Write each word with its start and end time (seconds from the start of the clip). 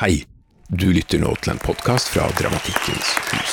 Hei, 0.00 0.24
du 0.66 0.88
lytter 0.90 1.20
nå 1.22 1.30
til 1.38 1.52
en 1.52 1.60
podkast 1.62 2.08
fra 2.10 2.24
Dramatikkens 2.34 3.10
hus. 3.28 3.52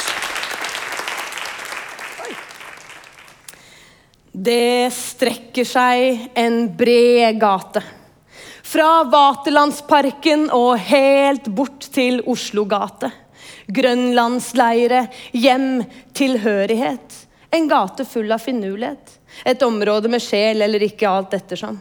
Det 4.34 4.88
strekker 4.96 5.70
seg 5.70 6.24
en 6.42 6.58
bred 6.80 7.38
gate. 7.44 7.84
Fra 8.66 9.04
Vaterlandsparken 9.14 10.48
og 10.58 10.82
helt 10.90 11.52
bort 11.54 11.86
til 11.94 12.24
Oslogate. 12.26 13.14
Grønlandsleire, 13.70 15.06
hjem, 15.38 15.86
tilhørighet. 16.18 17.22
En 17.54 17.70
gate 17.70 18.10
full 18.10 18.34
av 18.34 18.42
finurlighet. 18.42 19.20
Et 19.46 19.70
område 19.70 20.10
med 20.10 20.26
sjel 20.26 20.66
eller 20.66 20.90
ikke, 20.90 21.06
alt 21.06 21.38
ettersom. 21.38 21.78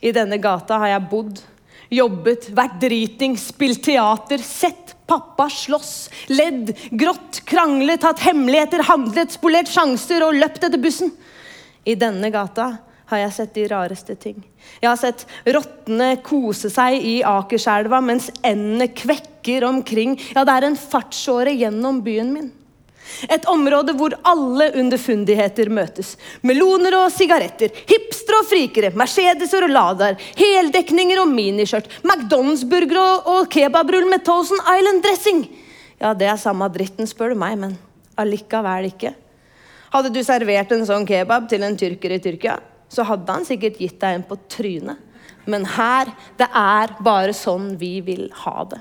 I 0.00 0.16
denne 0.16 0.40
gata 0.40 0.80
har 0.80 0.96
jeg 0.96 1.10
bodd 1.12 1.44
jobbet, 1.90 2.50
vært 2.56 2.78
driting, 2.82 3.36
spilt 3.40 3.82
teater, 3.84 4.42
sett 4.44 4.94
pappa 5.10 5.48
slåss, 5.50 5.94
ledd, 6.30 6.70
grått, 6.94 7.42
kranglet, 7.48 8.04
hatt 8.06 8.22
hemmeligheter, 8.22 8.84
handlet, 8.86 9.34
spolert 9.34 9.70
sjanser 9.70 10.22
og 10.26 10.38
løpt 10.38 10.68
etter 10.68 10.80
bussen. 10.80 11.10
I 11.84 11.96
denne 11.98 12.30
gata 12.30 12.70
har 13.10 13.24
jeg 13.24 13.34
sett 13.34 13.56
de 13.56 13.66
rareste 13.72 14.14
ting. 14.22 14.38
Jeg 14.78 14.86
har 14.86 14.98
sett 15.00 15.26
rottene 15.50 16.12
kose 16.22 16.70
seg 16.70 17.02
i 17.02 17.16
Akerselva 17.26 17.98
mens 18.04 18.28
endene 18.46 18.90
kvekker 18.94 19.66
omkring. 19.66 20.14
Ja, 20.36 20.44
det 20.46 20.56
er 20.56 20.68
en 20.68 20.78
fartsåre 20.78 21.54
gjennom 21.56 22.04
byen 22.06 22.32
min. 22.36 22.50
Et 23.28 23.46
område 23.50 23.94
hvor 23.98 24.14
alle 24.28 24.70
underfundigheter 24.80 25.70
møtes. 25.72 26.14
Meloner 26.46 26.96
og 27.00 27.10
sigaretter, 27.12 27.72
hipstere 27.90 28.40
og 28.40 28.48
frikere, 28.48 28.92
Mercedeser 28.96 29.66
og 29.66 29.74
Ladaer, 29.74 30.18
heldekninger 30.38 31.20
og 31.22 31.32
miniskjørt, 31.32 31.90
McDonald's-burgere 32.04 33.02
og, 33.02 33.30
og 33.34 33.50
kebabrull 33.52 34.08
med 34.10 34.24
Thousand 34.26 34.62
Island 34.62 35.04
dressing. 35.04 35.44
Ja, 36.00 36.14
det 36.16 36.30
er 36.30 36.40
samme 36.40 36.68
dritten, 36.72 37.08
spør 37.08 37.34
du 37.34 37.40
meg, 37.40 37.58
men 37.60 37.76
allikevel 38.20 38.88
ikke. 38.92 39.14
Hadde 39.90 40.12
du 40.14 40.20
servert 40.24 40.72
en 40.72 40.86
sånn 40.86 41.06
kebab 41.08 41.48
til 41.50 41.64
en 41.66 41.76
tyrker 41.78 42.14
i 42.14 42.20
Tyrkia, 42.22 42.60
så 42.90 43.04
hadde 43.06 43.34
han 43.34 43.46
sikkert 43.46 43.80
gitt 43.82 43.98
deg 44.02 44.18
en 44.18 44.26
på 44.26 44.38
trynet. 44.50 45.08
Men 45.50 45.64
her, 45.66 46.10
det 46.38 46.46
er 46.56 46.94
bare 47.02 47.34
sånn 47.34 47.74
vi 47.80 47.98
vil 48.04 48.28
ha 48.44 48.62
det. 48.70 48.80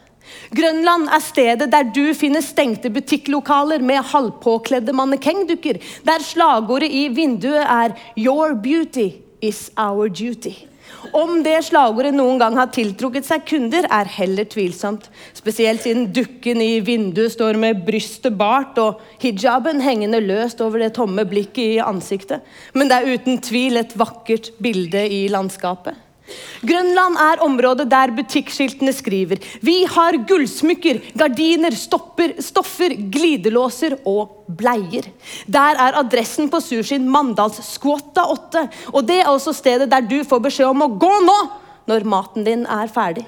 Grønland 0.55 1.09
er 1.13 1.23
stedet 1.23 1.69
der 1.71 1.91
du 1.95 2.13
finner 2.17 2.43
stengte 2.45 2.89
butikklokaler 2.93 3.83
med 3.85 4.03
halvpåkledde 4.11 4.95
mannekengdukker, 4.95 5.81
der 6.05 6.25
slagordet 6.25 6.91
i 6.91 7.07
vinduet 7.13 7.63
er 7.63 7.95
'Your 8.17 8.55
beauty 8.55 9.09
is 9.41 9.69
our 9.77 10.07
duty'. 10.07 10.69
Om 11.15 11.43
det 11.45 11.55
slagordet 11.69 12.13
noen 12.15 12.39
gang 12.41 12.57
har 12.59 12.69
tiltrukket 12.73 13.27
seg 13.27 13.45
kunder, 13.49 13.85
er 13.89 14.09
heller 14.17 14.47
tvilsomt. 14.49 15.07
Spesielt 15.37 15.85
siden 15.85 16.09
dukken 16.13 16.61
i 16.61 16.79
vinduet 16.85 17.33
står 17.33 17.57
med 17.61 17.85
brystet 17.87 18.35
bart 18.39 18.77
og 18.81 18.99
hijaben 19.21 19.81
hengende 19.81 20.21
løst 20.23 20.61
over 20.65 20.83
det 20.83 20.93
tomme 20.97 21.25
blikket 21.29 21.77
i 21.77 21.81
ansiktet. 21.83 22.43
Men 22.73 22.91
det 22.91 22.99
er 22.99 23.15
uten 23.15 23.41
tvil 23.41 23.79
et 23.81 23.95
vakkert 23.99 24.51
bilde 24.61 25.05
i 25.07 25.27
landskapet. 25.31 26.08
Grønland 26.65 27.19
er 27.23 27.43
området 27.45 27.87
der 27.91 28.13
butikkskiltene 28.17 28.93
skriver 28.95 29.41
Vi 29.65 29.77
har 29.89 30.17
gullsmykker, 30.29 31.01
gardiner, 31.17 31.75
stopper, 31.75 32.35
stoffer, 32.43 32.95
glidelåser 33.11 33.97
og 34.07 34.45
bleier. 34.59 35.09
Der 35.47 35.79
er 35.79 35.99
adressen 36.01 36.49
på 36.51 36.61
sushien 36.63 37.07
Mandals 37.09 37.61
Skvåtta 37.73 38.27
8. 38.33 38.67
Og 38.93 39.03
det 39.07 39.21
er 39.23 39.31
også 39.31 39.55
stedet 39.55 39.89
der 39.91 40.05
du 40.05 40.21
får 40.27 40.45
beskjed 40.49 40.71
om 40.71 40.85
å 40.85 40.93
gå 40.99 41.15
nå 41.25 41.41
når 41.89 42.07
maten 42.07 42.45
din 42.45 42.65
er 42.69 42.89
ferdig. 42.91 43.25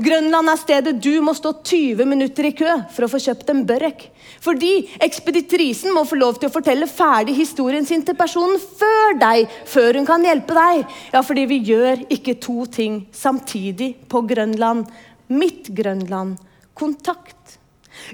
Grønland 0.00 0.48
er 0.48 0.60
stedet 0.60 0.94
du 1.04 1.12
må 1.24 1.34
stå 1.36 1.52
20 1.60 2.06
minutter 2.08 2.48
i 2.48 2.54
kø 2.56 2.70
for 2.94 3.04
å 3.04 3.10
få 3.12 3.20
kjøpt 3.20 3.50
en 3.52 3.64
børek. 3.68 4.06
Fordi 4.42 4.70
ekspeditrisen 5.04 5.92
må 5.94 6.06
få 6.08 6.16
lov 6.20 6.38
til 6.40 6.48
å 6.48 6.54
fortelle 6.54 6.88
ferdig 6.90 7.36
historien 7.36 7.86
sin 7.86 8.04
til 8.06 8.16
personen 8.18 8.56
før 8.62 9.18
deg, 9.20 9.52
før 9.68 10.00
hun 10.00 10.08
kan 10.08 10.24
hjelpe 10.24 10.56
deg. 10.56 10.96
Ja, 11.12 11.22
fordi 11.26 11.46
vi 11.50 11.60
gjør 11.68 12.06
ikke 12.08 12.38
to 12.42 12.64
ting 12.72 13.02
samtidig 13.12 13.92
på 14.08 14.24
Grønland. 14.32 14.88
Mitt 15.32 15.70
Grønland. 15.76 16.40
Kontakt. 16.74 17.41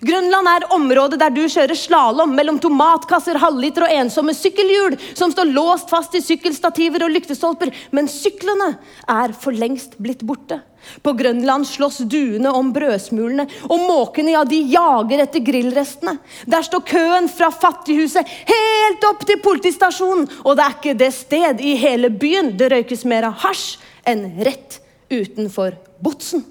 Grønland 0.05 0.49
er 0.50 0.66
området 0.75 1.19
der 1.21 1.33
du 1.34 1.44
kjører 1.44 1.77
slalåm 1.78 2.34
mellom 2.37 2.59
tomatkasser, 2.62 3.39
halvliter 3.41 3.87
og 3.87 3.94
ensomme 3.94 4.34
sykkelhjul 4.37 4.97
som 5.19 5.33
står 5.34 5.50
låst 5.50 5.91
fast 5.91 6.15
i 6.19 6.22
sykkelstativer 6.25 7.06
og 7.06 7.15
lyktestolper. 7.15 7.72
Men 7.94 8.11
syklene 8.11 8.75
er 9.09 9.34
for 9.38 9.56
lengst 9.56 9.97
blitt 10.03 10.25
borte. 10.27 10.61
På 11.03 11.12
Grønland 11.12 11.67
slåss 11.67 11.99
duene 12.09 12.50
om 12.55 12.71
brødsmulene, 12.72 13.44
og 13.69 13.83
måkene 13.83 14.33
ja, 14.33 14.44
de 14.49 14.61
jager 14.72 15.25
etter 15.25 15.43
grillrestene. 15.44 16.15
Der 16.47 16.65
står 16.65 16.84
køen 16.88 17.28
fra 17.33 17.50
fattighuset 17.53 18.28
helt 18.49 19.09
opp 19.11 19.27
til 19.28 19.43
politistasjonen, 19.44 20.28
og 20.44 20.56
det 20.56 20.65
er 20.65 20.77
ikke 20.78 20.99
det 21.03 21.11
sted 21.17 21.65
i 21.65 21.75
hele 21.81 22.12
byen 22.15 22.55
det 22.59 22.71
røykes 22.72 23.05
mer 23.11 23.28
av 23.28 23.43
hasj 23.44 23.75
enn 24.09 24.31
rett 24.47 24.81
utenfor 25.11 25.77
Botsen. 25.99 26.47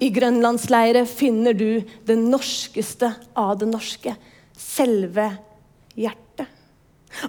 I 0.00 0.10
grønlandsleire 0.12 1.06
finner 1.08 1.56
du 1.56 1.80
det 2.06 2.18
norskeste 2.20 3.12
av 3.34 3.56
det 3.60 3.70
norske. 3.70 4.14
Selve 4.56 5.30
hjertet. 5.96 6.52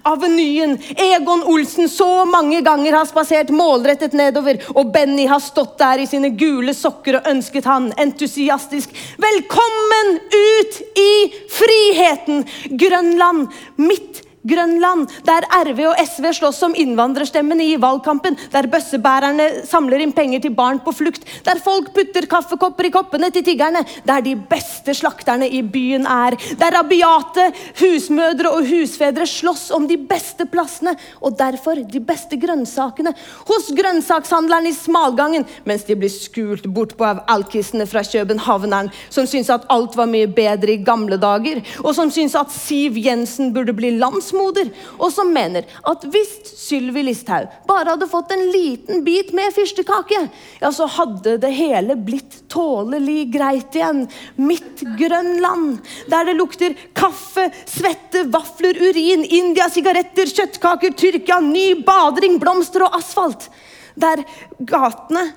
Avenyen 0.03 0.73
Egon 0.99 1.43
Olsen 1.47 1.87
så 1.89 2.25
mange 2.25 2.59
ganger 2.61 2.97
har 2.97 3.07
spasert 3.07 3.53
målrettet 3.55 4.15
nedover, 4.17 4.59
og 4.75 4.91
Benny 4.91 5.27
har 5.31 5.39
stått 5.39 5.77
der 5.79 6.03
i 6.03 6.07
sine 6.09 6.33
gule 6.35 6.75
sokker 6.75 7.21
og 7.21 7.29
ønsket 7.31 7.69
han 7.69 7.93
entusiastisk 7.95 8.91
velkommen 9.21 10.17
ut 10.27 10.81
i 10.99 11.11
friheten! 11.55 12.43
Grønland, 12.75 13.47
midt 13.79 14.26
Grønland, 14.47 15.09
der 15.27 15.45
RV 15.67 15.81
og 15.89 15.99
SV 15.99 16.29
slåss 16.37 16.61
om 16.67 16.75
innvandrerstemmen 16.77 17.59
i 17.63 17.75
valgkampen, 17.81 18.37
der 18.53 18.69
bøssebærerne 18.71 19.47
samler 19.67 20.03
inn 20.03 20.13
penger 20.15 20.43
til 20.45 20.53
barn 20.55 20.79
på 20.83 20.93
flukt, 20.95 21.25
der 21.43 21.59
folk 21.63 21.89
putter 21.95 22.27
kaffekopper 22.29 22.87
i 22.87 22.93
koppene 22.93 23.29
til 23.33 23.43
tiggerne, 23.47 23.83
der 24.07 24.23
de 24.23 24.35
beste 24.49 24.95
slakterne 24.95 25.49
i 25.49 25.63
byen 25.63 26.07
er, 26.07 26.37
der 26.59 26.77
rabiate 26.77 27.49
husmødre 27.81 28.53
og 28.55 28.69
husfedre 28.69 29.27
slåss 29.27 29.67
om 29.75 29.87
de 29.89 29.99
beste 29.99 30.47
plassene, 30.47 30.95
og 31.19 31.35
derfor 31.39 31.81
de 31.83 32.01
beste 32.03 32.39
grønnsakene, 32.39 33.13
hos 33.49 33.69
grønnsakshandleren 33.75 34.69
i 34.69 34.75
smalgangen, 34.77 35.47
mens 35.67 35.83
de 35.89 35.97
blir 35.99 36.13
skult 36.13 36.69
bortpå 36.71 37.07
av 37.07 37.23
alkisene 37.35 37.87
fra 37.89 38.05
københavneren, 38.07 38.93
som 39.09 39.27
syns 39.27 39.51
at 39.51 39.67
alt 39.73 39.97
var 39.99 40.07
mye 40.07 40.29
bedre 40.31 40.77
i 40.77 40.81
gamle 40.87 41.19
dager, 41.19 41.63
og 41.83 41.91
som 41.97 42.11
syns 42.13 42.37
at 42.37 42.53
Siv 42.53 42.95
Jensen 43.01 43.51
burde 43.55 43.75
bli 43.75 43.95
landsmann 43.97 44.36
landsmoder, 44.37 44.69
og 44.99 45.11
som 45.13 45.31
mener 45.33 45.65
at 45.87 46.05
hvis 46.11 46.33
Sylvi 46.57 47.03
Listhaug 47.03 47.49
bare 47.67 47.93
hadde 47.93 48.09
fått 48.09 48.31
en 48.31 48.45
liten 48.51 49.03
bit 49.03 49.33
med 49.33 49.53
fyrstekake, 49.55 50.29
ja, 50.61 50.71
så 50.71 50.87
hadde 50.87 51.37
det 51.41 51.51
hele 51.55 51.95
blitt 51.95 52.43
tålelig 52.49 53.31
greit 53.33 53.75
igjen. 53.75 54.05
Mitt 54.35 54.83
Grønland, 54.97 55.79
der 56.09 56.25
det 56.25 56.37
lukter 56.37 56.75
kaffe, 56.93 57.49
svette, 57.65 58.27
vafler, 58.31 58.77
urin, 58.77 59.25
India, 59.25 59.69
sigaretter, 59.69 60.27
kjøttkaker, 60.27 60.95
Tyrkia, 60.97 61.39
ny 61.41 61.83
badring, 61.85 62.39
blomster 62.41 62.87
og 62.87 62.97
asfalt. 62.97 63.49
Der 63.97 64.23
gatene 64.59 65.31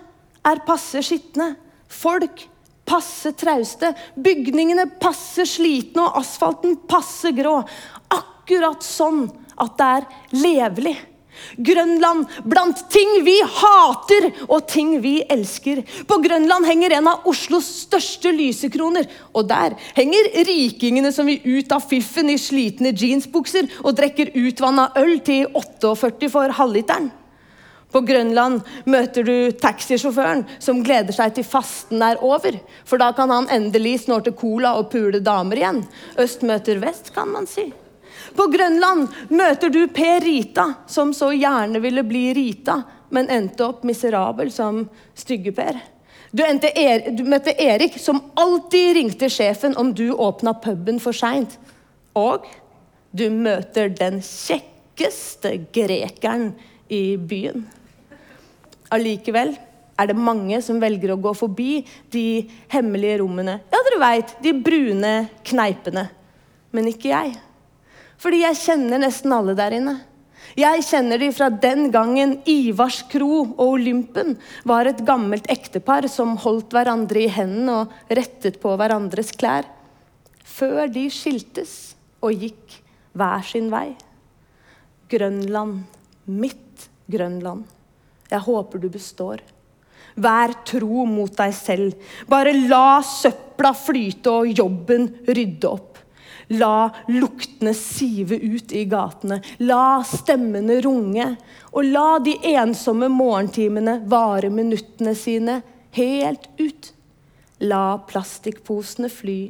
er 0.47 0.65
passe 0.67 1.03
skitne. 1.05 1.55
Folk 1.91 2.47
passe 2.87 3.33
trauste. 3.39 3.93
Bygningene 4.19 4.87
passe 5.01 5.47
slitne, 5.49 6.07
og 6.07 6.21
asfalten 6.21 6.77
passe 6.91 7.33
grå 7.37 7.61
akkurat 8.11 8.30
sånn 8.81 9.29
at 9.61 9.79
det 9.79 9.93
er 9.99 10.11
levelig. 10.33 10.97
Grønland 11.57 12.27
blant 12.45 12.83
ting 12.93 13.21
vi 13.25 13.37
hater 13.43 14.29
og 14.49 14.67
ting 14.71 14.99
vi 15.03 15.21
elsker. 15.31 15.83
På 16.09 16.21
Grønland 16.23 16.67
henger 16.69 16.97
en 16.97 17.09
av 17.11 17.29
Oslos 17.31 17.69
største 17.87 18.33
lysekroner. 18.35 19.09
Og 19.35 19.49
der 19.49 19.77
henger 19.97 20.31
rikingene 20.49 21.13
som 21.15 21.31
vil 21.31 21.41
ut 21.45 21.73
av 21.73 21.87
fiffen 21.89 22.31
i 22.33 22.39
slitne 22.41 22.93
jeansbukser 22.93 23.71
og 23.83 23.97
drikker 23.99 24.35
utvanna 24.37 24.91
øl 25.01 25.19
til 25.27 25.49
48 25.55 26.31
for 26.31 26.57
halvliteren. 26.61 27.11
På 27.91 28.05
Grønland 28.07 28.61
møter 28.87 29.27
du 29.27 29.51
taxisjåføren 29.59 30.45
som 30.63 30.79
gleder 30.87 31.15
seg 31.17 31.35
til 31.35 31.47
fasten 31.47 32.05
er 32.07 32.23
over. 32.23 32.55
For 32.87 33.03
da 33.03 33.11
kan 33.17 33.33
han 33.35 33.51
endelig 33.51 34.05
snorte 34.05 34.31
cola 34.31 34.77
og 34.79 34.93
pule 34.93 35.19
damer 35.19 35.59
igjen. 35.59 35.83
Øst 36.23 36.47
møter 36.47 36.79
vest, 36.79 37.11
kan 37.17 37.33
man 37.35 37.51
si. 37.51 37.73
På 38.37 38.47
Grønland 38.51 39.09
møter 39.29 39.73
du 39.73 39.83
Per 39.91 40.21
Rita, 40.25 40.67
som 40.87 41.15
så 41.17 41.33
gjerne 41.35 41.81
ville 41.83 42.05
bli 42.07 42.31
Rita, 42.37 42.83
men 43.11 43.31
endte 43.31 43.67
opp 43.67 43.83
miserabel 43.87 44.53
som 44.55 44.85
Stygge-Per. 45.19 45.81
Du, 46.31 46.45
er, 46.45 47.11
du, 47.11 47.25
møtte 47.27 47.57
Erik, 47.59 47.97
som 47.99 48.21
alltid 48.39 48.95
ringte 48.95 49.31
sjefen 49.33 49.75
om 49.77 49.91
du 49.95 50.13
åpna 50.15 50.55
puben 50.63 51.01
for 51.03 51.17
seint. 51.17 51.57
Og 52.15 52.47
du 53.11 53.27
møter 53.35 53.91
den 53.91 54.21
kjekkeste 54.23 55.57
grekeren 55.75 56.53
i 56.87 57.17
byen. 57.19 57.67
Allikevel 58.95 59.57
er 60.01 60.11
det 60.11 60.17
mange 60.19 60.63
som 60.63 60.79
velger 60.83 61.17
å 61.17 61.21
gå 61.21 61.35
forbi 61.37 61.83
de 62.15 62.47
hemmelige 62.71 63.19
rommene. 63.25 63.59
Ja, 63.75 63.83
dere 63.89 64.01
veit, 64.01 64.35
de 64.43 64.55
brune 64.55 65.15
kneipene. 65.51 66.07
Men 66.71 66.89
ikke 66.93 67.11
jeg. 67.11 67.35
Fordi 68.21 68.43
jeg 68.43 68.59
kjenner 68.61 69.01
nesten 69.01 69.33
alle 69.33 69.57
der 69.57 69.77
inne. 69.79 69.97
Jeg 70.59 70.83
kjenner 70.83 71.21
de 71.21 71.29
fra 71.33 71.47
den 71.63 71.89
gangen 71.95 72.35
Ivars 72.49 73.01
kro 73.09 73.45
og 73.45 73.61
Olympen 73.63 74.35
var 74.67 74.89
et 74.91 75.03
gammelt 75.07 75.47
ektepar 75.53 76.09
som 76.11 76.35
holdt 76.43 76.75
hverandre 76.75 77.23
i 77.23 77.31
hendene 77.31 77.85
og 77.85 78.17
rettet 78.19 78.59
på 78.61 78.75
hverandres 78.77 79.31
klær. 79.39 79.69
Før 80.43 80.91
de 80.91 81.07
skiltes 81.13 81.95
og 82.21 82.35
gikk 82.45 82.81
hver 83.17 83.47
sin 83.47 83.71
vei. 83.73 83.93
Grønland, 85.11 85.85
mitt 86.27 86.91
Grønland. 87.11 87.65
Jeg 88.31 88.47
håper 88.47 88.83
du 88.83 88.89
består. 88.93 89.41
Vær 90.21 90.53
tro 90.67 91.07
mot 91.09 91.33
deg 91.39 91.55
selv. 91.57 91.95
Bare 92.29 92.53
la 92.55 93.01
søpla 93.07 93.73
flyte 93.75 94.35
og 94.43 94.51
jobben 94.61 95.09
rydde 95.27 95.71
opp. 95.71 95.90
La 96.51 96.91
luktene 97.07 97.75
sive 97.75 98.35
ut 98.35 98.73
i 98.73 98.85
gatene. 98.91 99.41
La 99.63 100.03
stemmene 100.07 100.81
runge. 100.83 101.27
Og 101.73 101.87
la 101.87 102.19
de 102.19 102.35
ensomme 102.55 103.07
morgentimene 103.13 104.01
vare 104.11 104.51
minuttene 104.51 105.15
sine 105.15 105.61
helt 105.95 106.49
ut. 106.59 106.91
La 107.63 108.01
plastikkposene 108.09 109.11
fly. 109.13 109.41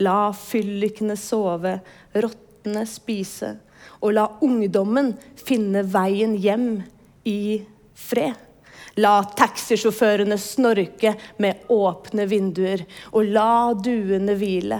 La 0.00 0.32
fyllikene 0.32 1.18
sove. 1.20 1.76
Rottene 2.16 2.86
spise. 2.88 3.52
Og 4.00 4.16
la 4.16 4.26
ungdommen 4.44 5.12
finne 5.36 5.84
veien 5.84 6.34
hjem 6.40 6.70
i 7.28 7.38
fred. 7.92 8.34
La 8.96 9.18
taxisjåførene 9.36 10.38
snorke 10.40 11.12
med 11.44 11.68
åpne 11.68 12.24
vinduer, 12.30 12.86
og 13.12 13.28
la 13.28 13.74
duene 13.76 14.32
hvile. 14.40 14.78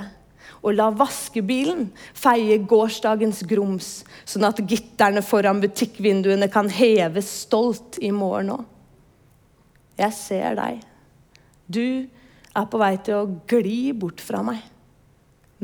Og 0.63 0.75
la 0.75 0.89
vaskebilen 0.95 1.91
feie 2.17 2.59
gårsdagens 2.69 3.43
grums, 3.49 3.91
sånn 4.25 4.47
at 4.49 4.63
gitterne 4.69 5.23
foran 5.25 5.61
butikkvinduene 5.63 6.49
kan 6.53 6.71
heves 6.73 7.29
stolt 7.45 8.01
i 8.03 8.13
morgen 8.15 8.55
òg. 8.57 8.65
Jeg 9.97 10.13
ser 10.13 10.57
deg. 10.59 10.81
Du 11.67 12.07
er 12.57 12.67
på 12.71 12.81
vei 12.81 12.95
til 13.05 13.21
å 13.21 13.29
gli 13.49 13.93
bort 13.97 14.21
fra 14.21 14.43
meg. 14.45 14.61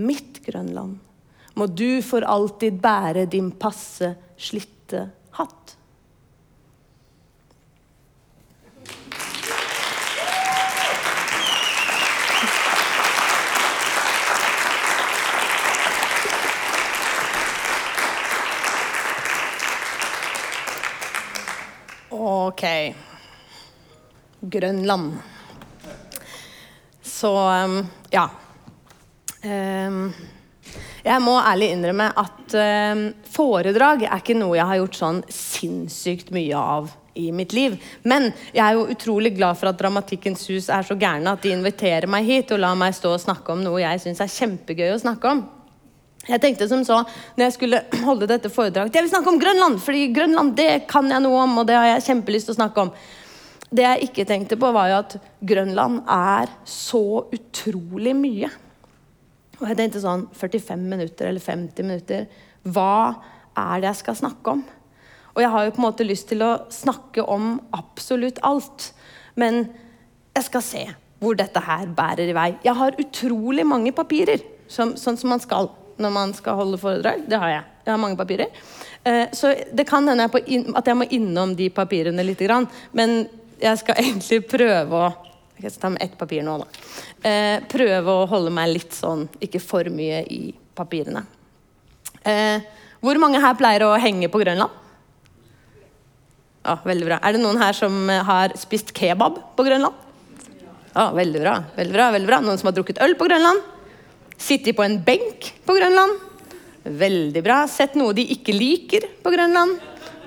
Mitt 0.00 0.40
Grønland. 0.46 0.96
Må 1.54 1.68
du 1.68 2.00
for 2.04 2.24
alltid 2.24 2.80
bære 2.80 3.26
din 3.28 3.50
passe, 3.60 4.14
slitte 4.40 5.04
hatt. 5.36 5.76
Ok. 22.32 22.64
Grønland. 24.40 25.12
Så 27.02 27.32
um, 27.36 27.86
ja. 28.10 28.28
Um, 29.44 30.06
jeg 31.02 31.18
må 31.22 31.34
ærlig 31.42 31.72
innrømme 31.74 32.08
at 32.22 32.56
um, 32.56 33.04
foredrag 33.28 34.06
er 34.06 34.22
ikke 34.22 34.38
noe 34.38 34.56
jeg 34.56 34.68
har 34.70 34.80
gjort 34.80 34.98
sånn 34.98 35.22
sinnssykt 35.28 36.32
mye 36.34 36.58
av 36.58 36.92
i 37.18 37.28
mitt 37.36 37.52
liv. 37.52 37.76
Men 38.08 38.30
jeg 38.54 38.62
er 38.64 38.78
jo 38.78 38.88
utrolig 38.94 39.34
glad 39.36 39.58
for 39.60 39.68
at 39.68 39.80
Dramatikkens 39.82 40.46
hus 40.48 40.70
er 40.72 40.86
så 40.88 40.96
gærne 40.96 41.34
at 41.36 41.44
de 41.44 41.52
inviterer 41.52 42.08
meg 42.10 42.24
hit 42.30 42.54
og 42.54 42.62
lar 42.64 42.78
meg 42.78 42.96
stå 42.96 43.12
og 43.12 43.24
snakke 43.26 43.52
om 43.52 43.60
noe 43.66 43.82
jeg 43.82 44.06
syns 44.06 44.22
er 44.24 44.32
kjempegøy 44.32 44.94
å 44.94 45.02
snakke 45.04 45.36
om. 45.36 45.44
Jeg 46.28 46.38
tenkte 46.38 46.68
som 46.70 46.84
så, 46.86 47.00
når 47.34 47.48
jeg 47.48 47.54
skulle 47.56 47.80
holde 48.08 48.28
dette 48.30 48.50
foredraget 48.52 48.94
Jeg 48.94 49.06
vil 49.06 49.12
snakke 49.14 49.32
om 49.32 49.40
Grønland, 49.42 49.80
fordi 49.82 50.04
Grønland 50.14 50.54
det 50.58 50.84
kan 50.90 51.10
jeg 51.10 51.24
noe 51.24 51.40
om, 51.42 51.56
og 51.62 51.66
det 51.66 51.78
har 51.78 51.88
jeg 51.94 52.06
kjempelyst 52.10 52.50
til 52.50 52.54
å 52.54 52.60
snakke 52.60 52.86
om. 52.86 52.92
Det 53.72 53.86
jeg 53.86 54.06
ikke 54.06 54.26
tenkte 54.28 54.58
på, 54.60 54.70
var 54.74 54.90
jo 54.90 55.00
at 55.00 55.16
Grønland 55.40 56.02
er 56.12 56.52
så 56.68 57.24
utrolig 57.32 58.14
mye. 58.18 58.52
Og 59.58 59.66
jeg 59.70 59.78
tenkte 59.78 60.02
sånn 60.02 60.26
45 60.36 60.86
minutter 60.92 61.30
eller 61.30 61.42
50 61.42 61.88
minutter. 61.88 62.24
Hva 62.62 63.18
er 63.58 63.82
det 63.82 63.90
jeg 63.90 64.02
skal 64.04 64.20
snakke 64.22 64.56
om? 64.58 64.64
Og 65.32 65.40
jeg 65.40 65.52
har 65.54 65.64
jo 65.64 65.74
på 65.74 65.80
en 65.80 65.86
måte 65.86 66.06
lyst 66.06 66.28
til 66.30 66.44
å 66.44 66.52
snakke 66.72 67.24
om 67.24 67.54
absolutt 67.74 68.42
alt. 68.46 68.90
Men 69.40 69.64
jeg 70.36 70.48
skal 70.50 70.66
se 70.66 70.82
hvor 71.22 71.38
dette 71.38 71.62
her 71.62 71.88
bærer 71.96 72.28
i 72.28 72.36
vei. 72.36 72.50
Jeg 72.66 72.76
har 72.76 72.98
utrolig 73.00 73.64
mange 73.66 73.94
papirer, 73.96 74.42
sånn 74.68 74.98
som 74.98 75.30
man 75.30 75.40
skal 75.42 75.70
når 76.02 76.14
man 76.14 76.32
skal 76.36 76.58
holde 76.58 76.80
foredrag. 76.80 77.24
Det 77.28 77.38
har 77.38 77.52
jeg. 77.52 77.66
Jeg 77.86 77.92
har 77.92 78.00
mange 78.02 78.18
papirer. 78.18 78.50
Eh, 79.04 79.28
så 79.34 79.54
det 79.72 79.86
kan 79.88 80.06
hende 80.08 80.28
at 80.28 80.88
jeg 80.88 80.98
må 80.98 81.06
innom 81.10 81.54
de 81.58 81.68
papirene 81.74 82.24
litt. 82.26 82.42
Men 82.92 83.24
jeg 83.62 83.80
skal 83.82 83.98
egentlig 84.02 84.42
prøve 84.50 85.04
å 85.06 85.12
Jeg 85.62 85.70
skal 85.70 85.82
ta 85.82 85.88
med 85.94 86.02
ett 86.02 86.14
papir 86.18 86.42
nå, 86.42 86.56
da. 86.58 86.64
Eh, 87.28 87.56
prøve 87.70 88.10
å 88.10 88.26
holde 88.26 88.50
meg 88.50 88.72
litt 88.72 88.96
sånn 88.96 89.28
Ikke 89.38 89.60
for 89.62 89.86
mye 89.94 90.24
i 90.26 90.40
papirene. 90.74 91.22
Eh, 92.26 92.64
hvor 93.02 93.18
mange 93.22 93.38
her 93.42 93.54
pleier 93.54 93.84
å 93.86 93.92
henge 94.00 94.30
på 94.32 94.40
Grønland? 94.42 94.80
Ja, 96.62 96.76
veldig 96.82 97.06
bra. 97.06 97.18
Er 97.22 97.34
det 97.34 97.42
noen 97.42 97.60
her 97.62 97.74
som 97.78 98.10
har 98.10 98.54
spist 98.58 98.90
kebab 98.94 99.38
på 99.54 99.66
Grønland? 99.66 99.94
Ja, 100.94 101.08
veldig 101.14 101.40
bra. 101.40 101.54
veldig 101.76 101.94
bra, 101.94 102.10
veldig 102.14 102.28
bra. 102.28 102.40
Noen 102.44 102.58
som 102.58 102.68
har 102.70 102.76
drukket 102.76 103.00
øl 103.02 103.14
på 103.18 103.26
Grønland? 103.30 103.71
Sittet 104.36 104.76
på 104.76 104.84
en 104.84 104.98
benk 105.04 105.52
på 105.66 105.76
Grønland? 105.76 106.18
Veldig 106.82 107.42
bra. 107.44 107.62
Sett 107.70 107.94
noe 107.98 108.14
de 108.16 108.24
ikke 108.34 108.54
liker 108.56 109.06
på 109.22 109.32
Grønland? 109.34 109.78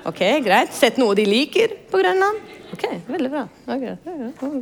Ok, 0.08 0.22
greit. 0.44 0.74
Sett 0.74 1.00
noe 1.00 1.16
de 1.18 1.26
liker 1.28 1.74
på 1.90 2.00
Grønland? 2.00 2.42
Ok, 2.72 2.84
veldig 3.06 3.30
bra. 3.32 3.44
Okay. 3.76 3.96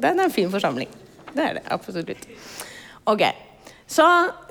Det 0.01 0.11
er 0.11 0.23
en 0.25 0.33
fin 0.33 0.51
forsamling. 0.53 0.91
Det 1.35 1.43
er 1.43 1.59
det 1.59 1.65
absolutt. 1.73 2.29
Ok, 3.11 3.25
Så 3.87 4.05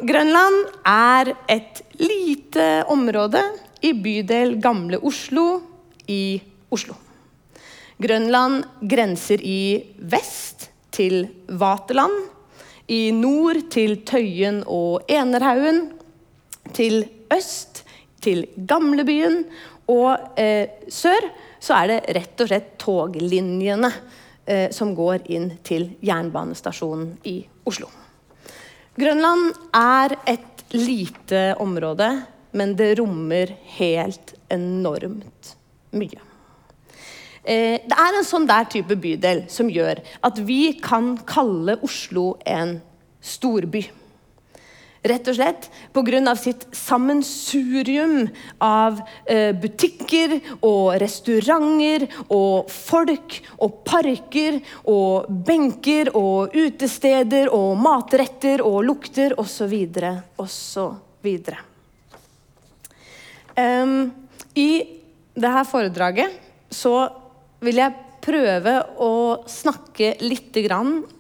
Grønland 0.05 0.67
er 0.85 1.31
et 1.49 1.81
lite 1.97 2.83
område 2.93 3.41
i 3.81 3.93
bydel 3.97 4.59
Gamle 4.61 4.99
Oslo 5.01 5.63
i 6.07 6.37
Oslo. 6.71 6.93
Grønland 7.97 8.63
grenser 8.81 9.41
i 9.41 9.81
vest 9.97 10.69
til 10.93 11.25
Vaterland 11.47 12.13
i 12.87 13.11
nord 13.15 13.69
til 13.73 14.01
Tøyen 14.07 14.63
og 14.67 15.05
Enerhaugen. 15.11 15.85
Til 16.73 17.03
øst 17.33 17.83
til 18.23 18.45
Gamlebyen. 18.55 19.43
Og 19.91 20.39
eh, 20.39 20.79
sør 20.89 21.27
så 21.63 21.77
er 21.79 21.91
det 21.91 22.15
rett 22.17 22.43
og 22.43 22.49
slett 22.49 22.73
toglinjene 22.81 23.89
eh, 24.45 24.69
som 24.75 24.93
går 24.95 25.27
inn 25.31 25.49
til 25.63 25.93
jernbanestasjonen 26.03 27.17
i 27.29 27.37
Oslo. 27.67 27.89
Grønland 28.99 29.53
er 29.75 30.17
et 30.29 30.63
lite 30.75 31.53
område, 31.61 32.09
men 32.53 32.75
det 32.77 32.93
rommer 32.99 33.55
helt 33.77 34.35
enormt 34.53 35.55
mye. 35.95 36.32
Eh, 37.43 37.81
det 37.83 37.97
er 37.99 38.15
en 38.15 38.27
sånn 38.27 38.47
der 38.47 38.69
type 38.71 38.95
bydel 38.95 39.43
som 39.51 39.67
gjør 39.71 39.99
at 40.23 40.39
vi 40.47 40.77
kan 40.79 41.17
kalle 41.27 41.75
Oslo 41.83 42.37
en 42.47 42.77
storby. 43.23 43.83
Rett 45.03 45.27
og 45.27 45.35
slett 45.35 45.65
pga. 45.91 46.35
sitt 46.39 46.63
sammensurium 46.71 48.29
av 48.63 49.01
eh, 49.27 49.51
butikker 49.51 50.37
og 50.63 50.95
restauranter 51.01 52.07
og 52.31 52.71
folk 52.71 53.41
og 53.59 53.83
parker 53.83 54.61
og 54.87 55.27
benker 55.27 56.15
og 56.15 56.55
utesteder 56.55 57.51
og 57.51 57.75
matretter 57.77 58.63
og 58.63 58.85
lukter 58.85 59.35
osv. 59.35 59.75
osv. 60.39 61.27
Um, 63.57 64.13
I 64.55 64.69
dette 65.35 65.65
foredraget 65.67 66.39
så 66.71 67.22
vil 67.63 67.79
jeg 67.79 67.95
prøve 68.23 68.77
å 69.03 69.13
snakke 69.49 70.13
litt 70.23 70.55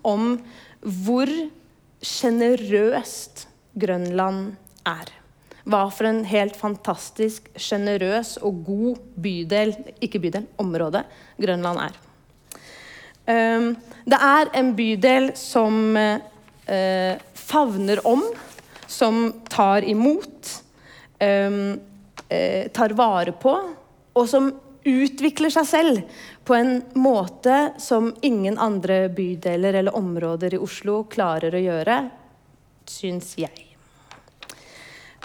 om 0.03 0.37
hvor 0.83 1.31
sjenerøst 2.03 3.47
Grønland 3.79 4.53
er. 4.87 5.11
Hva 5.63 5.85
for 5.95 6.09
en 6.09 6.23
helt 6.27 6.57
fantastisk 6.59 7.47
sjenerøs 7.55 8.35
og 8.43 8.63
god 8.67 9.03
bydel, 9.23 9.71
ikke 10.03 10.19
bydel, 10.19 10.47
område 10.59 11.05
Grønland 11.39 11.85
er. 11.85 12.01
Um, 13.23 13.69
det 14.03 14.19
er 14.19 14.51
en 14.59 14.73
bydel 14.75 15.29
som 15.39 15.95
uh, 15.95 17.15
favner 17.39 18.01
om, 18.07 18.25
som 18.91 19.29
tar 19.47 19.87
imot, 19.87 20.51
um, 21.23 21.79
uh, 22.27 22.63
tar 22.75 22.97
vare 22.99 23.31
på, 23.39 23.55
og 24.13 24.27
som 24.29 24.51
utvikler 24.83 25.53
seg 25.53 25.67
selv 25.67 26.01
på 26.43 26.55
en 26.57 26.81
måte 26.99 27.73
som 27.79 28.11
ingen 28.21 28.57
andre 28.59 29.07
bydeler 29.09 29.79
eller 29.79 29.95
områder 29.95 30.55
i 30.55 30.61
Oslo 30.61 31.03
klarer 31.11 31.55
å 31.55 31.61
gjøre, 31.63 31.97
syns 32.89 33.33
jeg. 33.39 33.69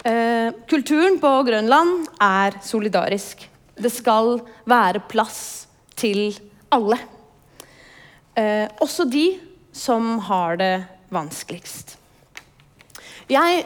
Eh, 0.07 0.55
kulturen 0.71 1.19
på 1.19 1.31
Grønland 1.49 2.07
er 2.23 2.61
solidarisk. 2.63 3.49
Det 3.75 3.91
skal 3.91 4.39
være 4.69 5.03
plass 5.11 5.67
til 5.99 6.31
alle. 6.71 6.99
Eh, 8.39 8.69
også 8.79 9.09
de 9.11 9.27
som 9.75 10.19
har 10.29 10.59
det 10.61 10.75
vanskeligst. 11.11 11.97
Jeg 13.29 13.65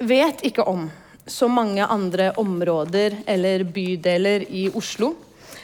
vet 0.00 0.42
ikke 0.46 0.66
om 0.66 0.88
så 1.30 1.48
mange 1.50 1.86
andre 1.86 2.32
områder 2.40 3.20
eller 3.30 3.64
bydeler 3.64 4.44
i 4.50 4.68
Oslo 4.74 5.14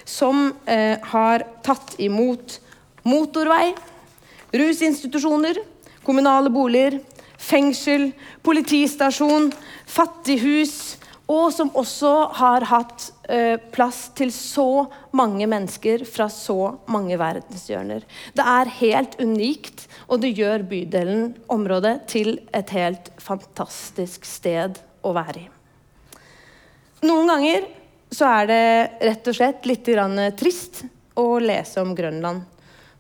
som 0.07 0.53
eh, 0.65 0.99
har 1.03 1.45
tatt 1.67 1.97
imot 1.99 2.61
motorvei, 3.07 3.75
rusinstitusjoner, 4.55 5.59
kommunale 6.07 6.51
boliger, 6.55 7.01
fengsel, 7.39 8.13
politistasjon, 8.47 9.51
fattighus, 9.87 10.97
og 11.27 11.51
som 11.51 11.73
også 11.75 12.13
har 12.39 12.69
hatt 12.71 13.09
eh, 13.29 13.59
plass 13.75 14.05
til 14.15 14.31
så 14.35 14.87
mange 15.17 15.49
mennesker 15.51 16.05
fra 16.07 16.29
så 16.31 16.77
mange 16.87 17.19
verdenshjørner. 17.19 18.07
Det 18.39 18.47
er 18.47 18.73
helt 18.79 19.19
unikt, 19.19 19.89
og 20.07 20.23
det 20.23 20.37
gjør 20.39 20.69
bydelen, 20.71 21.35
området, 21.51 21.99
til 22.15 22.37
et 22.55 22.71
helt 22.79 23.11
fantastisk 23.19 24.27
sted 24.29 24.79
å 25.03 25.15
være 25.19 25.49
i. 25.49 25.56
Noen 27.07 27.31
ganger 27.31 27.67
så 28.11 28.27
er 28.41 28.49
det 28.51 28.67
rett 29.07 29.29
og 29.31 29.37
slett 29.37 29.67
litt 29.69 29.89
trist 30.39 30.85
å 31.15 31.39
lese 31.43 31.83
om 31.83 31.95
Grønland. 31.95 32.45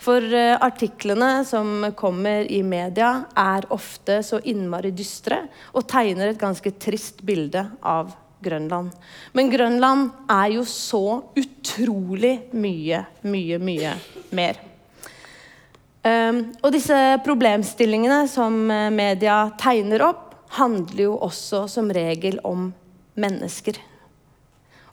For 0.02 0.20
uh, 0.20 0.58
artiklene 0.60 1.40
som 1.48 1.88
kommer 1.96 2.44
i 2.52 2.60
media, 2.62 3.24
er 3.34 3.66
ofte 3.72 4.20
så 4.22 4.38
innmari 4.44 4.92
dystre 4.94 5.46
og 5.72 5.88
tegner 5.88 6.30
et 6.30 6.40
ganske 6.40 6.70
trist 6.78 7.22
bilde 7.26 7.64
av 7.80 8.12
Grønland. 8.44 8.92
Men 9.32 9.50
Grønland 9.50 10.10
er 10.30 10.52
jo 10.58 10.66
så 10.68 11.22
utrolig 11.34 12.36
mye, 12.52 13.02
mye, 13.24 13.58
mye 13.58 13.96
mer. 14.36 14.60
Um, 16.06 16.44
og 16.60 16.70
disse 16.76 16.96
problemstillingene 17.26 18.28
som 18.30 18.60
eh, 18.70 18.92
media 18.94 19.48
tegner 19.58 20.04
opp, 20.06 20.22
handler 20.54 21.08
jo 21.08 21.16
også 21.26 21.64
som 21.72 21.88
regel 21.90 22.38
om 22.46 22.68
mennesker. 23.18 23.80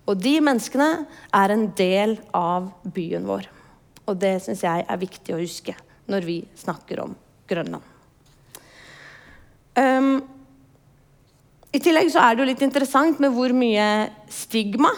Og 0.09 0.19
de 0.19 0.35
menneskene 0.43 1.05
er 1.33 1.53
en 1.53 1.69
del 1.77 2.17
av 2.35 2.71
byen 2.95 3.27
vår. 3.27 3.47
Og 4.03 4.19
det 4.19 4.35
syns 4.43 4.65
jeg 4.65 4.83
er 4.83 4.99
viktig 4.99 5.35
å 5.35 5.39
huske 5.39 5.75
når 6.11 6.27
vi 6.27 6.37
snakker 6.59 6.99
om 7.05 7.15
Grønland. 7.47 7.85
Um, 9.79 10.19
I 11.73 11.79
tillegg 11.81 12.11
så 12.13 12.21
er 12.21 12.35
det 12.35 12.43
jo 12.43 12.49
litt 12.51 12.65
interessant 12.65 13.21
med 13.23 13.33
hvor 13.33 13.55
mye 13.55 13.87
stigma 14.31 14.91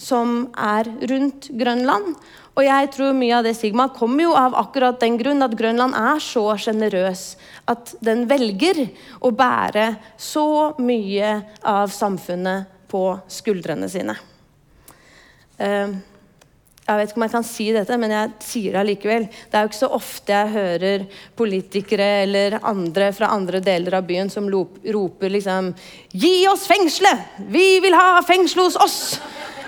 som 0.00 0.48
er 0.56 0.88
rundt 1.10 1.50
Grønland. 1.56 2.16
Og 2.56 2.64
jeg 2.64 2.88
tror 2.94 3.16
mye 3.16 3.36
av 3.36 3.44
det 3.44 3.52
stigmaet 3.58 3.96
kommer 3.98 4.24
jo 4.24 4.36
av 4.36 4.56
akkurat 4.56 4.96
den 5.02 5.18
grunn 5.20 5.44
at 5.44 5.56
Grønland 5.58 5.96
er 5.96 6.22
så 6.24 6.46
sjenerøs 6.60 7.26
at 7.68 7.92
den 8.04 8.24
velger 8.30 8.86
å 9.20 9.32
bære 9.36 9.90
så 10.16 10.72
mye 10.80 11.34
av 11.60 11.92
samfunnet 11.92 12.72
på 12.88 13.04
skuldrene 13.28 13.90
sine. 13.92 14.16
Uh, 15.60 15.96
jeg 16.86 17.00
vet 17.00 17.10
ikke 17.10 17.18
om 17.18 17.24
jeg 17.24 17.32
kan 17.32 17.46
si 17.46 17.64
dette, 17.74 17.96
men 17.98 18.12
jeg 18.14 18.34
sier 18.46 18.74
det 18.76 18.78
allikevel. 18.78 19.24
Det 19.26 19.58
er 19.58 19.64
jo 19.64 19.70
ikke 19.72 19.78
så 19.80 19.88
ofte 19.96 20.36
jeg 20.36 20.52
hører 20.52 21.06
politikere 21.34 22.06
eller 22.22 22.60
andre 22.60 23.08
fra 23.16 23.32
andre 23.34 23.58
deler 23.64 23.96
av 23.98 24.06
byen 24.06 24.30
som 24.30 24.46
roper 24.46 25.34
liksom 25.34 25.72
Gi 26.14 26.46
oss 26.46 26.68
fengselet! 26.70 27.42
Vi 27.50 27.80
vil 27.82 27.96
ha 27.98 28.22
fengsel 28.26 28.62
hos 28.68 28.78
oss! 28.78 29.00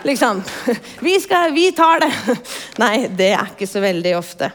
Liksom. 0.07 0.45
Vi, 1.07 1.17
skal, 1.19 1.51
vi 1.51 1.73
tar 1.75 2.05
det! 2.05 2.13
Nei, 2.85 3.09
det 3.11 3.33
er 3.35 3.51
ikke 3.51 3.67
så 3.67 3.83
veldig 3.83 4.13
ofte. 4.15 4.53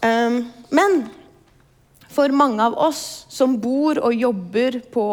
Um, 0.00 0.46
men 0.72 1.02
for 2.08 2.32
mange 2.32 2.64
av 2.64 2.78
oss 2.88 3.26
som 3.28 3.58
bor 3.60 4.00
og 4.00 4.16
jobber 4.16 4.80
på 4.90 5.06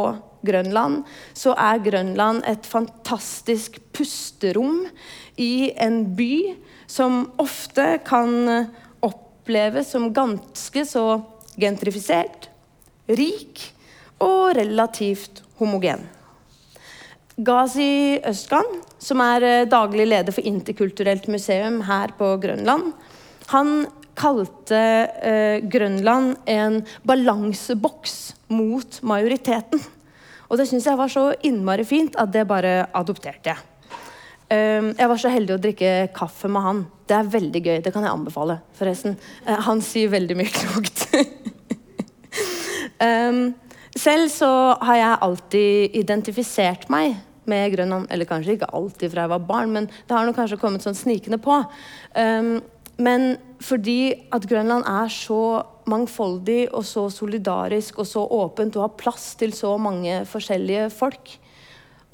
Grønland, 0.47 1.03
så 1.37 1.53
er 1.53 1.83
Grønland 1.83 2.43
et 2.47 2.67
fantastisk 2.67 3.79
pusterom 3.95 4.85
i 5.37 5.71
en 5.75 6.03
by 6.17 6.55
som 6.89 7.25
ofte 7.41 7.97
kan 8.07 8.69
oppleves 9.05 9.91
som 9.93 10.09
ganske 10.15 10.85
så 10.87 11.07
gentrifisert, 11.59 12.49
rik 13.07 13.63
og 14.23 14.55
relativt 14.57 15.43
homogen. 15.59 16.05
Gazi 17.37 18.17
Østgan, 18.25 18.79
som 18.97 19.21
er 19.21 19.67
daglig 19.69 20.07
leder 20.09 20.33
for 20.33 20.45
Interkulturelt 20.47 21.27
museum 21.29 21.83
her 21.85 22.15
på 22.17 22.31
Grønland, 22.41 22.95
han 23.51 23.85
kalte 24.17 24.79
eh, 25.21 25.59
Grønland 25.69 26.35
en 26.49 26.81
balanseboks 27.07 28.17
mot 28.49 28.99
majoriteten. 29.05 29.83
Og 30.47 30.59
det 30.59 30.67
syns 30.69 30.87
jeg 30.87 30.99
var 30.99 31.11
så 31.11 31.29
innmari 31.45 31.85
fint 31.87 32.15
at 32.19 32.31
det 32.33 32.47
bare 32.49 32.85
adopterte 32.95 33.51
jeg. 33.51 33.65
Um, 34.47 34.93
jeg 34.95 35.09
var 35.11 35.19
så 35.19 35.31
heldig 35.31 35.57
å 35.57 35.59
drikke 35.59 35.93
kaffe 36.15 36.47
med 36.51 36.63
han. 36.63 36.81
Det 37.07 37.17
er 37.17 37.31
veldig 37.33 37.61
gøy. 37.65 37.77
Det 37.83 37.91
kan 37.91 38.05
jeg 38.07 38.15
anbefale, 38.15 38.61
forresten. 38.79 39.17
Uh, 39.43 39.57
han 39.67 39.83
sier 39.83 40.11
veldig 40.13 40.37
mye 40.39 40.53
klokt. 40.55 41.03
um, 43.03 43.41
selv 44.07 44.31
så 44.31 44.51
har 44.87 45.01
jeg 45.01 45.23
alltid 45.27 45.97
identifisert 45.99 46.87
meg 46.93 47.17
med 47.47 47.75
Grønland. 47.75 48.07
Eller 48.11 48.29
kanskje 48.29 48.55
ikke 48.55 48.71
alltid 48.71 49.11
fra 49.11 49.25
jeg 49.25 49.33
var 49.35 49.43
barn, 49.51 49.75
men 49.75 49.91
det 49.91 50.15
har 50.15 50.23
nok 50.27 50.39
kanskje 50.39 50.61
kommet 50.61 50.85
sånn 50.85 50.95
snikende 50.95 51.41
på. 51.43 51.59
Men 52.97 53.35
fordi 53.61 54.27
at 54.33 54.45
Grønland 54.49 54.85
er 54.89 55.11
så 55.13 55.41
mangfoldig 55.87 56.67
og 56.75 56.85
så 56.85 57.07
solidarisk 57.13 57.99
og 58.01 58.07
så 58.09 58.23
åpent 58.25 58.75
og 58.77 58.87
har 58.87 58.97
plass 58.99 59.29
til 59.39 59.53
så 59.55 59.75
mange 59.81 60.23
forskjellige 60.29 60.89
folk. 60.93 61.37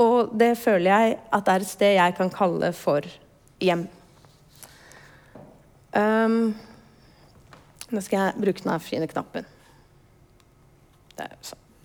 Og 0.04 0.34
det 0.40 0.54
føler 0.58 0.90
jeg 0.92 1.18
at 1.34 1.46
det 1.46 1.54
er 1.54 1.66
et 1.66 1.72
sted 1.72 1.96
jeg 1.98 2.16
kan 2.18 2.32
kalle 2.34 2.72
for 2.76 3.08
hjem. 3.64 3.88
Um, 5.94 6.54
nå 7.94 8.02
skal 8.02 8.20
jeg 8.20 8.42
bruke 8.42 8.64
den 8.66 8.80
fine 8.82 9.08
knappen. 9.08 9.46
Det, 11.14 11.28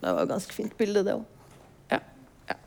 det 0.01 0.13
var 0.15 0.23
et 0.23 0.31
ganske 0.31 0.55
fint 0.55 0.73
bilde, 0.77 1.03
det 1.05 1.13
òg. 1.13 1.25
Ja, 1.93 1.99
ja. 2.49 2.57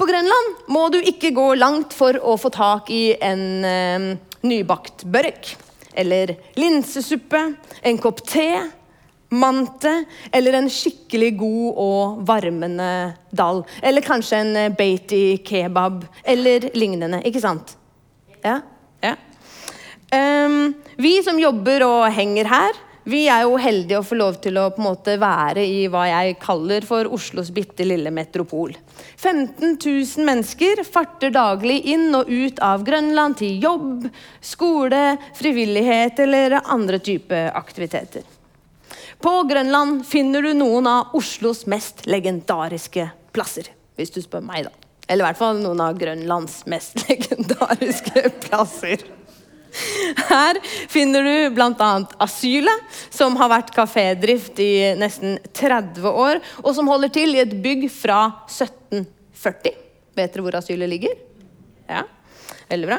På 0.00 0.08
Grønland 0.08 0.54
må 0.72 0.86
du 0.94 0.98
ikke 1.02 1.34
gå 1.36 1.50
langt 1.60 1.92
for 1.96 2.16
å 2.16 2.38
få 2.40 2.50
tak 2.54 2.88
i 2.94 3.12
en 3.20 3.44
um, 3.68 4.08
nybakt 4.46 5.04
børk 5.08 5.54
eller 5.98 6.34
linsesuppe, 6.58 7.40
en 7.82 7.98
kopp 7.98 8.22
te, 8.28 8.50
mante 9.34 9.92
eller 10.32 10.56
en 10.56 10.70
skikkelig 10.72 11.32
god 11.40 11.80
og 11.84 12.20
varmende 12.28 12.90
dal. 13.34 13.64
Eller 13.82 14.04
kanskje 14.04 14.42
en 14.42 14.56
eh, 14.56 14.72
beiti 14.72 15.22
kebab 15.44 16.04
eller 16.24 16.70
lignende. 16.78 17.20
Ikke 17.28 17.42
sant? 17.42 17.74
Ja? 18.44 18.60
ja. 19.04 19.16
Um, 20.08 20.72
vi 20.96 21.18
som 21.24 21.40
jobber 21.40 21.84
og 21.84 22.06
henger 22.16 22.48
her, 22.48 22.78
vi 23.08 23.22
er 23.32 23.46
jo 23.46 23.56
heldige 23.56 24.02
å 24.02 24.04
få 24.04 24.18
lov 24.18 24.36
til 24.44 24.58
å 24.60 24.66
på 24.74 24.82
en 24.82 24.86
måte 24.90 25.14
være 25.20 25.62
i 25.64 25.86
hva 25.88 26.04
jeg 26.10 26.36
kaller 26.42 26.84
for 26.84 27.08
Oslos 27.16 27.48
bitte 27.56 27.86
lille 27.86 28.12
metropol. 28.12 28.74
15 29.16 29.78
000 29.80 30.26
mennesker 30.28 30.82
farter 30.84 31.32
daglig 31.32 31.78
inn 31.88 32.12
og 32.18 32.28
ut 32.28 32.60
av 32.64 32.84
Grønland 32.84 33.38
til 33.40 33.62
jobb, 33.64 34.08
skole, 34.44 35.16
frivillighet 35.38 36.20
eller 36.26 36.58
andre 36.60 37.00
typer 37.00 37.48
aktiviteter. 37.56 38.26
På 39.24 39.40
Grønland 39.48 40.04
finner 40.06 40.44
du 40.44 40.52
noen 40.54 40.86
av 40.86 41.16
Oslos 41.16 41.64
mest 41.66 42.04
legendariske 42.06 43.08
plasser, 43.32 43.72
hvis 43.96 44.12
du 44.14 44.20
spør 44.22 44.44
meg, 44.44 44.68
da. 44.68 44.88
Eller 45.08 45.24
i 45.24 45.30
hvert 45.30 45.40
fall 45.40 45.62
noen 45.64 45.80
av 45.80 45.96
Grønlands 45.96 46.60
mest 46.68 47.00
legendariske 47.08 48.28
plasser. 48.44 49.08
Her 50.28 50.58
finner 50.90 51.24
du 51.24 51.54
bl.a. 51.56 51.90
Asylet, 52.24 53.00
som 53.14 53.36
har 53.40 53.50
vært 53.52 53.72
kafédrift 53.76 54.58
i 54.62 54.94
nesten 54.98 55.38
30 55.56 56.08
år, 56.08 56.40
og 56.64 56.70
som 56.76 56.90
holder 56.90 57.12
til 57.14 57.36
i 57.36 57.42
et 57.42 57.54
bygg 57.64 57.88
fra 57.92 58.20
1740. 58.48 59.74
Vet 60.18 60.34
dere 60.34 60.46
hvor 60.46 60.58
asylet 60.58 60.90
ligger? 60.90 61.14
Ja, 61.88 62.02
veldig 62.70 62.90
bra. 62.90 62.98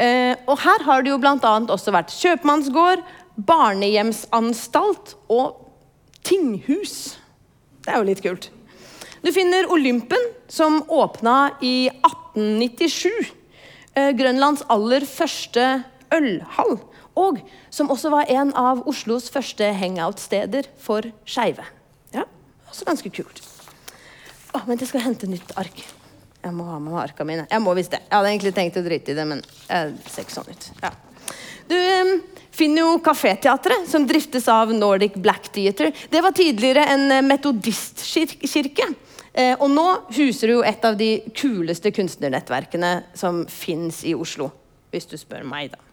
Eh, 0.00 0.32
og 0.48 0.58
her 0.64 0.86
har 0.88 1.04
det 1.04 1.12
jo 1.12 1.20
bl.a. 1.22 1.54
også 1.74 1.94
vært 1.94 2.14
kjøpmannsgård, 2.16 3.04
barnehjemsanstalt 3.34 5.16
og 5.32 5.60
tinghus. 6.24 7.16
Det 7.84 7.92
er 7.92 8.00
jo 8.00 8.08
litt 8.08 8.22
kult. 8.24 8.50
Du 9.24 9.30
finner 9.32 9.70
Olympen, 9.72 10.20
som 10.48 10.82
åpna 10.92 11.54
i 11.64 11.88
1897 11.88 13.08
eh, 13.96 14.10
Grønlands 14.16 14.64
aller 14.72 15.06
første 15.08 15.64
ølhall. 16.14 16.78
Og 17.20 17.40
som 17.74 17.90
også 17.94 18.10
var 18.14 18.30
en 18.32 18.52
av 18.58 18.82
Oslos 18.90 19.28
første 19.32 19.68
hangout-steder 19.78 20.70
for 20.82 21.06
skeive. 21.28 21.66
Ja, 22.14 22.26
også 22.70 22.88
ganske 22.88 23.12
kult. 23.14 23.42
Å, 24.54 24.62
men 24.66 24.78
jeg 24.78 24.90
skal 24.90 25.04
hente 25.06 25.30
nytt 25.30 25.54
ark. 25.58 25.84
Jeg 26.44 26.52
må 26.52 26.66
ha 26.68 26.76
med 26.78 26.92
meg 26.92 27.06
arka 27.06 27.24
mine. 27.26 27.46
Jeg 27.50 27.62
må 27.64 27.72
visst 27.78 27.94
det. 27.94 28.02
Jeg 28.04 28.14
hadde 28.18 28.30
egentlig 28.34 28.54
tenkt 28.56 28.76
å 28.76 28.84
drite 28.84 29.14
i 29.14 29.16
det, 29.16 29.24
men 29.30 29.40
jeg 29.64 29.94
ser 30.12 30.26
ikke 30.26 30.36
sånn 30.36 30.50
ut. 30.50 30.66
Ja. 30.82 30.90
Du 31.70 31.76
um, 31.78 32.10
finner 32.52 32.84
jo 32.84 32.98
Kaféteatret, 33.04 33.88
som 33.88 34.04
driftes 34.06 34.48
av 34.52 34.74
Nordic 34.74 35.16
Black 35.16 35.48
Theater. 35.54 35.94
Det 36.10 36.20
var 36.22 36.36
tidligere 36.36 36.84
en 36.92 37.06
eh, 37.14 37.24
metodistkirke. 37.24 38.90
Eh, 39.32 39.54
og 39.56 39.72
nå 39.72 39.86
huser 40.14 40.50
du 40.50 40.58
jo 40.58 40.66
et 40.66 40.84
av 40.86 40.98
de 41.00 41.16
kuleste 41.34 41.90
kunstnernettverkene 41.94 42.92
som 43.16 43.42
fins 43.50 44.04
i 44.06 44.14
Oslo. 44.14 44.52
Hvis 44.94 45.08
du 45.10 45.16
spør 45.18 45.48
meg, 45.48 45.72
da. 45.72 45.83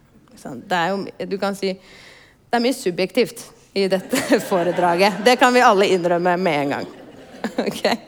Jo, 0.46 1.28
du 1.28 1.38
kan 1.42 1.58
si 1.58 1.76
det 2.52 2.60
er 2.60 2.64
mye 2.66 2.76
subjektivt 2.76 3.46
i 3.74 3.86
dette 3.88 4.40
foredraget. 4.50 5.22
Det 5.26 5.38
kan 5.40 5.54
vi 5.54 5.64
alle 5.64 5.88
innrømme 5.88 6.38
med 6.38 6.64
en 6.64 6.76
gang. 6.78 6.90
Okay? 7.68 7.96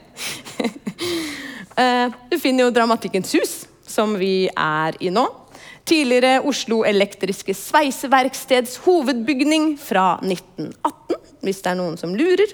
Eh, 1.74 2.12
du 2.30 2.36
finner 2.38 2.68
jo 2.68 2.70
Dramatikkens 2.70 3.32
hus, 3.34 3.54
som 3.82 4.12
vi 4.22 4.46
er 4.46 4.94
i 5.02 5.10
nå. 5.10 5.24
Tidligere 5.90 6.44
Oslo 6.46 6.84
Elektriske 6.86 7.56
Sveiseverksteds 7.58 8.76
hovedbygning 8.86 9.72
fra 9.82 10.20
1918, 10.22 11.18
hvis 11.42 11.64
det 11.66 11.72
er 11.72 11.80
noen 11.82 11.98
som 11.98 12.14
lurer. 12.14 12.54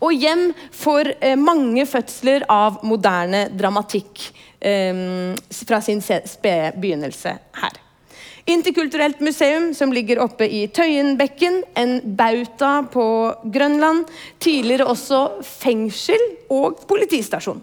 Og 0.00 0.16
hjem 0.16 0.46
for 0.72 1.12
eh, 1.12 1.36
mange 1.36 1.84
fødsler 1.84 2.48
av 2.48 2.80
moderne 2.88 3.50
dramatikk 3.52 4.30
eh, 4.64 5.36
fra 5.60 5.84
sin 5.84 6.00
spede 6.00 6.72
begynnelse 6.80 7.36
her. 7.60 7.83
Interkulturelt 8.46 9.20
museum 9.20 9.70
som 9.74 9.92
ligger 9.92 10.18
oppe 10.20 10.44
i 10.44 10.66
Tøyenbekken, 10.68 11.62
en 11.74 12.00
bauta 12.16 12.82
på 12.92 13.06
Grønland. 13.44 14.10
Tidligere 14.38 14.84
også 14.92 15.20
fengsel 15.40 16.20
og 16.52 16.82
politistasjon. 16.88 17.62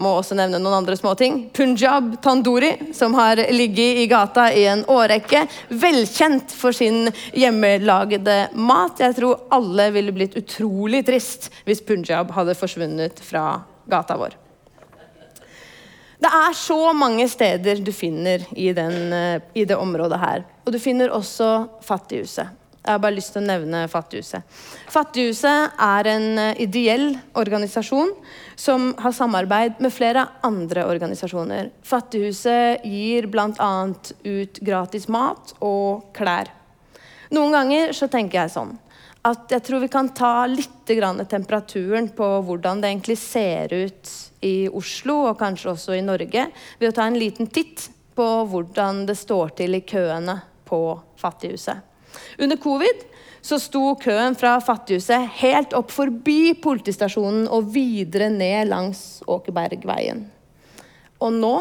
Må 0.00 0.12
også 0.16 0.36
nevne 0.36 0.60
noen 0.60 0.78
andre 0.82 0.96
småting. 0.96 1.46
Punjab 1.56 2.14
Tandori, 2.24 2.72
som 2.96 3.16
har 3.16 3.40
ligget 3.52 4.00
i 4.00 4.06
gata 4.08 4.46
i 4.52 4.66
en 4.68 4.84
årrekke. 4.88 5.46
Velkjent 5.68 6.52
for 6.56 6.76
sin 6.76 7.08
hjemmelagede 7.36 8.38
mat. 8.60 9.00
Jeg 9.00 9.16
tror 9.20 9.48
alle 9.52 9.88
ville 9.96 10.16
blitt 10.16 10.36
utrolig 10.40 11.04
trist 11.08 11.48
hvis 11.68 11.84
Punjab 11.84 12.32
hadde 12.36 12.56
forsvunnet 12.60 13.24
fra 13.24 13.58
gata 13.88 14.20
vår. 14.20 14.36
Det 16.20 16.28
er 16.28 16.52
så 16.56 16.92
mange 16.92 17.24
steder 17.32 17.80
du 17.80 17.92
finner 17.96 18.42
i, 18.52 18.70
den, 18.76 19.12
eh, 19.12 19.42
i, 19.56 19.64
det 19.64 19.76
området 19.76 20.18
her. 20.20 20.42
Og 20.66 20.74
du 20.74 20.78
finner 20.82 21.12
også 21.16 21.48
Fattighuset. 21.84 22.56
Jeg 22.80 22.94
har 22.94 23.00
bare 23.00 23.16
lyst 23.16 23.32
til 23.32 23.42
å 23.42 23.48
nevne 23.48 23.86
Fattighuset. 23.92 24.44
Fattighuset 24.92 25.80
er 25.80 26.10
en 26.12 26.28
eh, 26.42 26.60
ideell 26.66 27.14
organisasjon 27.40 28.12
som 28.52 28.90
har 29.00 29.16
samarbeid 29.16 29.80
med 29.80 29.96
flere 29.96 30.26
andre 30.44 30.84
organisasjoner. 30.92 31.72
Fattighuset 31.88 32.84
gir 32.84 33.28
bl.a. 33.32 33.72
ut 33.88 34.60
gratis 34.60 35.08
mat 35.08 35.54
og 35.64 36.10
klær. 36.16 36.52
Noen 37.32 37.56
ganger 37.56 37.96
så 37.96 38.10
tenker 38.12 38.42
jeg 38.42 38.56
sånn 38.58 38.76
at 39.24 39.52
jeg 39.52 39.64
tror 39.64 39.82
vi 39.82 39.92
kan 39.92 40.08
ta 40.16 40.46
litt 40.48 40.88
temperaturen 40.88 42.08
på 42.16 42.28
hvordan 42.44 42.80
det 42.80 42.92
egentlig 42.92 43.16
ser 43.20 43.72
ut 43.72 44.12
i 44.40 44.68
Oslo, 44.68 45.26
og 45.30 45.38
kanskje 45.40 45.74
også 45.74 45.96
i 45.96 46.04
Norge, 46.04 46.46
ved 46.80 46.90
å 46.90 46.96
ta 46.96 47.06
en 47.08 47.18
liten 47.20 47.50
titt 47.52 47.88
på 48.16 48.28
hvordan 48.50 49.04
det 49.08 49.18
står 49.18 49.54
til 49.60 49.76
i 49.78 49.84
køene 49.86 50.38
på 50.68 50.80
Fattighuset. 51.20 51.86
Under 52.40 52.58
covid 52.60 53.06
så 53.40 53.56
sto 53.60 53.94
køen 54.00 54.36
fra 54.36 54.58
Fattighuset 54.60 55.28
helt 55.40 55.74
opp 55.76 55.92
forbi 55.94 56.52
politistasjonen 56.60 57.46
og 57.48 57.70
videre 57.72 58.28
ned 58.32 58.68
langs 58.68 59.22
Åkerbergveien. 59.30 60.26
Og 61.20 61.36
nå, 61.36 61.54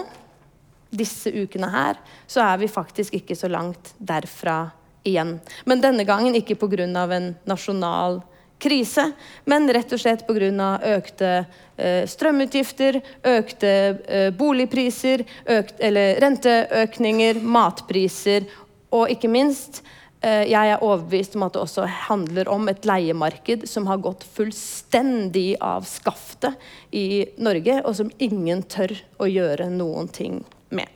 disse 0.90 1.32
ukene 1.32 1.70
her, 1.72 2.00
så 2.28 2.44
er 2.48 2.60
vi 2.64 2.72
faktisk 2.72 3.16
ikke 3.20 3.38
så 3.38 3.50
langt 3.52 3.94
derfra 4.00 4.62
igjen. 5.08 5.38
Men 5.70 5.84
denne 5.84 6.06
gangen 6.08 6.36
ikke 6.36 6.58
pga. 6.60 6.86
en 6.86 7.36
nasjonal 7.46 8.22
krise, 8.60 9.12
men 9.50 9.70
rett 9.74 9.92
og 9.94 10.02
slett 10.02 10.26
pga. 10.28 10.70
økte 10.98 11.30
eh, 11.78 12.04
strømutgifter, 12.08 13.00
økte 13.24 13.72
eh, 14.08 14.30
boligpriser, 14.36 15.24
økt, 15.46 15.80
eller 15.80 16.20
renteøkninger, 16.22 17.40
matpriser 17.42 18.48
og 18.92 19.10
ikke 19.14 19.32
minst 19.32 19.82
eh, 20.22 20.46
jeg 20.52 20.74
er 20.74 20.84
overbevist 20.84 21.36
om 21.36 21.48
at 21.48 21.56
det 21.56 21.64
også 21.64 21.88
handler 22.10 22.50
om 22.52 22.68
et 22.68 22.86
leiemarked 22.86 23.68
som 23.70 23.88
har 23.88 24.02
gått 24.04 24.26
fullstendig 24.36 25.56
av 25.62 25.88
skaftet 25.88 26.60
i 26.92 27.26
Norge, 27.38 27.82
og 27.86 27.96
som 27.96 28.12
ingen 28.20 28.64
tør 28.64 28.96
å 29.20 29.30
gjøre 29.30 29.70
noen 29.72 30.12
ting 30.12 30.42
med. 30.70 30.88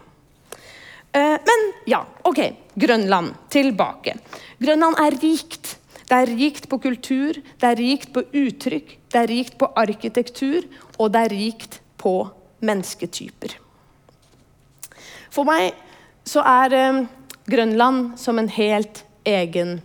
Men 1.13 1.67
ja, 1.86 1.99
OK. 2.26 2.39
Grønland. 2.73 3.36
Tilbake. 3.54 4.15
Grønland 4.58 4.97
er 4.97 5.13
rikt. 5.21 5.72
Det 6.13 6.19
er 6.21 6.30
rikt 6.38 6.67
på 6.69 6.78
kultur, 6.78 7.39
det 7.41 7.65
er 7.65 7.80
rikt 7.80 8.12
på 8.13 8.21
uttrykk, 8.21 8.89
det 9.10 9.17
er 9.17 9.32
rikt 9.32 9.56
på 9.58 9.65
arkitektur, 9.82 10.67
og 11.02 11.10
det 11.15 11.23
er 11.26 11.34
rikt 11.34 11.78
på 11.97 12.12
mennesketyper. 12.62 13.56
For 15.34 15.49
meg 15.49 15.71
så 16.30 16.43
er 16.45 16.76
eh, 16.78 16.99
Grønland 17.49 18.13
som 18.21 18.38
en 18.38 18.52
helt 18.54 19.02
egen 19.26 19.80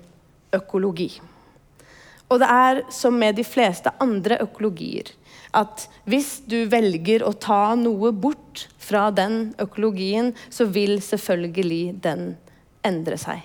økologi. 0.53 1.09
Og 2.29 2.45
det 2.45 2.51
er 2.53 2.83
som 2.93 3.17
med 3.17 3.41
de 3.41 3.49
fleste 3.49 3.97
andre 3.97 4.37
økologier 4.45 5.09
at 5.57 5.87
hvis 6.05 6.43
du 6.45 6.59
velger 6.69 7.25
å 7.25 7.33
ta 7.41 7.73
noe 7.81 8.12
bort 8.12 8.67
fra 8.77 9.09
den 9.09 9.55
økologien, 9.57 10.35
så 10.53 10.69
vil 10.69 10.99
selvfølgelig 11.01 12.03
den 12.05 12.35
endre 12.85 13.17
seg. 13.17 13.41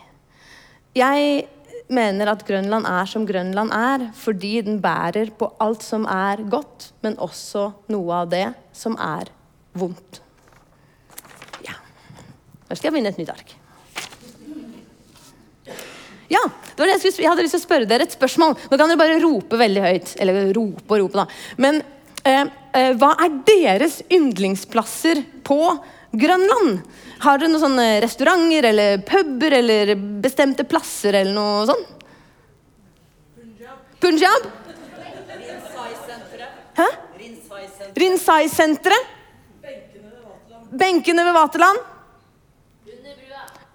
Jeg 0.99 1.45
mener 1.91 2.31
at 2.31 2.43
Grønland 2.47 2.87
er 2.87 3.09
som 3.09 3.25
Grønland 3.27 3.73
er, 3.75 4.05
fordi 4.17 4.61
den 4.65 4.79
bærer 4.83 5.33
på 5.37 5.49
alt 5.63 5.83
som 5.85 6.05
er 6.09 6.43
godt, 6.51 6.91
men 7.03 7.17
også 7.21 7.71
noe 7.93 8.21
av 8.23 8.29
det 8.31 8.45
som 8.75 8.95
er 9.01 9.31
vondt. 9.77 10.21
Ja. 11.65 11.75
Nå 12.69 12.77
skal 12.77 12.89
jeg 12.91 12.97
vinne 12.99 13.13
et 13.13 13.19
nytt 13.21 13.33
ark. 13.33 13.57
Ja, 16.33 16.41
det 16.47 16.81
var 16.81 16.89
det 16.89 16.95
jeg, 16.95 17.01
skulle, 17.03 17.25
jeg 17.25 17.31
hadde 17.31 17.45
lyst 17.45 17.55
til 17.57 17.61
å 17.61 17.67
spørre 17.67 17.89
dere 17.89 18.07
et 18.07 18.15
spørsmål. 18.15 18.55
Nå 18.57 18.77
kan 18.77 18.89
dere 18.89 19.01
bare 19.01 19.21
rope 19.21 19.59
veldig 19.59 19.83
høyt. 19.83 20.13
Eller 20.23 20.53
rope 20.55 20.95
og 20.95 21.03
rope, 21.03 21.19
da. 21.19 21.25
Men 21.61 21.81
eh, 22.25 22.47
eh, 22.73 22.93
hva 22.97 23.11
er 23.21 23.35
deres 23.45 23.99
yndlingsplasser 24.13 25.21
på 25.45 25.59
Grønland? 26.17 26.81
Har 27.23 27.39
dere 27.39 27.53
noen 27.53 27.61
sånne 27.61 27.87
restauranter 28.03 28.65
eller 28.67 28.97
puber 29.07 29.53
eller 29.55 29.93
bestemte 30.23 30.65
plasser 30.67 31.15
eller 31.21 31.31
noe 31.31 31.63
sånt? 31.69 31.87
Punjab? 34.03 34.49
Hæ? 36.75 36.87
Rinsai-senteret. 37.95 39.11
Benkene 40.73 41.23
ved 41.23 41.33
Vaterland. 41.37 41.79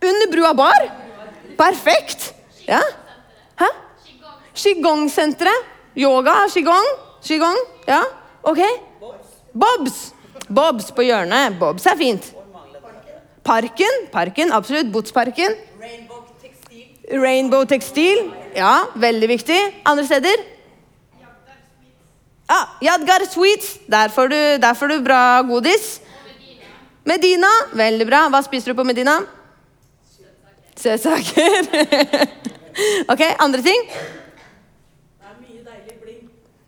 Under 0.03 0.31
brua. 0.33 0.53
Bar? 0.55 0.89
Perfekt. 1.57 2.35
Ja? 2.67 2.83
Hæ? 3.57 3.69
Qigong-senteret. 4.55 5.65
Yoga, 5.97 6.35
qigong. 6.53 6.89
Qigong. 7.25 7.57
Ja, 7.87 8.03
OK. 8.43 8.61
Bobs. 9.53 10.13
Bobs 10.49 10.91
på 10.93 11.07
hjørnet. 11.09 11.57
Bobs 11.59 11.87
er 11.87 11.97
fint. 11.97 12.35
Parken, 13.49 14.09
parken, 14.13 14.53
absolutt. 14.53 14.91
Botsparken. 14.93 15.55
Rainbow 15.81 16.21
Tekstil. 16.43 16.85
Rainbow 17.23 17.65
Tekstil. 17.65 18.19
Ja, 18.53 18.75
veldig 18.93 19.29
viktig. 19.31 19.57
Andre 19.89 20.05
steder? 20.05 20.43
Ah, 22.49 22.77
Yadgar 22.85 23.25
Sweets. 23.25 23.79
Der 23.89 24.13
får, 24.13 24.29
du, 24.29 24.41
der 24.61 24.75
får 24.77 24.93
du 24.93 25.01
bra 25.01 25.41
godis. 25.49 25.87
Medina. 27.09 27.49
Veldig 27.73 28.07
bra. 28.11 28.27
Hva 28.29 28.43
spiser 28.45 28.75
du 28.75 28.77
på 28.77 28.85
Medina? 28.85 29.17
Søtsaker. 30.77 31.71
ok, 33.13 33.23
andre 33.41 33.63
ting? 33.65 33.87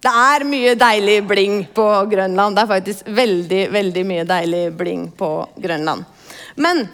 Det 0.01 0.15
er 0.17 0.47
mye 0.49 0.73
deilig 0.81 1.19
bling 1.29 1.61
på 1.77 1.85
Grønland. 2.09 2.57
Det 2.57 2.65
er 2.65 2.73
faktisk 2.73 3.13
veldig, 3.21 3.61
veldig 3.77 4.07
mye 4.09 4.25
deilig 4.33 4.63
bling 4.81 5.05
på 5.21 5.31
Grønland. 5.61 6.09
Men 6.61 6.85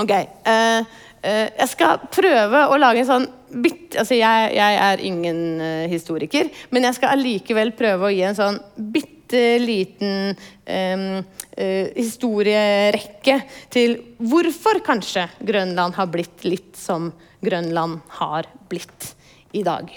OK. 0.00 0.12
Uh, 0.46 0.82
uh, 1.22 1.48
jeg 1.60 1.70
skal 1.74 2.04
prøve 2.12 2.66
å 2.68 2.78
lage 2.80 3.04
en 3.04 3.10
sånn 3.10 3.30
bitte 3.52 3.80
Altså, 4.00 4.16
jeg, 4.16 4.52
jeg 4.56 4.76
er 4.80 5.02
ingen 5.04 5.40
uh, 5.60 5.86
historiker, 5.92 6.48
men 6.72 6.86
jeg 6.88 6.96
skal 6.96 7.12
allikevel 7.12 7.74
prøve 7.76 8.08
å 8.08 8.12
gi 8.14 8.22
en 8.24 8.38
sånn 8.38 8.56
bitte 8.94 9.10
liten 9.60 10.32
um, 10.36 11.20
historierekke 11.96 13.36
til 13.72 13.94
hvorfor 14.20 14.80
kanskje 14.84 15.26
Grønland 15.44 15.96
har 15.96 16.08
blitt 16.12 16.44
litt 16.44 16.76
som 16.76 17.10
Grønland 17.44 18.00
har 18.16 18.48
blitt 18.72 19.10
i 19.56 19.64
dag. 19.64 19.88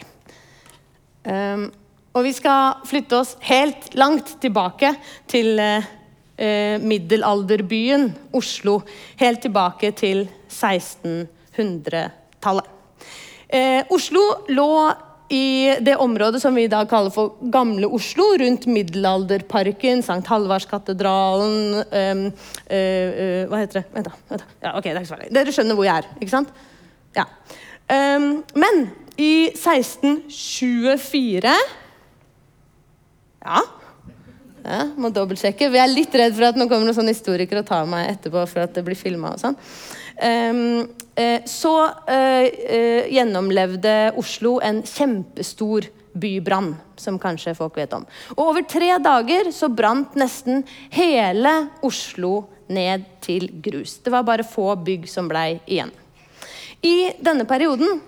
Um, 1.24 1.68
og 2.16 2.24
vi 2.24 2.32
skal 2.36 2.80
flytte 2.88 3.20
oss 3.20 3.36
helt 3.44 3.92
langt 4.00 4.38
tilbake 4.44 4.94
til 5.28 5.60
eh, 5.60 5.88
eh 6.38 6.82
middelalderbyen 6.82 8.13
Oslo. 8.34 8.82
Helt 9.17 9.41
tilbake 9.41 9.91
til 9.91 10.30
1600-tallet. 10.50 12.65
Eh, 13.50 13.84
Oslo 13.89 14.19
lå 14.48 14.93
i 15.30 15.76
det 15.82 15.95
området 15.98 16.41
som 16.41 16.56
vi 16.56 16.63
i 16.65 16.69
dag 16.69 16.89
kaller 16.89 17.10
for 17.13 17.30
Gamle 17.52 17.88
Oslo, 17.88 18.24
rundt 18.39 18.65
Middelalderparken, 18.69 20.04
Sankt 20.06 20.28
Halvardskatedralen 20.30 21.84
eh, 21.89 22.15
uh, 22.69 23.48
Hva 23.50 23.58
heter 23.63 23.80
det? 23.80 23.86
Vent, 23.95 24.06
da. 24.06 24.12
Vent 24.30 24.41
da. 24.43 24.48
Ja, 24.67 24.71
ok, 24.78 24.84
det 24.84 24.91
er 24.91 24.98
ikke 25.02 25.10
så 25.10 25.15
farlig. 25.15 25.34
Dere 25.34 25.52
skjønner 25.56 25.76
hvor 25.80 25.88
jeg 25.88 25.98
er, 26.04 26.08
ikke 26.19 26.36
sant? 26.36 26.50
Ja. 27.15 27.26
Men 27.88 28.76
i 29.21 29.50
1624 29.54 31.54
ja. 33.45 33.62
Ja 34.65 34.86
må 34.97 35.12
dobbeltsjekke. 35.13 35.69
Jeg 35.69 35.82
er 35.82 35.91
litt 35.91 36.15
redd 36.17 36.36
for 36.38 36.49
at 36.49 36.58
nå 36.60 36.67
kommer 36.69 36.89
noen 36.89 37.12
historikere 37.12 37.63
og 37.63 37.69
tar 37.69 37.86
meg 37.89 38.10
etterpå 38.15 38.45
for 38.49 38.65
at 38.65 38.73
det 38.75 38.86
blir 38.86 38.99
filma 38.99 39.36
og 39.36 39.41
sånn. 39.41 39.58
Um, 40.15 40.86
uh, 41.19 41.39
så 41.49 41.73
uh, 42.08 42.45
gjennomlevde 43.12 43.95
Oslo 44.19 44.58
en 44.63 44.82
kjempestor 44.88 45.89
bybrann, 46.15 46.71
som 46.95 47.19
kanskje 47.19 47.56
folk 47.58 47.75
vet 47.78 47.93
om. 47.95 48.06
Og 48.38 48.43
over 48.54 48.65
tre 48.69 48.93
dager 49.04 49.51
så 49.51 49.67
brant 49.67 50.15
nesten 50.15 50.63
hele 50.95 51.56
Oslo 51.84 52.45
ned 52.71 53.04
til 53.25 53.49
grus. 53.62 53.99
Det 54.01 54.13
var 54.13 54.25
bare 54.28 54.47
få 54.47 54.71
bygg 54.80 55.10
som 55.12 55.28
blei 55.30 55.60
igjen. 55.65 55.91
I 56.86 57.12
denne 57.23 57.47
perioden 57.49 57.99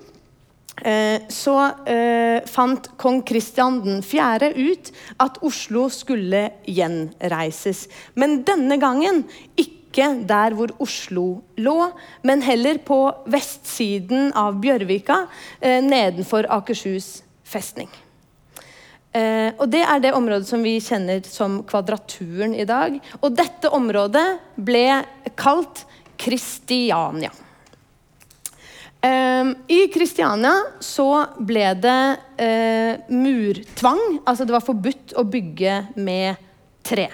så 1.33 1.55
eh, 1.89 2.43
fant 2.45 2.91
kong 3.01 3.23
Kristian 3.25 3.81
4. 4.05 4.51
ut 4.53 4.91
at 5.23 5.39
Oslo 5.45 5.87
skulle 5.89 6.43
gjenreises. 6.69 7.87
Men 8.13 8.43
denne 8.45 8.77
gangen 8.81 9.23
ikke 9.57 10.11
der 10.29 10.53
hvor 10.53 10.75
Oslo 10.83 11.41
lå, 11.57 11.77
men 12.21 12.43
heller 12.45 12.77
på 12.85 12.99
vestsiden 13.25 14.29
av 14.37 14.59
Bjørvika, 14.61 15.23
eh, 15.61 15.81
nedenfor 15.81 16.49
Akershus 16.59 17.23
festning. 17.43 17.89
og 19.17 19.63
Det 19.71 19.79
er 19.81 19.99
det 20.03 20.11
området 20.13 20.45
som 20.45 20.61
vi 20.61 20.75
kjenner 20.83 21.23
som 21.25 21.63
Kvadraturen 21.65 22.53
i 22.53 22.67
dag. 22.69 22.99
Og 23.23 23.31
dette 23.33 23.71
området 23.73 24.27
ble 24.61 25.01
kalt 25.33 25.87
Kristiania. 26.21 27.31
Um, 28.97 29.53
I 29.69 29.85
Kristiania 29.93 30.55
så 30.81 31.05
ble 31.45 31.69
det 31.77 32.01
uh, 32.41 33.13
murtvang. 33.13 34.01
Altså 34.25 34.47
det 34.47 34.55
var 34.55 34.65
forbudt 34.65 35.13
å 35.17 35.25
bygge 35.27 35.75
med 36.01 36.41
tre. 36.87 37.05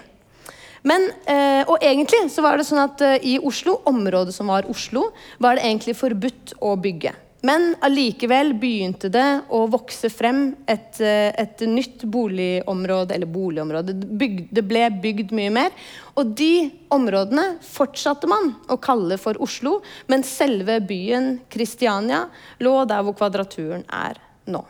Men, 0.87 1.09
uh, 1.27 1.63
og 1.67 1.83
egentlig 1.83 2.25
så 2.31 2.43
var 2.43 2.59
det 2.59 2.67
sånn 2.67 2.83
at 2.83 3.03
uh, 3.03 3.17
i 3.19 3.35
Oslo, 3.43 3.81
området 3.89 4.35
som 4.35 4.51
var 4.51 4.67
Oslo, 4.71 5.09
var 5.43 5.59
det 5.59 5.67
egentlig 5.67 5.97
forbudt 5.99 6.55
å 6.63 6.75
bygge. 6.79 7.13
Men 7.43 7.73
allikevel 7.83 8.53
begynte 8.55 9.09
det 9.11 9.27
å 9.51 9.65
vokse 9.67 10.07
frem 10.07 10.53
et, 10.65 10.99
eh, 11.03 11.33
et 11.35 11.59
nytt 11.67 12.05
boligområde, 12.07 13.11
eller 13.11 13.27
boligområde. 13.27 13.93
det 13.93 14.63
ble 14.63 14.89
bygd 15.03 15.33
mye 15.35 15.51
mer. 15.51 15.71
Og 16.15 16.33
de 16.35 16.71
områdene 16.89 17.59
fortsatte 17.59 18.29
man 18.31 18.55
å 18.69 18.79
kalle 18.79 19.17
for 19.17 19.35
Oslo, 19.41 19.81
men 20.07 20.23
selve 20.23 20.79
byen 20.87 21.41
Kristiania 21.49 22.29
lå 22.59 22.87
der 22.87 23.03
hvor 23.03 23.13
Kvadraturen 23.13 23.83
er 23.91 24.15
nå. 24.47 24.63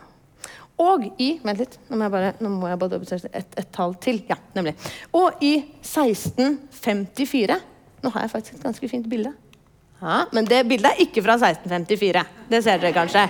Og 0.82 1.06
i 1.22 1.38
Vent 1.44 1.58
litt, 1.58 1.78
nå 1.88 1.96
må 1.96 2.08
jeg 2.08 2.10
bare, 2.10 2.34
må 2.42 2.66
jeg 2.72 2.78
bare 2.82 2.98
et, 3.30 3.54
et 3.56 3.70
tall 3.70 3.94
til. 4.02 4.24
Ja, 4.28 4.34
nemlig. 4.56 4.74
Og 5.14 5.38
i 5.40 5.62
1654 5.80 7.60
Nå 8.04 8.10
har 8.12 8.26
jeg 8.26 8.34
faktisk 8.34 8.58
et 8.58 8.64
ganske 8.66 8.88
fint 8.90 9.06
bilde. 9.08 9.30
Ja, 10.04 10.26
men 10.36 10.44
det 10.44 10.66
bildet 10.68 10.90
er 10.92 11.00
ikke 11.00 11.22
fra 11.24 11.38
1654. 11.38 12.22
Det 12.50 12.58
ser 12.60 12.82
dere 12.82 12.92
kanskje. 12.92 13.22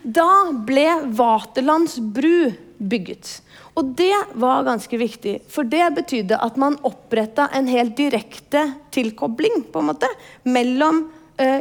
Da 0.00 0.28
ble 0.64 0.86
Vaterlands 1.12 1.98
bru 2.00 2.54
bygget. 2.78 3.34
Og 3.76 3.90
det 3.98 4.16
var 4.40 4.64
ganske 4.64 4.96
viktig, 4.98 5.34
for 5.52 5.68
det 5.68 5.90
betydde 5.98 6.38
at 6.40 6.56
man 6.56 6.78
oppretta 6.88 7.50
en 7.52 7.68
helt 7.68 7.98
direkte 7.98 8.62
tilkobling 8.94 9.66
på 9.72 9.82
en 9.82 9.90
måte, 9.90 10.08
mellom 10.48 11.04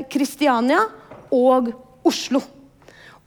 Kristiania 0.09 0.79
eh, 0.85 1.35
og 1.35 1.73
Oslo. 2.07 2.41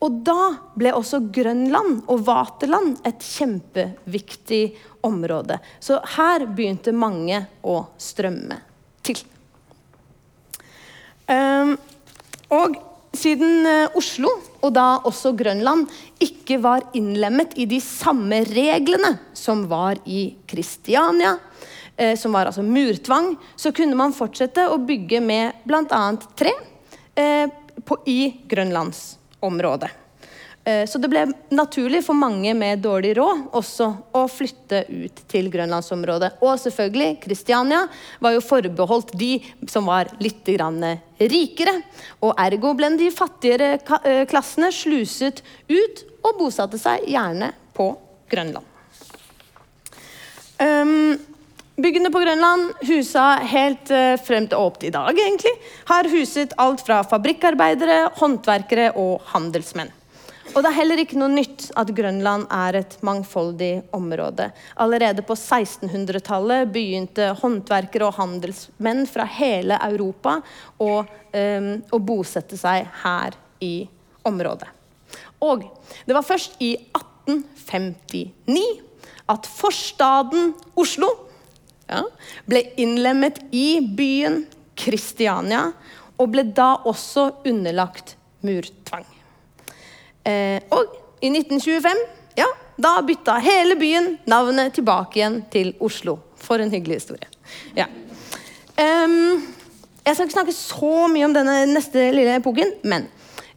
Og 0.01 0.23
da 0.25 0.49
ble 0.81 0.95
også 0.97 1.21
Grønland 1.29 2.07
og 2.09 2.25
Vaterland 2.25 2.97
et 3.05 3.21
kjempeviktig 3.21 4.63
område. 5.05 5.61
Så 5.77 6.01
her 6.17 6.49
begynte 6.49 6.97
mange 6.97 7.45
å 7.61 7.83
strømme 8.01 8.63
og 11.31 12.79
siden 13.17 13.67
eh, 13.67 13.97
Oslo, 13.99 14.31
og 14.61 14.73
da 14.77 14.87
også 15.09 15.33
Grønland, 15.39 15.89
ikke 16.23 16.61
var 16.63 16.87
innlemmet 16.97 17.57
i 17.61 17.67
de 17.71 17.81
samme 17.83 18.43
reglene 18.49 19.17
som 19.37 19.65
var 19.71 20.01
i 20.07 20.31
Kristiania, 20.49 21.37
eh, 21.97 22.17
som 22.19 22.35
var 22.37 22.51
altså 22.51 22.65
murtvang, 22.67 23.35
så 23.57 23.75
kunne 23.77 23.99
man 23.99 24.17
fortsette 24.17 24.69
å 24.71 24.79
bygge 24.83 25.23
med 25.25 25.65
bl.a. 25.67 26.03
tre 26.39 26.55
eh, 27.15 27.47
på, 27.85 28.03
i 28.07 28.21
grønlandsområdet. 28.51 30.00
Eh, 30.71 30.87
så 30.87 30.99
det 30.99 31.09
ble 31.11 31.25
naturlig 31.55 32.03
for 32.07 32.19
mange 32.19 32.53
med 32.57 32.83
dårlig 32.85 33.15
råd 33.19 33.47
også 33.57 33.89
å 34.17 34.25
flytte 34.31 34.83
ut 34.89 35.23
til 35.31 35.51
grønlandsområdet. 35.53 36.37
Og 36.45 36.59
selvfølgelig, 36.63 37.19
Kristiania 37.25 37.85
var 38.23 38.37
jo 38.37 38.45
forbeholdt 38.45 39.15
de 39.19 39.33
som 39.71 39.89
var 39.91 40.13
litt 40.23 40.43
rikere. 41.31 41.79
Og 42.25 42.37
ergo 42.41 42.75
ble 42.79 42.93
de 43.01 43.11
fattigere 43.15 43.79
eh, 44.05 44.25
klassene 44.31 44.71
sluset 44.75 45.43
ut 45.71 46.05
og 46.21 46.37
bosatte 46.43 46.81
seg 46.81 47.09
gjerne 47.09 47.53
på 47.77 47.93
Grønland. 48.31 48.67
Um, 50.61 51.17
Byggene 51.81 52.11
på 52.13 52.21
Grønland 52.21 52.75
husa 52.85 53.39
helt 53.49 53.89
uh, 53.95 54.19
frem 54.21 54.45
til 54.51 54.59
til 54.61 54.83
i 54.85 54.91
dag 54.93 55.17
egentlig, 55.17 55.55
har 55.89 56.09
huset 56.13 56.53
alt 56.61 56.83
fra 56.85 56.99
fabrikkarbeidere, 57.09 58.03
håndverkere 58.21 58.91
og 59.01 59.25
handelsmenn. 59.33 59.95
Og 60.51 60.65
det 60.65 60.71
er 60.73 60.79
heller 60.81 60.99
ikke 60.99 61.19
noe 61.21 61.31
nytt 61.31 61.69
at 61.79 61.93
Grønland 61.95 62.49
er 62.51 62.81
et 62.81 62.97
mangfoldig 63.07 63.85
område. 63.95 64.49
Allerede 64.83 65.23
på 65.27 65.37
1600-tallet 65.39 66.73
begynte 66.75 67.29
håndverkere 67.39 68.09
og 68.09 68.17
handelsmenn 68.19 69.05
fra 69.07 69.29
hele 69.31 69.79
Europa 69.87 70.41
å, 70.83 70.91
um, 71.07 71.71
å, 71.87 72.01
bosette 72.03 72.59
seg 72.59 72.89
her 73.05 73.39
i 73.63 73.87
området. 74.27 74.67
Og 75.47 75.63
det 76.07 76.17
var 76.19 76.27
først 76.27 76.59
i 76.67 76.73
1859 76.99 78.67
at 79.31 79.47
forstaden 79.47 80.51
Oslo 80.75 81.13
ja, 81.87 82.03
ble 82.51 82.65
innlemmet 82.83 83.39
i 83.55 83.79
byen 83.87 84.43
Kristiania, 84.81 85.71
og 86.21 86.35
ble 86.35 86.45
da 86.57 86.75
også 86.89 87.31
underlagt 87.49 88.17
murtvang. 88.45 89.07
Eh, 90.25 90.59
og 90.73 90.97
i 91.21 91.31
1925 91.33 92.03
ja, 92.41 92.47
da 92.81 92.97
bytta 93.05 93.39
hele 93.45 93.77
byen 93.81 94.15
navnet 94.31 94.75
tilbake 94.77 95.21
igjen 95.21 95.41
til 95.53 95.73
Oslo. 95.85 96.19
For 96.41 96.63
en 96.63 96.73
hyggelig 96.73 97.03
historie. 97.03 97.29
Ja. 97.77 97.87
Um, 98.81 99.43
jeg 100.07 100.17
skal 100.17 100.27
ikke 100.27 100.37
snakke 100.39 100.57
så 100.57 101.09
mye 101.13 101.27
om 101.27 101.35
denne 101.37 101.57
neste 101.69 102.07
lille 102.15 102.39
epoken, 102.39 102.73
men 102.89 103.05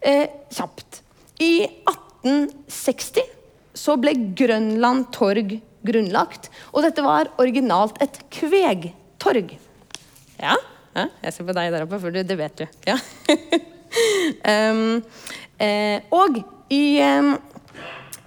eh, 0.04 0.28
kjapt. 0.52 1.00
I 1.40 1.64
1860 1.64 3.32
så 3.74 3.96
ble 4.00 4.12
Grønland 4.36 5.08
torg 5.14 5.56
grunnlagt. 5.84 6.50
Og 6.72 6.84
dette 6.84 7.04
var 7.04 7.32
originalt 7.40 7.98
et 8.04 8.20
kvegtorg. 8.32 9.56
Ja, 10.40 10.56
ja 10.94 11.08
jeg 11.24 11.34
ser 11.34 11.48
på 11.48 11.56
deg 11.56 11.72
der 11.72 11.86
oppe, 11.86 12.00
for 12.02 12.14
det 12.14 12.38
vet 12.38 12.60
du. 12.60 12.66
Ja. 12.90 12.98
um, 14.70 15.00
eh, 15.58 16.04
og 16.12 16.42
i, 16.74 16.82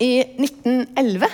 i 0.04 0.12
1911 0.40 1.28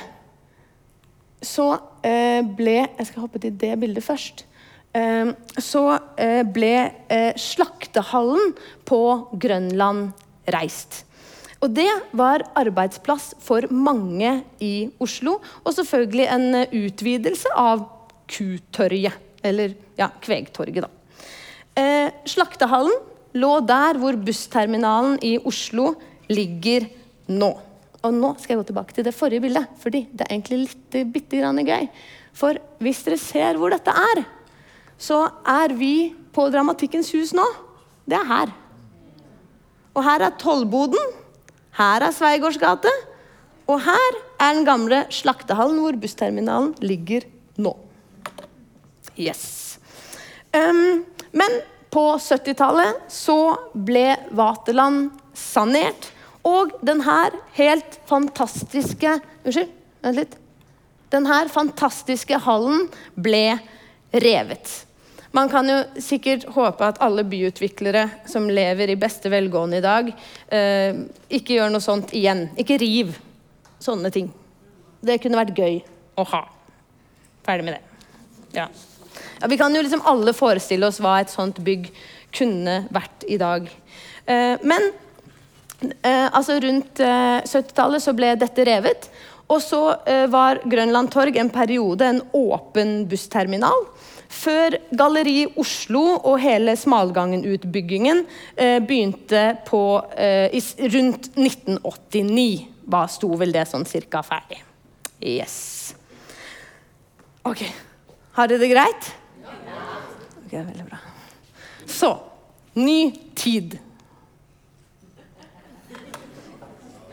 så 1.44 1.68
eh, 2.06 2.42
ble 2.56 2.76
Jeg 2.82 3.08
skal 3.10 3.26
hoppe 3.26 3.42
til 3.44 3.56
det 3.60 3.74
bildet 3.82 4.06
først. 4.06 4.46
Så 4.94 5.82
eh, 6.22 6.44
ble 6.46 6.76
eh, 7.10 7.32
slaktehallen 7.40 8.54
på 8.86 9.00
Grønland 9.42 10.12
reist. 10.54 11.02
Og 11.64 11.72
det 11.72 11.90
var 12.12 12.44
arbeidsplass 12.60 13.32
for 13.42 13.66
mange 13.72 14.36
i 14.60 14.90
Oslo, 15.02 15.38
og 15.64 15.76
selvfølgelig 15.78 16.26
en 16.28 16.48
utvidelse 16.68 17.54
av 17.56 17.86
Kutorget. 18.28 19.16
Eller 19.44 19.74
ja, 20.00 20.10
Kvegtorget, 20.24 20.86
da. 20.86 20.92
Eh, 21.80 22.10
slaktehallen 22.30 22.94
lå 23.40 23.54
der 23.66 23.98
hvor 24.00 24.16
bussterminalen 24.20 25.18
i 25.26 25.38
Oslo 25.42 25.94
ligger 26.30 26.86
nå. 27.32 27.52
Og 28.04 28.16
nå 28.16 28.34
skal 28.40 28.54
jeg 28.54 28.62
gå 28.62 28.68
tilbake 28.72 28.96
til 28.96 29.06
det 29.08 29.16
forrige 29.16 29.46
bildet, 29.46 29.70
fordi 29.80 30.06
det 30.12 30.26
er 30.26 30.34
egentlig 30.36 30.60
litt 30.66 30.98
bitte 31.14 31.40
grann 31.40 31.62
gøy. 31.64 31.88
For 32.36 32.58
hvis 32.84 33.04
dere 33.06 33.20
ser 33.22 33.60
hvor 33.62 33.72
dette 33.72 33.94
er, 33.94 34.24
så 35.00 35.22
er 35.48 35.76
vi 35.78 36.12
på 36.34 36.50
Dramatikkens 36.52 37.14
hus 37.16 37.32
nå. 37.38 37.46
Det 38.10 38.18
er 38.18 38.28
her. 38.28 38.54
Og 39.94 40.04
her 40.04 40.26
er 40.26 40.38
Tollboden. 40.42 41.12
Her 41.78 42.06
er 42.08 42.16
Sveigårds 42.16 42.60
gate. 42.62 42.92
Og 43.70 43.80
her 43.86 44.18
er 44.42 44.58
den 44.58 44.66
gamle 44.68 45.04
slaktehallen 45.14 45.80
hvor 45.80 45.96
bussterminalen 46.00 46.74
ligger 46.84 47.24
nå. 47.62 47.76
Yes. 49.16 49.78
Um, 50.54 51.06
men 51.32 51.62
på 51.94 52.04
70-tallet 52.18 53.06
så 53.14 53.38
ble 53.74 54.16
Vaterland 54.36 55.12
sanert. 55.38 56.10
Og 56.48 56.74
den 56.84 57.04
her 57.06 57.36
helt 57.56 58.00
fantastiske 58.10 59.20
Unnskyld, 59.44 59.70
vent 60.04 60.20
litt. 60.20 60.40
Den 61.14 61.28
her 61.30 61.50
fantastiske 61.52 62.40
hallen 62.46 62.88
ble 63.20 63.60
revet. 64.14 64.72
Man 65.34 65.50
kan 65.50 65.68
jo 65.70 65.80
sikkert 66.02 66.46
håpe 66.54 66.86
at 66.86 67.00
alle 67.02 67.26
byutviklere 67.26 68.06
som 68.30 68.48
lever 68.50 68.94
i 68.94 68.98
beste 69.00 69.32
velgående 69.34 69.80
i 69.80 69.84
dag, 69.84 70.12
eh, 70.54 71.04
ikke 71.34 71.58
gjør 71.58 71.74
noe 71.74 71.84
sånt 71.84 72.14
igjen. 72.14 72.48
Ikke 72.58 72.78
riv 72.82 73.16
sånne 73.82 74.12
ting. 74.14 74.30
Det 75.02 75.20
kunne 75.22 75.40
vært 75.42 75.58
gøy 75.58 75.80
å 76.18 76.26
ha. 76.34 76.44
Ferdig 77.46 77.66
med 77.68 77.78
det. 77.78 77.82
Ja. 78.56 78.68
ja 79.42 79.50
vi 79.50 79.58
kan 79.58 79.74
jo 79.76 79.82
liksom 79.82 80.06
alle 80.10 80.36
forestille 80.38 80.88
oss 80.88 81.02
hva 81.02 81.20
et 81.22 81.34
sånt 81.34 81.60
bygg 81.66 81.90
kunne 82.34 82.84
vært 82.94 83.26
i 83.30 83.40
dag. 83.42 83.68
Eh, 84.26 84.62
men 84.62 84.94
altså 86.04 86.60
rundt 86.64 87.00
70-tallet 87.00 88.00
eh, 88.00 88.06
så 88.06 88.14
ble 88.18 88.34
dette 88.40 88.66
revet. 88.68 89.08
Og 89.52 89.62
så 89.62 89.82
eh, 90.08 90.26
var 90.32 90.62
Grønland 90.70 91.12
Torg 91.14 91.38
en 91.38 91.52
periode 91.54 92.08
en 92.08 92.22
åpen 92.38 93.04
bussterminal. 93.10 93.88
Før 94.34 94.80
Galleri 94.98 95.44
Oslo 95.62 96.02
og 96.16 96.40
hele 96.42 96.74
Smalgangen-utbyggingen 96.80 98.24
eh, 98.56 98.80
begynte 98.82 99.44
på 99.68 99.84
eh, 100.18 100.54
rundt 100.96 101.30
1989. 101.38 102.70
Hva 102.90 103.06
sto 103.12 103.30
vel 103.40 103.54
det 103.56 103.68
sånn 103.70 103.86
cirka 103.88 104.24
ferdig. 104.26 104.64
Yes. 105.24 105.94
OK. 107.48 107.62
Har 108.36 108.50
dere 108.50 108.64
det 108.64 108.72
greit? 108.74 109.14
Ja. 109.44 109.54
Ok, 110.42 110.54
Veldig 110.54 110.86
bra. 110.90 111.00
Så 111.86 112.16
ny 112.74 113.12
tid. 113.38 113.78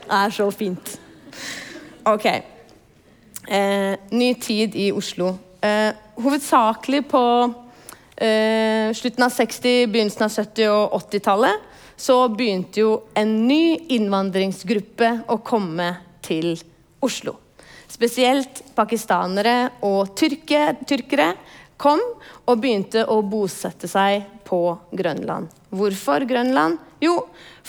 er 0.11 0.33
så 0.35 0.47
fint. 0.51 0.95
Ok. 2.07 2.27
Eh, 3.47 3.93
ny 4.11 4.33
tid 4.41 4.75
i 4.75 4.91
Oslo. 4.91 5.33
Eh, 5.61 5.91
hovedsakelig 6.21 7.03
på 7.09 7.23
eh, 8.15 8.91
slutten 8.97 9.25
av 9.25 9.33
60-, 9.33 9.87
begynnelsen 9.91 10.25
av 10.27 10.33
70- 10.33 10.71
og 10.71 10.97
80-tallet 11.01 11.67
så 12.01 12.17
begynte 12.33 12.81
jo 12.81 12.91
en 13.17 13.33
ny 13.45 13.77
innvandringsgruppe 13.93 15.11
å 15.29 15.37
komme 15.45 15.91
til 16.25 16.55
Oslo. 17.05 17.35
Spesielt 17.91 18.63
pakistanere 18.73 19.73
og 19.85 20.15
tyrke, 20.17 20.71
tyrkere 20.87 21.33
kom 21.81 22.01
og 22.01 22.61
begynte 22.61 23.03
å 23.09 23.19
bosette 23.25 23.89
seg 23.89 24.25
på 24.47 24.63
Grønland. 24.97 25.49
Hvorfor 25.69 26.25
Grønland? 26.29 26.79
Jo, 27.01 27.15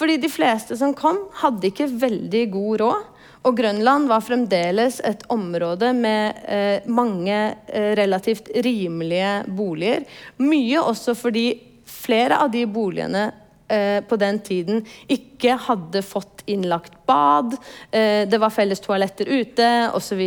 fordi 0.02 0.18
de 0.18 0.30
fleste 0.32 0.74
som 0.78 0.96
kom, 0.98 1.20
hadde 1.38 1.68
ikke 1.70 1.86
veldig 1.86 2.46
god 2.50 2.80
råd. 2.82 3.08
Og 3.46 3.56
Grønland 3.58 4.06
var 4.10 4.22
fremdeles 4.22 5.00
et 5.06 5.22
område 5.30 5.90
med 5.94 6.42
eh, 6.46 6.84
mange 6.90 7.38
eh, 7.66 7.92
relativt 7.98 8.50
rimelige 8.66 9.32
boliger. 9.50 10.04
Mye 10.42 10.82
også 10.82 11.14
fordi 11.18 11.46
flere 11.86 12.38
av 12.42 12.52
de 12.54 12.62
boligene 12.70 13.24
eh, 13.66 13.98
på 14.06 14.18
den 14.18 14.38
tiden 14.46 14.84
ikke 15.10 15.56
hadde 15.68 16.04
fått 16.06 16.44
innlagt 16.50 17.00
bad, 17.06 17.56
eh, 17.90 18.22
det 18.30 18.42
var 18.42 18.54
felles 18.54 18.82
toaletter 18.82 19.30
ute, 19.30 19.68
osv., 19.94 20.22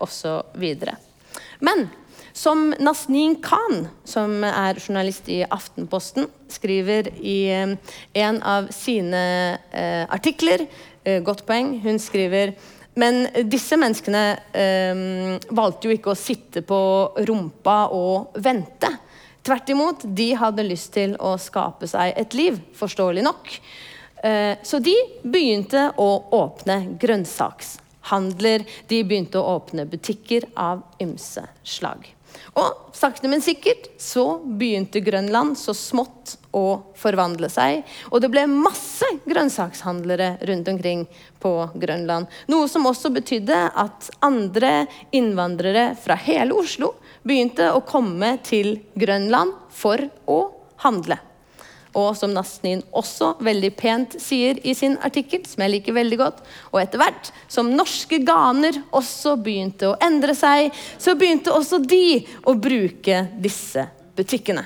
osv. 0.00 0.66
Men 1.60 1.88
som 2.36 2.68
Nasnin 2.84 3.38
Khan, 3.40 3.86
som 4.04 4.44
er 4.44 4.76
journalist 4.76 5.28
i 5.32 5.40
Aftenposten, 5.44 6.28
skriver 6.52 7.08
i 7.16 7.38
eh, 7.54 7.72
en 8.20 8.42
av 8.44 8.68
sine 8.76 9.24
eh, 9.72 10.04
artikler 10.12 10.66
Eh, 11.06 11.22
godt 11.22 11.46
poeng. 11.46 11.80
Hun 11.82 11.98
skriver 12.02 12.56
men 12.96 13.26
disse 13.44 13.76
menneskene 13.76 14.20
valgte 15.52 15.84
jo 15.84 15.92
ikke 15.92 16.14
å 16.14 16.16
sitte 16.16 16.62
på 16.64 16.78
rumpa 17.28 17.74
og 17.92 18.38
vente. 18.40 18.88
Tvert 19.44 19.68
imot, 19.74 20.06
de 20.16 20.30
hadde 20.40 20.64
lyst 20.64 20.94
til 20.94 21.12
å 21.20 21.34
skape 21.36 21.84
seg 21.92 22.16
et 22.16 22.32
liv, 22.32 22.56
forståelig 22.80 23.26
nok. 23.28 23.52
Så 24.64 24.80
de 24.80 24.96
begynte 25.28 25.90
å 26.00 26.08
åpne 26.40 26.78
grønnsakshandler. 26.96 28.64
De 28.88 29.04
begynte 29.04 29.44
å 29.44 29.58
åpne 29.58 29.84
butikker 29.92 30.48
av 30.56 30.80
ymse 31.04 31.44
slag. 31.68 32.15
Og 32.56 32.96
sakte, 32.96 33.28
men 33.30 33.44
sikkert 33.44 33.88
så 34.00 34.38
begynte 34.44 35.02
Grønland 35.04 35.56
så 35.60 35.74
smått 35.76 36.36
å 36.56 36.92
forvandle 36.96 37.50
seg. 37.52 37.84
Og 38.10 38.22
det 38.24 38.30
ble 38.32 38.46
masse 38.50 39.08
grønnsakshandlere 39.28 40.36
rundt 40.48 40.72
omkring 40.72 41.04
på 41.42 41.54
Grønland. 41.76 42.30
Noe 42.50 42.68
som 42.70 42.88
også 42.88 43.12
betydde 43.14 43.60
at 43.76 44.10
andre 44.24 44.86
innvandrere 45.16 45.90
fra 46.00 46.18
hele 46.26 46.56
Oslo 46.56 46.94
begynte 47.26 47.72
å 47.74 47.84
komme 47.86 48.36
til 48.46 48.78
Grønland 48.96 49.56
for 49.74 50.08
å 50.30 50.40
handle 50.84 51.20
og 51.96 52.12
som 52.18 52.34
Nasnin 52.36 52.82
også 52.96 53.34
veldig 53.44 53.70
pent 53.78 54.18
sier 54.20 54.60
i 54.68 54.74
sin 54.76 54.98
artikkel, 55.06 55.46
som 55.48 55.62
jeg 55.64 55.72
liker 55.78 55.96
veldig 55.96 56.18
godt. 56.20 56.42
Og 56.74 56.82
etter 56.82 57.00
hvert 57.00 57.32
som 57.48 57.72
norske 57.72 58.18
ganer 58.26 58.82
også 58.96 59.36
begynte 59.40 59.90
å 59.90 59.98
endre 60.04 60.34
seg, 60.36 60.72
så 61.00 61.16
begynte 61.16 61.54
også 61.56 61.80
de 61.80 62.20
å 62.44 62.56
bruke 62.60 63.24
disse 63.40 63.86
butikkene. 64.16 64.64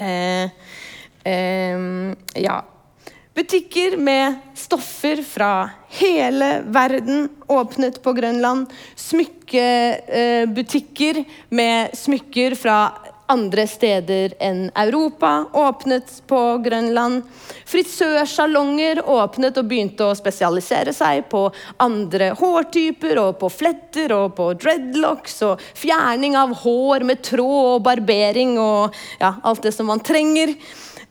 Eh, 0.00 0.48
eh, 1.28 1.78
ja. 2.40 2.58
Butikker 3.36 3.96
med 3.96 4.34
stoffer 4.58 5.22
fra 5.24 5.70
hele 6.00 6.62
verden 6.66 7.28
åpnet 7.48 8.02
på 8.02 8.12
Grønland. 8.16 8.66
Smykkebutikker 8.98 11.24
med 11.54 11.96
smykker 11.96 12.54
fra 12.58 12.90
andre 13.30 13.66
steder 13.70 14.34
enn 14.42 14.66
Europa 14.74 15.46
åpnet 15.52 16.10
på 16.30 16.40
Grønland. 16.64 17.22
Frisørsalonger 17.70 19.02
åpnet 19.06 19.58
og 19.60 19.70
begynte 19.70 20.08
å 20.08 20.16
spesialisere 20.18 20.94
seg 20.96 21.28
på 21.30 21.46
andre 21.82 22.32
hårtyper 22.38 23.22
og 23.22 23.38
på 23.40 23.52
fletter 23.54 24.14
og 24.16 24.34
på 24.38 24.50
dreadlocks 24.58 25.40
og 25.46 25.62
fjerning 25.78 26.36
av 26.38 26.56
hår 26.64 27.06
med 27.06 27.22
tråd 27.26 27.76
og 27.76 27.82
barbering 27.86 28.56
og 28.60 28.96
ja, 29.20 29.34
alt 29.46 29.62
det 29.66 29.74
som 29.76 29.90
man 29.90 30.02
trenger. 30.04 30.56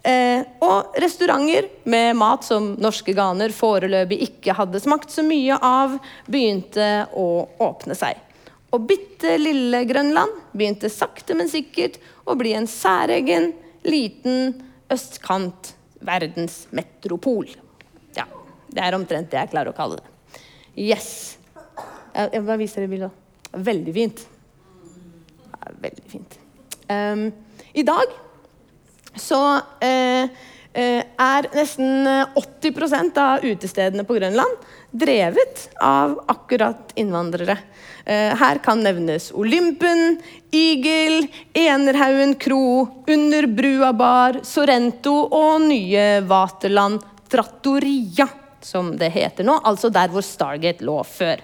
Eh, 0.03 0.45
og 0.63 0.95
restauranter 1.01 1.67
med 1.91 2.15
mat 2.15 2.45
som 2.47 2.71
norske 2.79 3.11
ganer 3.15 3.51
foreløpig 3.51 4.21
ikke 4.29 4.55
hadde 4.55 4.79
smakt 4.79 5.11
så 5.11 5.25
mye 5.27 5.59
av, 5.59 5.97
begynte 6.27 6.89
å 7.19 7.29
åpne 7.59 7.97
seg. 7.99 8.28
Og 8.75 8.85
bitte 8.89 9.33
lille 9.41 9.81
Grønland 9.89 10.35
begynte 10.53 10.91
sakte, 10.93 11.35
men 11.37 11.49
sikkert 11.49 11.97
å 12.29 12.35
bli 12.37 12.53
en 12.57 12.69
særegen, 12.69 13.51
liten 13.87 14.53
østkant 14.91 15.73
verdensmetropol. 16.05 17.49
Ja, 18.17 18.27
det 18.69 18.83
er 18.85 18.97
omtrent 18.97 19.31
det 19.31 19.41
jeg 19.41 19.51
klarer 19.53 19.73
å 19.73 19.77
kalle 19.77 19.99
det. 19.99 20.43
Yes. 20.79 21.37
Jeg 22.13 22.43
bare 22.43 22.59
viser 22.61 22.83
dere 22.83 22.91
bildet. 22.91 23.25
Veldig 23.69 23.95
fint. 23.95 24.23
Ja, 25.49 25.73
veldig 25.81 26.05
fint. 26.11 26.37
Um, 26.89 27.29
I 27.73 27.85
dag 27.85 28.13
så 29.19 29.39
uh, 29.57 30.39
er 30.73 31.47
nesten 31.55 32.05
80% 32.37 33.17
av 33.17 33.45
utestedene 33.45 34.03
på 34.05 34.19
Grønland 34.19 34.67
drevet 34.91 35.69
av 35.81 36.19
akkurat 36.27 36.91
innvandrere. 36.95 37.57
Eh, 38.05 38.35
her 38.37 38.57
kan 38.63 38.81
nevnes 38.83 39.31
Olympen, 39.37 40.17
Igel, 40.51 41.27
Enerhaugen 41.53 42.35
kro, 42.35 42.87
Under 43.07 43.47
brua 43.47 43.93
bar, 43.93 44.39
Sorrento 44.43 45.13
og 45.29 45.61
nye 45.61 46.21
Vaterland 46.21 47.01
Trattoria. 47.29 48.27
som 48.61 48.97
det 48.97 49.07
heter 49.13 49.45
nå, 49.47 49.53
altså 49.63 49.87
der 49.89 50.09
hvor 50.11 50.21
Stargate 50.21 50.83
lå 50.83 50.97
før. 51.07 51.39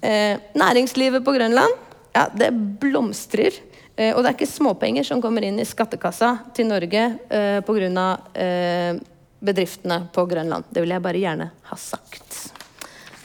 Eh, 0.00 0.38
næringslivet 0.54 1.24
på 1.24 1.32
Grønland 1.34 1.72
ja, 2.14 2.28
det 2.30 2.52
blomstrer. 2.78 3.50
Eh, 3.96 4.10
og 4.10 4.22
det 4.22 4.30
er 4.30 4.36
ikke 4.36 4.50
småpenger 4.50 5.06
som 5.06 5.22
kommer 5.22 5.44
inn 5.46 5.60
i 5.62 5.66
skattekassa 5.68 6.36
til 6.56 6.66
Norge 6.70 7.04
eh, 7.30 7.60
pga. 7.64 8.06
Eh, 8.34 9.02
bedriftene 9.44 10.06
på 10.12 10.24
Grønland. 10.26 10.64
Det 10.70 10.80
vil 10.80 10.94
jeg 10.94 11.04
bare 11.04 11.20
gjerne 11.20 11.50
ha 11.68 11.76
sagt. 11.76 12.38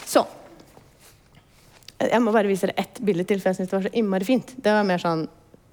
Så 0.05 0.25
Jeg 1.99 2.21
må 2.23 2.31
bare 2.31 2.47
vise 2.47 2.67
dere 2.67 2.79
ett 2.79 2.99
bilde 3.03 3.25
til, 3.27 3.41
for 3.41 3.49
jeg 3.49 3.57
syns 3.57 3.71
det 3.71 3.75
var 3.75 3.87
så 3.87 3.97
innmari 3.99 4.27
fint. 4.27 4.53
Det 4.55 4.71
var 4.71 4.85
mer 4.87 5.01
sånn 5.03 5.25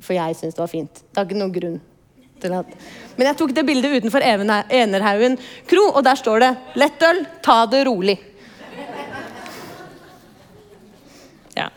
for 0.03 0.17
jeg 0.17 0.37
syns 0.39 0.57
det 0.57 0.63
var 0.63 0.71
fint. 0.71 1.03
Det 1.03 1.21
har 1.21 1.29
ikke 1.29 1.39
noen 1.39 1.55
grunn 1.55 1.77
til 2.43 2.53
at 2.53 2.73
Men 3.17 3.31
jeg 3.31 3.39
tok 3.39 3.55
det 3.57 3.65
bildet 3.65 3.95
utenfor 3.97 4.23
Enerhaugen 4.27 5.39
kro, 5.71 5.87
og 5.93 6.03
der 6.05 6.19
står 6.19 6.41
det 6.41 6.51
'Lettøl, 6.75 7.27
ta 7.43 7.67
det 7.67 7.85
rolig'. 7.87 8.19
Ja. 11.57 11.71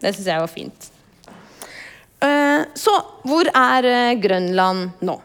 Det 0.00 0.14
syns 0.14 0.26
jeg 0.26 0.40
var 0.40 0.50
fint. 0.50 0.93
Eh, 2.24 2.62
så 2.74 2.94
hvor 3.26 3.48
er 3.50 3.88
eh, 3.88 4.16
Grønland 4.20 5.04
nå? 5.04 5.16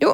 Jo, 0.00 0.12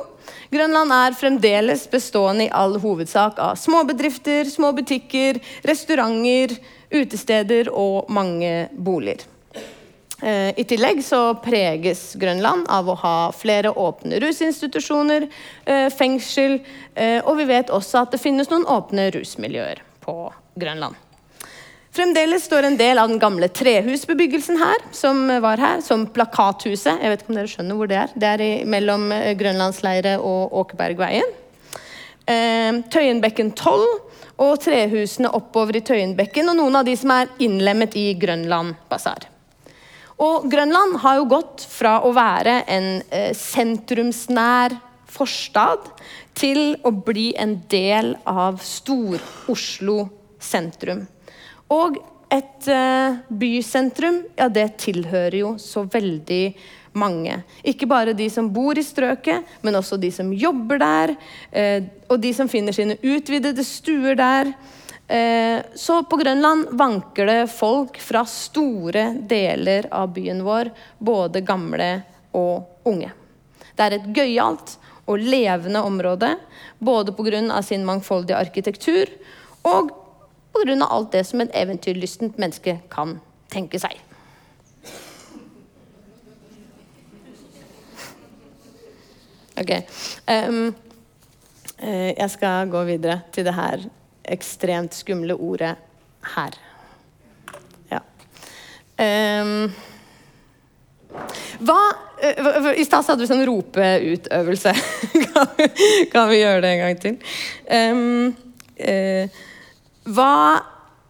Grønland 0.52 0.94
er 0.94 1.18
fremdeles 1.18 1.84
bestående 1.90 2.46
i 2.46 2.54
all 2.54 2.78
hovedsak 2.82 3.38
av 3.42 3.58
småbedrifter, 3.60 4.48
små 4.50 4.72
butikker, 4.76 5.40
restauranter, 5.66 6.56
utesteder 6.92 7.70
og 7.70 8.10
mange 8.12 8.68
boliger. 8.72 9.24
Eh, 10.22 10.50
I 10.58 10.66
tillegg 10.68 11.02
så 11.06 11.22
preges 11.42 12.12
Grønland 12.18 12.66
av 12.70 12.90
å 12.90 12.98
ha 13.02 13.16
flere 13.36 13.74
åpne 13.74 14.20
rusinstitusjoner, 14.22 15.28
fengsel, 15.98 16.60
og 17.26 17.32
vi 17.38 17.48
vet 17.48 17.72
også 17.74 18.04
at 18.04 18.14
det 18.14 18.22
finnes 18.22 18.50
noen 18.50 18.68
åpne 18.70 19.08
rusmiljøer 19.14 19.82
på 20.04 20.16
Grønland. 20.58 20.98
Fremdeles 21.92 22.46
står 22.48 22.64
en 22.64 22.76
del 22.80 22.96
av 22.96 23.10
den 23.10 23.18
gamle 23.20 23.50
trehusbebyggelsen 23.52 24.56
her, 24.56 24.80
som 24.96 25.26
var 25.44 25.60
her, 25.60 25.82
som 25.84 26.06
Plakathuset. 26.08 27.02
Jeg 27.02 27.12
vet 27.12 27.20
ikke 27.24 27.32
om 27.34 27.36
dere 27.36 27.50
skjønner 27.52 27.76
hvor 27.76 27.90
det 27.90 27.98
er. 28.00 28.14
Det 28.16 28.30
er 28.30 28.44
i, 28.44 28.52
mellom 28.64 29.10
Grønlandsleiret 29.36 30.24
og 30.24 30.54
Åkebergveien. 30.62 31.34
Tøyenbekken 32.92 33.52
12 33.52 33.84
og 34.40 34.54
trehusene 34.64 35.34
oppover 35.36 35.76
i 35.76 35.84
Tøyenbekken, 35.84 36.48
og 36.48 36.56
noen 36.62 36.80
av 36.80 36.88
de 36.88 36.96
som 36.96 37.12
er 37.12 37.30
innlemmet 37.44 37.96
i 38.00 38.08
Grønland 38.16 38.72
basar. 38.88 39.28
Og 40.22 40.48
Grønland 40.48 40.96
har 41.02 41.20
jo 41.20 41.28
gått 41.28 41.64
fra 41.68 41.98
å 42.06 42.12
være 42.16 42.62
en 42.72 42.90
eh, 43.10 43.32
sentrumsnær 43.36 44.78
forstad 45.12 45.92
til 46.38 46.78
å 46.86 46.92
bli 47.04 47.32
en 47.36 47.58
del 47.68 48.14
av 48.24 48.62
Stor-Oslo 48.64 50.06
sentrum. 50.40 51.04
Og 51.72 51.98
et 52.32 52.68
eh, 52.68 53.18
bysentrum, 53.28 54.22
ja, 54.36 54.48
det 54.48 54.68
tilhører 54.80 55.36
jo 55.42 55.54
så 55.60 55.84
veldig 55.88 56.44
mange. 56.96 57.38
Ikke 57.64 57.88
bare 57.88 58.14
de 58.16 58.28
som 58.32 58.50
bor 58.52 58.78
i 58.78 58.84
strøket, 58.84 59.48
men 59.64 59.76
også 59.76 59.98
de 60.00 60.10
som 60.12 60.32
jobber 60.32 60.80
der, 60.82 61.14
eh, 61.50 61.88
og 62.08 62.20
de 62.20 62.32
som 62.36 62.48
finner 62.48 62.76
sine 62.76 62.98
utvidede 63.00 63.64
stuer 63.64 64.16
der. 64.18 64.52
Eh, 65.12 65.60
så 65.76 66.00
på 66.08 66.16
Grønland 66.20 66.72
vanker 66.78 67.28
det 67.28 67.40
folk 67.52 67.98
fra 68.00 68.24
store 68.28 69.10
deler 69.28 69.88
av 69.92 70.12
byen 70.16 70.44
vår, 70.44 70.72
både 70.98 71.44
gamle 71.44 71.90
og 72.36 72.88
unge. 72.88 73.12
Det 73.72 73.84
er 73.84 73.98
et 73.98 74.12
gøyalt 74.16 74.76
og 75.08 75.20
levende 75.20 75.82
område, 75.84 76.36
både 76.78 77.12
pga. 77.12 77.62
sin 77.62 77.84
mangfoldige 77.84 78.38
arkitektur 78.38 79.10
og 79.64 79.90
pga. 80.52 80.86
alt 80.86 81.12
det 81.12 81.26
som 81.26 81.40
et 81.40 81.50
eventyrlystent 81.54 82.38
menneske 82.38 82.80
kan 82.90 83.20
tenke 83.52 83.78
seg. 83.78 83.98
Ok. 89.60 89.70
Um, 90.26 90.74
jeg 91.82 92.30
skal 92.30 92.70
gå 92.70 92.84
videre 92.88 93.20
til 93.32 93.44
det 93.44 93.54
her 93.54 93.88
ekstremt 94.24 94.94
skumle 94.94 95.34
ordet 95.34 95.76
'her'. 96.22 96.58
Ja. 97.90 97.98
Um, 99.42 99.72
hva 101.60 101.78
I 102.76 102.84
stad 102.84 103.08
hadde 103.08 103.20
vi 103.24 103.26
sånn 103.26 103.46
ropeutøvelse. 103.46 104.72
kan, 105.26 105.48
kan, 106.12 106.28
vi 106.30 106.38
gjøre 106.38 106.60
det 106.62 106.70
en 106.70 106.82
gang 106.84 107.00
til? 107.02 107.16
Um, 107.66 108.36
uh, 108.78 109.40
hva 110.10 110.32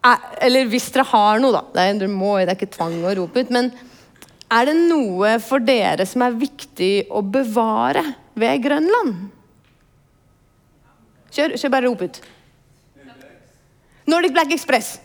er, 0.05 0.25
Eller 0.43 0.67
hvis 0.69 0.91
dere 0.93 1.07
har 1.13 1.41
noe, 1.41 1.53
da. 1.55 1.63
Det 1.73 2.05
er, 2.05 2.11
må, 2.11 2.35
det 2.41 2.51
er 2.51 2.59
ikke 2.59 2.75
tvang 2.75 2.97
å 3.07 3.15
rope 3.17 3.45
ut. 3.45 3.53
Men 3.55 3.71
er 4.53 4.69
det 4.69 4.75
noe 4.91 5.37
for 5.41 5.63
dere 5.65 6.05
som 6.09 6.25
er 6.27 6.35
viktig 6.37 7.07
å 7.09 7.23
bevare 7.23 8.03
ved 8.35 8.65
Grønland? 8.67 9.31
Kjør, 11.33 11.55
kjør 11.57 11.73
bare 11.73 11.87
rop 11.87 12.03
ut. 12.05 12.19
Nordic 14.11 14.35
Black 14.35 14.53
Express. 14.53 14.97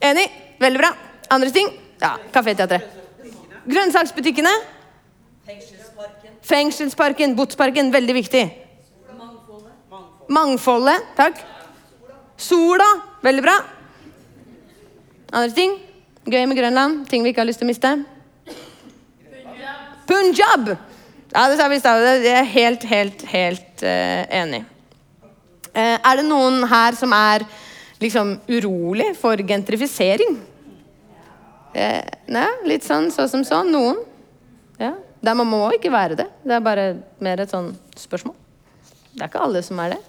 Enig? 0.00 0.28
Veldig 0.62 0.80
bra. 0.80 0.92
Andre 1.34 1.50
ting? 1.52 1.68
Ja, 2.00 2.14
Kaféteatret. 2.32 2.86
Grønnsaksbutikkene? 3.68 4.54
Fengselsparken. 5.44 6.38
Fengselsparken, 6.46 7.36
Botsparken. 7.36 7.92
Veldig 7.92 8.14
viktig. 8.22 8.46
Mangfoldet. 9.18 9.74
Mangfoldet. 10.30 11.08
Takk. 11.18 11.42
Sola. 12.38 12.86
Veldig 13.22 13.42
bra. 13.42 13.56
Andre 15.32 15.50
ting? 15.56 15.74
Gøy 16.28 16.44
med 16.46 16.58
Grønland? 16.58 17.00
Ting 17.10 17.24
vi 17.26 17.32
ikke 17.32 17.42
har 17.42 17.48
lyst 17.48 17.58
til 17.58 17.66
å 17.66 17.72
miste? 17.72 17.90
Punjab. 20.08 20.70
Ja, 21.34 21.48
det 21.50 21.58
sa 21.58 21.66
vi 21.68 21.76
i 21.76 21.82
stad. 21.82 22.04
Jeg 22.22 22.36
er 22.38 22.46
helt, 22.48 22.84
helt, 22.88 23.24
helt 23.28 23.82
uh, 23.82 24.22
enig. 24.38 24.62
Uh, 25.74 25.98
er 25.98 26.20
det 26.20 26.24
noen 26.28 26.62
her 26.70 26.96
som 26.96 27.12
er 27.16 27.44
liksom 28.00 28.36
urolig 28.48 29.10
for 29.18 29.42
gentrifisering. 29.50 30.38
Uh, 31.74 32.04
nei, 32.30 32.48
litt 32.70 32.86
sånn 32.86 33.10
så 33.12 33.26
som 33.28 33.42
sånn. 33.44 33.74
Noen. 33.74 33.98
Ja. 34.78 34.94
Der 35.20 35.36
man 35.36 35.50
må 35.50 35.64
ikke 35.74 35.90
være 35.92 36.16
det. 36.22 36.28
Det 36.46 36.54
er 36.54 36.64
bare 36.64 36.86
mer 37.24 37.42
et 37.42 37.50
sånn 37.52 37.72
spørsmål. 37.98 38.38
Det 39.10 39.26
er 39.26 39.32
ikke 39.32 39.42
alle 39.42 39.64
som 39.66 39.82
er 39.82 39.96
det. 39.96 40.00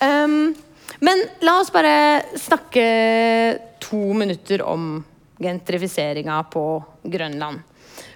Um, 0.00 0.54
men 1.00 1.22
la 1.44 1.58
oss 1.60 1.72
bare 1.74 2.22
snakke 2.40 2.86
to 3.82 4.02
minutter 4.16 4.62
om 4.64 5.04
gentrifiseringa 5.38 6.42
på 6.52 6.66
Grønland. 7.02 7.64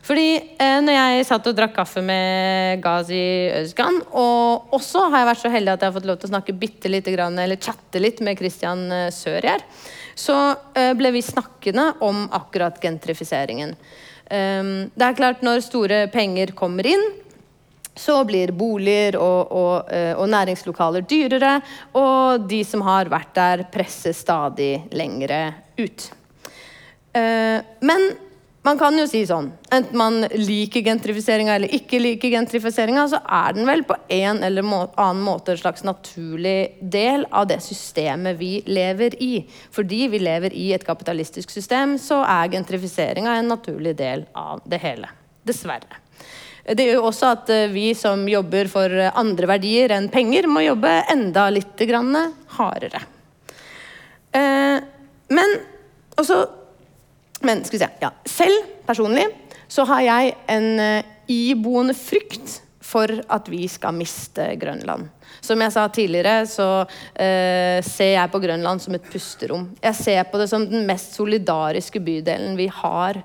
Fordi 0.04 0.28
eh, 0.58 0.78
når 0.82 0.96
jeg 0.96 1.26
satt 1.28 1.48
og 1.50 1.56
drakk 1.56 1.74
kaffe 1.76 2.02
med 2.04 2.80
Ghazi 2.84 3.22
Özkan, 3.60 4.00
og 4.16 4.72
også 4.76 5.06
har 5.12 5.22
jeg 5.22 5.28
vært 5.28 5.42
så 5.42 5.52
heldig 5.52 5.74
at 5.74 5.84
jeg 5.84 5.90
har 5.90 5.96
fått 5.98 6.08
lov 6.08 6.20
til 6.20 6.30
å 6.30 6.32
snakke 6.32 6.56
bitte 6.56 6.92
litt, 6.92 7.08
eller 7.10 7.60
chatte 7.60 8.02
litt 8.02 8.22
med 8.24 8.40
Christian 8.40 8.86
eh, 8.96 9.08
Sørgjerd, 9.14 9.64
så 10.18 10.38
eh, 10.74 10.92
ble 10.98 11.12
vi 11.14 11.24
snakkende 11.24 11.92
om 12.06 12.24
akkurat 12.36 12.80
gentrifiseringen. 12.82 13.76
Um, 14.30 14.86
det 14.94 15.02
er 15.02 15.16
klart, 15.18 15.40
når 15.42 15.64
store 15.64 16.04
penger 16.12 16.52
kommer 16.54 16.86
inn, 16.86 17.02
så 17.96 18.20
blir 18.24 18.52
boliger 18.56 19.18
og, 19.20 19.52
og, 19.52 19.92
eh, 19.92 20.12
og, 20.14 20.28
næringslokaler 20.30 21.04
dyrere, 21.10 21.58
og 21.98 22.48
de 22.50 22.62
som 22.64 22.84
har 22.86 23.10
vært 23.12 23.34
der, 23.36 23.66
presser 23.72 24.16
stadig 24.16 24.86
lengre 24.94 25.42
ut. 25.80 26.10
Uh, 27.10 27.58
men 27.82 28.12
man 28.62 28.76
kan 28.78 28.92
jo 28.98 29.06
si 29.08 29.22
sånn, 29.24 29.48
enten 29.72 29.96
man 29.96 30.26
liker 30.36 30.84
gentrifiseringa 30.84 31.54
eller 31.56 31.72
ikke 31.74 31.98
liker 31.98 32.34
gentrifiseringa, 32.34 33.06
så 33.08 33.22
er 33.24 33.56
den 33.56 33.64
vel 33.68 33.82
på 33.88 33.96
en 34.12 34.42
eller 34.44 34.66
annen 34.68 35.22
måte 35.24 35.54
en 35.54 35.62
slags 35.62 35.84
naturlig 35.86 36.76
del 36.80 37.24
av 37.32 37.48
det 37.48 37.58
systemet 37.64 38.36
vi 38.38 38.58
lever 38.68 39.16
i. 39.24 39.32
Fordi 39.72 40.02
vi 40.12 40.20
lever 40.20 40.52
i 40.52 40.68
et 40.76 40.84
kapitalistisk 40.84 41.50
system, 41.50 41.96
så 41.98 42.20
er 42.20 42.52
gentrifiseringa 42.52 43.38
en 43.40 43.48
naturlig 43.54 43.96
del 43.98 44.28
av 44.36 44.60
det 44.68 44.82
hele. 44.84 45.08
Dessverre. 45.48 46.02
Det 46.64 46.86
gjør 46.86 46.98
jo 47.00 47.08
også 47.08 47.32
at 47.34 47.52
eh, 47.54 47.72
vi 47.72 47.90
som 47.98 48.26
jobber 48.28 48.70
for 48.72 48.94
andre 49.10 49.50
verdier 49.54 49.94
enn 49.96 50.10
penger, 50.12 50.48
må 50.50 50.64
jobbe 50.64 50.92
enda 51.12 51.48
litt 51.52 51.84
hardere. 52.58 53.02
Eh, 54.32 54.78
men 55.30 55.60
også 56.20 56.40
men 57.40 57.62
skal 57.64 57.78
vi 57.78 57.80
se 57.80 57.88
ja. 58.02 58.10
Selv 58.28 58.66
personlig 58.84 59.24
så 59.70 59.86
har 59.88 60.02
jeg 60.04 60.34
en 60.52 60.66
iboende 61.30 61.94
frykt 61.96 62.58
for 62.90 63.10
at 63.30 63.48
vi 63.50 63.66
skal 63.70 63.94
miste 63.96 64.46
Grønland. 64.60 65.08
Som 65.40 65.62
jeg 65.62 65.72
sa 65.72 65.86
tidligere, 65.92 66.44
så 66.50 66.82
eh, 67.14 67.78
ser 67.86 68.14
jeg 68.16 68.32
på 68.32 68.40
Grønland 68.42 68.82
som 68.82 68.96
et 68.96 69.06
pusterom. 69.12 69.68
Jeg 69.80 69.96
ser 69.98 70.24
på 70.30 70.40
det 70.40 70.48
som 70.50 70.66
den 70.68 70.84
mest 70.88 71.14
solidariske 71.16 72.02
bydelen 72.02 72.58
vi 72.58 72.68
har 72.80 73.22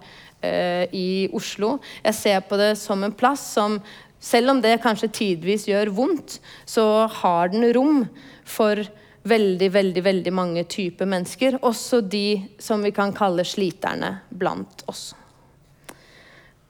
i 0.95 1.27
Oslo. 1.35 1.77
Jeg 2.03 2.17
ser 2.17 2.43
på 2.47 2.59
det 2.59 2.73
som 2.79 3.03
en 3.05 3.15
plass 3.15 3.43
som, 3.55 3.79
selv 4.19 4.53
om 4.53 4.61
det 4.63 4.77
kanskje 4.83 5.11
tidvis 5.21 5.67
gjør 5.69 5.93
vondt, 5.95 6.39
så 6.65 7.05
har 7.21 7.53
den 7.53 7.67
rom 7.75 8.05
for 8.45 8.83
veldig, 9.25 9.69
veldig, 9.73 10.03
veldig 10.05 10.33
mange 10.33 10.63
typer 10.69 11.09
mennesker. 11.09 11.59
Også 11.65 12.01
de 12.01 12.45
som 12.61 12.83
vi 12.85 12.93
kan 12.95 13.13
kalle 13.15 13.45
sliterne 13.47 14.19
blant 14.29 14.85
oss. 14.91 15.13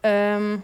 Um, 0.06 0.62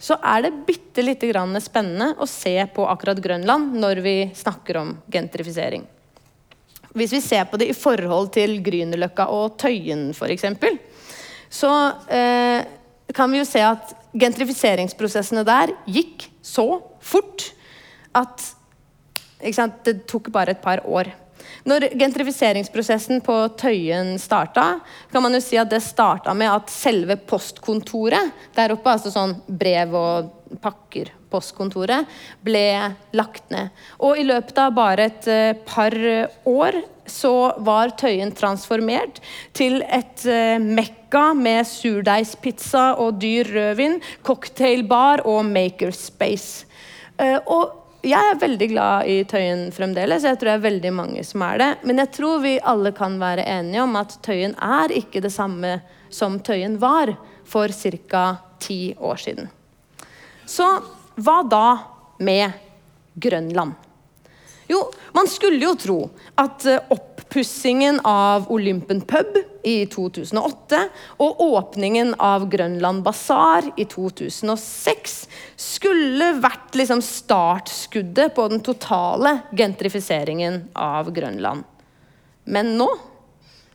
så 0.00 0.16
er 0.22 0.44
det 0.46 0.52
bitte 0.66 1.02
lite 1.02 1.28
grann 1.28 1.56
spennende 1.60 2.14
å 2.20 2.28
se 2.28 2.54
på 2.74 2.84
akkurat 2.88 3.20
Grønland 3.20 3.74
når 3.80 4.00
vi 4.04 4.14
snakker 4.36 4.78
om 4.80 4.94
gentrifisering. 5.12 5.84
Hvis 6.96 7.12
vi 7.14 7.20
ser 7.22 7.44
på 7.46 7.58
det 7.60 7.68
i 7.70 7.76
forhold 7.76 8.32
til 8.34 8.56
Grünerløkka 8.66 9.28
og 9.30 9.58
Tøyen 9.60 10.08
f.eks., 10.10 10.46
så 11.50 11.70
eh, 12.08 12.62
kan 13.14 13.32
vi 13.32 13.40
jo 13.40 13.48
se 13.48 13.62
at 13.64 13.94
gentrifiseringsprosessene 14.14 15.42
der 15.46 15.74
gikk 15.90 16.28
så 16.42 16.66
fort 17.02 17.50
at 18.16 18.44
sant, 19.54 19.80
det 19.86 20.04
tok 20.10 20.30
bare 20.32 20.54
et 20.54 20.62
par 20.62 20.82
år. 20.86 21.10
Når 21.70 21.86
gentrifiseringsprosessen 21.94 23.20
på 23.22 23.34
Tøyen 23.60 24.16
starta, 24.18 24.80
kan 25.12 25.22
man 25.22 25.36
jo 25.36 25.42
si 25.44 25.58
at 25.60 25.70
det 25.70 25.82
starta 25.84 26.32
med 26.34 26.50
at 26.50 26.72
selve 26.72 27.14
postkontoret 27.30 28.32
der 28.56 28.74
oppe, 28.74 28.90
altså 28.90 29.12
sånn 29.12 29.36
brev 29.46 29.94
og 29.94 30.56
pakker, 30.64 31.12
postkontoret, 31.30 32.08
ble 32.42 32.64
lagt 33.14 33.52
ned. 33.54 33.70
Og 34.02 34.18
i 34.18 34.26
løpet 34.26 34.58
av 34.58 34.74
bare 34.74 35.06
et 35.12 35.28
uh, 35.30 35.52
par 35.68 35.94
år 36.48 36.80
så 37.10 37.34
var 37.62 37.94
Tøyen 37.98 38.34
transformert 38.34 39.20
til 39.54 39.84
et 39.86 40.26
uh, 40.26 40.58
mekka 40.58 41.28
med 41.38 41.68
surdeigspizza 41.70 42.96
og 42.98 43.20
dyr 43.22 43.52
rødvin, 43.54 44.00
cocktailbar 44.26 45.22
og 45.28 45.44
makerspace. 45.46 46.66
Uh, 47.20 47.38
og 47.46 47.79
jeg 48.06 48.30
er 48.30 48.38
veldig 48.40 48.68
glad 48.70 49.08
i 49.12 49.16
Tøyen 49.28 49.66
fremdeles. 49.76 50.24
Jeg 50.24 50.38
tror 50.40 50.52
det 50.52 50.54
er 50.56 50.64
veldig 50.64 50.92
mange 50.96 51.24
som 51.26 51.42
er 51.44 51.60
det. 51.60 51.70
Men 51.84 52.00
jeg 52.00 52.12
tror 52.16 52.40
vi 52.44 52.54
alle 52.72 52.94
kan 52.96 53.18
være 53.20 53.44
enige 53.44 53.82
om 53.84 53.98
at 54.00 54.16
Tøyen 54.24 54.54
er 54.56 54.94
ikke 54.96 55.20
det 55.20 55.32
samme 55.34 55.76
som 56.08 56.38
Tøyen 56.40 56.78
var 56.80 57.12
for 57.44 57.68
ca. 57.68 58.24
ti 58.60 58.94
år 58.98 59.16
siden. 59.16 59.48
Så 60.46 60.66
hva 61.20 61.42
da 61.48 61.66
med 62.20 62.52
Grønland? 63.14 63.72
Jo, 64.70 64.84
man 65.12 65.26
skulle 65.26 65.64
jo 65.64 65.74
tro 65.74 65.98
at 66.38 66.66
eh, 66.70 66.82
oppussingen 67.30 68.00
av 68.00 68.52
Olympen 68.52 69.00
pub 69.00 69.36
i 69.62 69.86
2008 69.86 70.80
og 71.22 71.40
åpningen 71.40 72.16
av 72.18 72.48
Grønland 72.50 73.04
basar 73.06 73.68
i 73.78 73.84
2006 73.86 75.14
skulle 75.54 76.32
vært 76.42 76.74
liksom 76.74 76.98
startskuddet 76.98 78.34
på 78.34 78.48
den 78.50 78.64
totale 78.66 79.36
gentrifiseringen 79.54 80.64
av 80.74 81.12
Grønland. 81.14 81.62
Men 82.50 82.74
nå, 82.80 82.90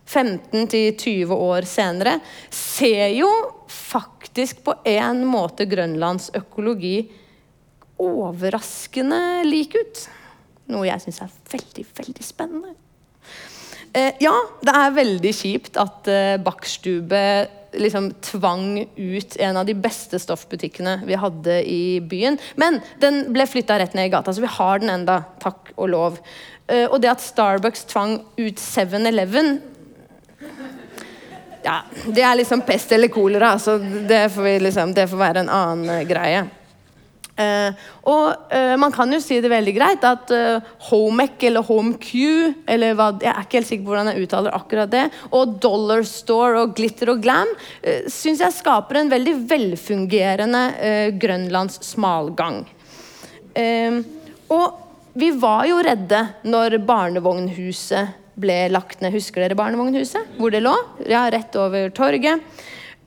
15-20 0.03 1.31
år 1.31 1.63
senere, 1.63 2.19
ser 2.51 3.15
jo 3.15 3.31
faktisk 3.71 4.65
på 4.67 4.81
en 4.83 5.23
måte 5.31 5.63
Grønlands 5.63 6.27
økologi 6.35 6.97
overraskende 8.03 9.45
lik 9.47 9.79
ut. 9.79 10.07
Noe 10.75 10.89
jeg 10.89 11.07
syns 11.07 11.23
er 11.23 11.37
veldig, 11.55 11.93
veldig 11.95 12.33
spennende. 12.35 12.81
Eh, 13.95 14.11
ja, 14.19 14.33
det 14.65 14.73
er 14.75 14.95
veldig 14.97 15.31
kjipt 15.31 15.77
at 15.79 16.09
eh, 16.11 16.35
Bakkstube 16.43 17.21
liksom 17.79 18.09
tvang 18.23 18.81
ut 18.95 19.35
en 19.39 19.59
av 19.59 19.67
de 19.67 19.75
beste 19.75 20.19
stoffbutikkene 20.19 20.97
vi 21.07 21.15
hadde 21.19 21.61
i 21.67 21.99
byen. 22.03 22.37
Men 22.59 22.81
den 22.99 23.21
ble 23.35 23.47
flytta 23.47 23.79
rett 23.79 23.95
ned 23.95 24.09
i 24.09 24.11
gata, 24.11 24.33
så 24.35 24.43
vi 24.43 24.51
har 24.51 24.83
den 24.83 24.91
enda, 24.91 25.21
takk 25.43 25.71
og 25.75 25.91
lov. 25.93 26.19
Eh, 26.67 26.83
og 26.89 26.99
det 27.03 27.13
at 27.13 27.23
Starbucks 27.23 27.87
tvang 27.91 28.17
ut 28.39 28.59
7-Eleven 28.59 29.59
ja, 31.65 31.79
Det 32.05 32.21
er 32.21 32.35
liksom 32.37 32.61
pest 32.67 32.91
eller 32.93 33.09
kolera, 33.09 33.55
så 33.59 33.77
det 33.79 34.27
får, 34.35 34.59
liksom, 34.61 34.91
det 34.93 35.07
får 35.09 35.23
være 35.23 35.45
en 35.45 35.53
annen 35.55 36.03
greie. 36.09 36.43
Uh, 37.35 37.75
og 38.07 38.53
eh, 38.53 38.77
man 38.79 38.93
kan 38.95 39.11
jo 39.11 39.17
si 39.19 39.41
det 39.43 39.49
veldig 39.51 39.73
greit 39.75 40.05
at 40.07 40.29
eh, 40.31 40.67
Homec 40.87 41.41
eller 41.43 41.65
HomeQ 41.67 42.11
eller 42.71 42.93
hva, 42.95 43.09
Jeg 43.19 43.31
er 43.31 43.41
ikke 43.41 43.57
helt 43.59 43.67
sikker 43.67 43.83
på 43.83 43.91
hvordan 43.91 44.09
jeg 44.11 44.27
uttaler 44.27 44.55
akkurat 44.55 44.93
det. 44.93 45.03
Og 45.35 45.57
Dollar 45.59 46.05
Store 46.07 46.63
og 46.63 46.75
Glitter 46.77 47.11
og 47.11 47.19
Glam 47.25 47.51
eh, 47.81 48.07
syns 48.11 48.43
jeg 48.45 48.55
skaper 48.55 49.01
en 49.01 49.11
veldig 49.11 49.35
velfungerende 49.49 50.63
eh, 50.79 51.09
grønlands 51.19 51.81
smalgang. 51.83 52.63
og 54.51 54.65
vi 55.15 55.29
var 55.39 55.63
jo 55.67 55.77
redde 55.83 56.21
når 56.43 56.77
barnevognhuset 56.87 58.15
ble 58.39 58.57
lagt 58.71 58.99
ned. 59.03 59.15
Husker 59.15 59.45
dere 59.45 59.55
barnevognhuset? 59.55 60.35
Hvor 60.39 60.51
det 60.51 60.63
lå? 60.65 60.75
Ja, 61.07 61.23
rett 61.31 61.55
over 61.55 61.87
torget. 61.95 62.43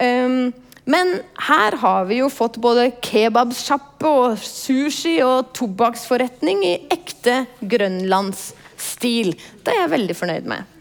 Um, 0.00 0.54
men 0.88 1.18
her 1.48 1.76
har 1.82 2.06
vi 2.08 2.22
jo 2.22 2.30
fått 2.32 2.56
både 2.64 2.88
kebabsjappe 3.04 4.08
og 4.08 4.40
sushi 4.40 5.18
og 5.20 5.52
tobakksforretning 5.58 6.64
i 6.64 6.74
ekte 6.94 7.42
grønlandsstil. 7.60 9.34
Det 9.36 9.74
er 9.74 9.82
jeg 9.82 9.92
veldig 9.98 10.16
fornøyd 10.16 10.48
med. 10.48 10.74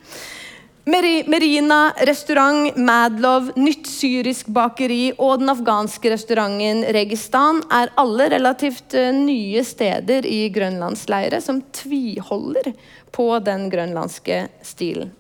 Merina 0.88 1.92
restaurant, 2.08 2.78
Madlov, 2.80 3.52
nytt 3.60 3.90
syrisk 3.92 4.48
bakeri 4.56 5.10
og 5.18 5.42
den 5.42 5.52
afghanske 5.52 6.14
restauranten 6.14 6.86
Registan 6.96 7.60
er 7.68 7.92
alle 8.00 8.30
relativt 8.32 8.96
eh, 8.96 9.12
nye 9.12 9.66
steder 9.68 10.24
i 10.24 10.46
grønlandsleire 10.56 11.44
som 11.44 11.60
tviholder 11.76 12.72
på 13.12 13.28
den 13.44 13.68
grønlandske 13.74 14.46
stilen. 14.64 15.12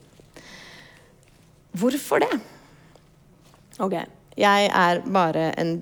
Hvorfor 1.76 2.24
det? 2.24 2.38
Ok. 3.84 4.00
Jeg 4.38 4.70
er 4.70 5.04
bare 5.06 5.52
en 5.58 5.78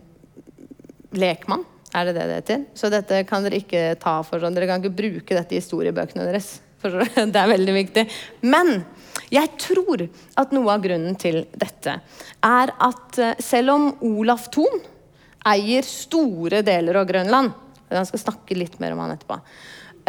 lekmann. 1.16 1.66
Er 1.96 2.10
det 2.10 2.16
det 2.18 2.28
det 2.28 2.38
heter? 2.42 2.64
Så 2.76 2.92
dette 2.92 3.22
kan 3.28 3.44
dere 3.46 3.60
ikke 3.62 3.84
ta 4.02 4.18
for 4.28 4.44
sånn. 4.44 4.56
Dere 4.56 4.68
kan 4.70 4.84
ikke 4.84 4.98
bruke 4.98 5.38
dette 5.38 5.56
i 5.56 5.62
historiebøkene 5.62 6.28
deres. 6.28 6.58
For 6.84 7.04
det 7.34 7.40
er 7.42 7.52
veldig 7.52 7.76
viktig. 7.76 8.06
Men 8.48 8.82
jeg 9.34 9.54
tror 9.62 10.06
at 10.40 10.52
noe 10.56 10.74
av 10.74 10.84
grunnen 10.84 11.16
til 11.20 11.44
dette 11.56 12.00
er 12.46 12.74
at 12.74 13.22
eh, 13.22 13.40
selv 13.44 13.76
om 13.76 13.88
Olaf 14.06 14.50
Thon 14.54 14.84
eier 15.46 15.86
store 15.88 16.64
deler 16.66 16.98
av 16.98 17.06
Grønland 17.06 17.52
Jeg 17.92 18.10
skal 18.10 18.22
snakke 18.24 18.58
litt 18.58 18.80
mer 18.82 18.96
om 18.96 19.04
han 19.04 19.14
etterpå. 19.14 19.38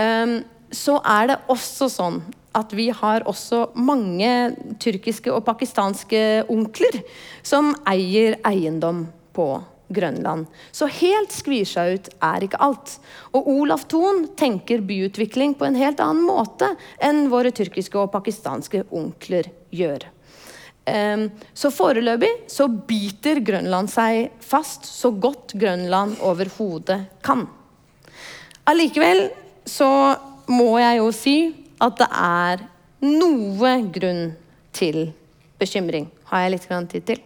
Um, 0.01 0.39
så 0.73 0.97
er 1.05 1.29
det 1.31 1.37
også 1.53 1.91
sånn 1.93 2.23
at 2.57 2.73
vi 2.77 2.89
har 2.95 3.27
også 3.29 3.69
mange 3.77 4.33
tyrkiske 4.83 5.33
og 5.33 5.45
pakistanske 5.47 6.21
onkler 6.53 7.01
som 7.47 7.75
eier 7.89 8.39
eiendom 8.49 9.07
på 9.37 9.49
Grønland. 9.89 10.47
Så 10.73 10.89
helt 10.91 11.33
skvisa 11.35 11.87
ut 11.95 12.09
er 12.25 12.47
ikke 12.47 12.61
alt. 12.63 12.97
Og 13.37 13.47
Olaf 13.53 13.87
Thon 13.91 14.25
tenker 14.39 14.83
byutvikling 14.87 15.55
på 15.59 15.69
en 15.69 15.79
helt 15.79 16.03
annen 16.03 16.27
måte 16.27 16.73
enn 17.03 17.29
våre 17.31 17.53
tyrkiske 17.55 18.01
og 18.01 18.11
pakistanske 18.15 18.87
onkler 18.91 19.51
gjør. 19.71 20.09
Ehm, 20.87 21.29
så 21.55 21.71
foreløpig 21.75 22.33
så 22.51 22.69
biter 22.69 23.41
Grønland 23.47 23.91
seg 23.91 24.31
fast 24.43 24.87
så 24.87 25.11
godt 25.11 25.55
Grønland 25.59 26.19
overhodet 26.23 27.01
kan. 27.27 27.47
Allikevel 28.67 29.29
så 29.67 29.89
må 30.51 30.77
jeg 30.79 30.99
jo 31.01 31.09
si 31.15 31.39
at 31.83 31.99
det 32.01 32.09
er 32.17 32.65
noe 33.05 33.73
grunn 33.93 34.37
til 34.77 35.13
bekymring. 35.61 36.09
Har 36.31 36.39
jeg 36.45 36.51
litt 36.57 36.69
tid 36.93 37.03
til? 37.13 37.21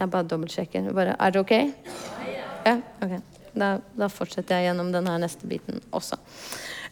Jeg 0.00 0.10
bare 0.10 0.24
dobbeltsjekker. 0.24 0.92
Bare, 0.96 1.16
er 1.18 1.30
det 1.30 1.40
ok? 1.40 1.52
Ja? 2.66 2.76
Ok. 3.04 3.12
Da, 3.50 3.78
da, 3.98 4.08
fortsetter 4.08 4.54
jeg 4.56 4.64
gjennom 4.68 4.92
denne 4.94 5.18
neste 5.20 5.46
biten 5.50 5.80
også. 5.96 6.16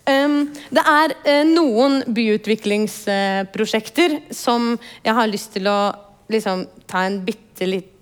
Um, 0.08 0.48
det 0.74 0.82
er 0.88 1.08
uh, 1.14 1.44
noen 1.46 2.02
byutviklingsprosjekter 2.16 4.10
uh, 4.16 4.22
som 4.34 4.78
jeg 5.04 5.14
har 5.14 5.26
lyst 5.30 5.52
til 5.54 5.68
å 5.70 5.92
liksom, 6.32 6.66
ta 6.90 6.98
en 7.06 7.24
bitte 7.26 7.66
litt 7.68 7.97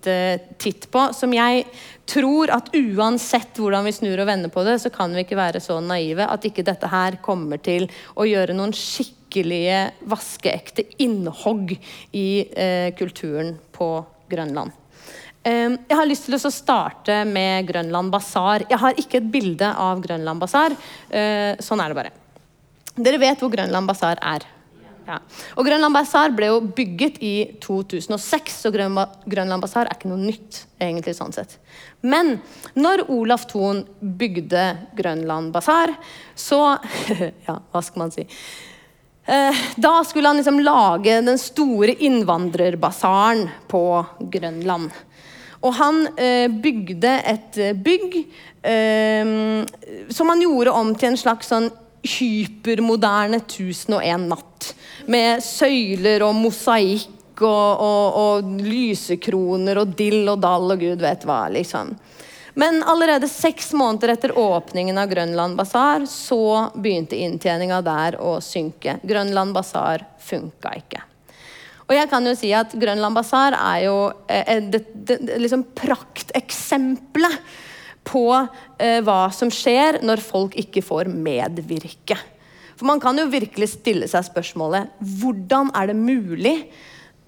titt 0.63 0.89
på. 0.93 1.09
Som 1.17 1.35
jeg 1.37 1.67
tror 2.09 2.51
at 2.55 2.71
uansett 2.77 3.59
hvordan 3.59 3.87
vi 3.87 3.95
snur 3.95 4.23
og 4.23 4.29
vender 4.29 4.53
på 4.53 4.65
det, 4.67 4.79
så 4.83 4.93
kan 4.95 5.15
vi 5.15 5.25
ikke 5.25 5.39
være 5.39 5.63
så 5.63 5.79
naive 5.83 6.27
at 6.31 6.47
ikke 6.47 6.65
dette 6.67 6.91
her 6.91 7.19
kommer 7.25 7.61
til 7.63 7.89
å 8.15 8.27
gjøre 8.29 8.57
noen 8.57 8.75
skikkelige, 8.77 9.83
vaskeekte 10.09 10.87
innhogg 11.03 11.77
i 12.17 12.29
eh, 12.55 12.91
kulturen 12.99 13.57
på 13.75 13.91
Grønland. 14.31 14.75
Eh, 15.47 15.75
jeg 15.75 15.99
har 15.99 16.09
lyst 16.09 16.29
til 16.29 16.39
å 16.39 16.55
starte 16.55 17.21
med 17.29 17.67
Grønland 17.69 18.15
basar. 18.15 18.67
Jeg 18.71 18.83
har 18.83 19.03
ikke 19.03 19.21
et 19.21 19.33
bilde 19.33 19.71
av 19.71 20.03
Grønland 20.05 20.43
basar. 20.43 20.75
Eh, 21.11 21.55
sånn 21.63 21.83
er 21.83 21.91
det 21.91 22.01
bare. 22.01 22.15
Dere 22.97 23.21
vet 23.21 23.43
hvor 23.43 23.53
Grønland 23.53 23.91
basar 23.91 24.23
er? 24.25 24.47
Ja. 25.07 25.21
Og 25.55 25.67
Grønland 25.69 25.95
Basar 25.95 26.33
ble 26.35 26.49
jo 26.51 26.61
bygget 26.75 27.21
i 27.23 27.35
2006, 27.63 28.57
så 28.65 28.73
Grønland 28.75 29.63
Basar 29.63 29.87
er 29.87 29.95
ikke 29.95 30.11
noe 30.11 30.19
nytt. 30.19 30.65
egentlig 30.83 31.15
sånn 31.17 31.33
sett. 31.33 31.59
Men 32.03 32.41
når 32.75 33.07
Olaf 33.09 33.47
Thon 33.47 33.85
bygde 34.01 34.65
Grønland 34.99 35.53
Basar, 35.55 35.95
så 36.35 36.79
Ja, 37.47 37.61
hva 37.73 37.83
skal 37.83 38.03
man 38.03 38.13
si? 38.15 38.27
Eh, 39.27 39.63
da 39.77 40.05
skulle 40.05 40.29
han 40.29 40.37
liksom 40.37 40.61
lage 40.61 41.21
den 41.21 41.39
store 41.39 41.95
innvandrerbasaren 41.95 43.49
på 43.71 44.05
Grønland. 44.19 44.91
Og 45.63 45.73
han 45.75 46.05
eh, 46.19 46.51
bygde 46.51 47.15
et 47.27 47.59
bygg 47.83 48.21
eh, 48.63 49.33
som 50.11 50.31
han 50.31 50.45
gjorde 50.45 50.77
om 50.79 50.95
til 50.95 51.15
en 51.15 51.19
slags 51.19 51.51
sånn 51.51 51.71
hypermoderne 52.07 53.41
1001 53.43 54.27
natt. 54.31 54.73
Med 55.07 55.43
søyler 55.45 56.25
og 56.27 56.35
mosaikk 56.39 57.43
og, 57.45 57.83
og, 57.85 58.19
og, 58.21 58.53
lysekroner 58.65 59.83
og 59.83 59.93
dill 59.99 60.25
og 60.33 60.41
dall 60.43 60.73
og 60.75 60.81
gud 60.81 61.03
vet 61.05 61.27
hva. 61.29 61.47
liksom. 61.53 61.93
Men 62.57 62.81
allerede 62.89 63.29
seks 63.29 63.75
måneder 63.77 64.15
etter 64.15 64.33
åpningen 64.39 64.97
av 64.99 65.11
Grønland 65.11 65.59
Basar 65.59 66.07
så 66.09 66.71
begynte 66.73 67.19
inntjeninga 67.21 67.83
der 67.85 68.17
å 68.17 68.39
synke. 68.41 68.97
Grønland 69.05 69.53
Basar 69.53 70.07
funka 70.25 70.73
ikke. 70.81 71.03
Og 71.87 71.95
jeg 71.95 72.09
kan 72.11 72.25
jo 72.27 72.33
si 72.35 72.51
at 72.57 72.73
Grønland 72.75 73.15
Basar 73.15 73.55
er 73.59 73.85
jo 73.85 73.99
eh, 74.33 74.65
det, 74.73 74.87
det, 74.95 75.21
det 75.29 75.37
liksom 75.45 75.69
prakteksempelet 75.77 77.37
på 78.07 78.27
eh, 78.35 79.01
hva 79.05 79.27
som 79.35 79.51
skjer 79.53 80.01
når 80.07 80.23
folk 80.25 80.57
ikke 80.59 80.85
får 80.85 81.11
medvirke. 81.13 82.19
For 82.77 82.89
Man 82.89 83.01
kan 83.01 83.17
jo 83.19 83.29
virkelig 83.33 83.73
stille 83.79 84.09
seg 84.11 84.29
spørsmålet 84.29 84.93
hvordan 85.21 85.73
er 85.77 85.91
det 85.91 85.97
mulig 85.99 86.59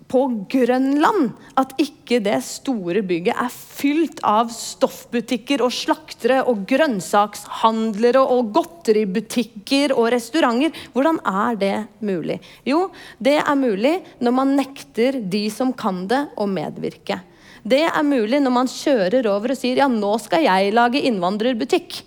på 0.09 0.23
Grønland 0.49 1.35
at 1.61 1.75
ikke 1.81 2.21
det 2.25 2.39
store 2.47 3.03
bygget 3.07 3.37
er 3.37 3.53
fylt 3.53 4.23
av 4.27 4.49
stoffbutikker 4.53 5.63
og 5.65 5.75
slaktere 5.75 6.41
og 6.49 6.65
grønnsakshandlere 6.71 8.23
og 8.23 8.53
godteributikker 8.57 9.93
og 9.97 10.11
restauranter. 10.15 10.73
Hvordan 10.95 11.21
er 11.29 11.61
det 11.61 11.77
mulig? 12.01 12.39
Jo, 12.65 12.87
det 13.21 13.37
er 13.43 13.61
mulig 13.61 13.99
når 14.25 14.37
man 14.41 14.57
nekter 14.57 15.21
de 15.21 15.45
som 15.53 15.75
kan 15.77 16.07
det, 16.09 16.25
å 16.41 16.49
medvirke. 16.49 17.21
Det 17.69 17.85
er 17.85 18.07
mulig 18.07 18.41
når 18.41 18.55
man 18.55 18.71
kjører 18.71 19.27
over 19.29 19.53
og 19.53 19.59
sier 19.59 19.83
ja, 19.83 19.89
nå 19.91 20.15
skal 20.23 20.47
jeg 20.47 20.73
lage 20.77 21.03
innvandrerbutikk. 21.09 22.01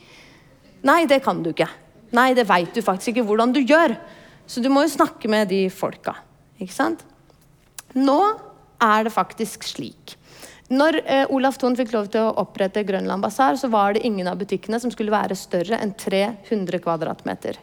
Nei, 0.87 1.03
det 1.09 1.21
kan 1.25 1.43
du 1.43 1.51
ikke. 1.51 1.69
Nei, 2.17 2.31
det 2.37 2.47
veit 2.49 2.73
du 2.73 2.81
faktisk 2.83 3.13
ikke 3.13 3.27
hvordan 3.27 3.53
du 3.53 3.61
gjør. 3.61 3.93
Så 4.49 4.63
du 4.63 4.71
må 4.73 4.83
jo 4.85 4.95
snakke 4.95 5.29
med 5.31 5.51
de 5.51 5.65
folka. 5.73 6.15
Ikke 6.59 6.73
sant? 6.73 7.05
Nå 7.93 8.19
er 8.81 9.05
det 9.05 9.13
faktisk 9.13 9.67
slik. 9.67 10.15
Når 10.71 11.01
eh, 11.03 11.25
Olaf 11.35 11.57
Thon 11.59 11.75
fikk 11.75 11.91
lov 11.93 12.07
til 12.13 12.23
å 12.23 12.35
opprette 12.41 12.85
Grønland 12.87 13.23
Basar, 13.23 13.57
så 13.59 13.67
var 13.71 13.93
det 13.93 14.05
ingen 14.07 14.29
av 14.31 14.39
butikkene 14.39 14.79
som 14.79 14.91
skulle 14.93 15.13
være 15.13 15.35
større 15.35 15.81
enn 15.83 15.91
300 15.99 16.79
kvadratmeter. 16.83 17.59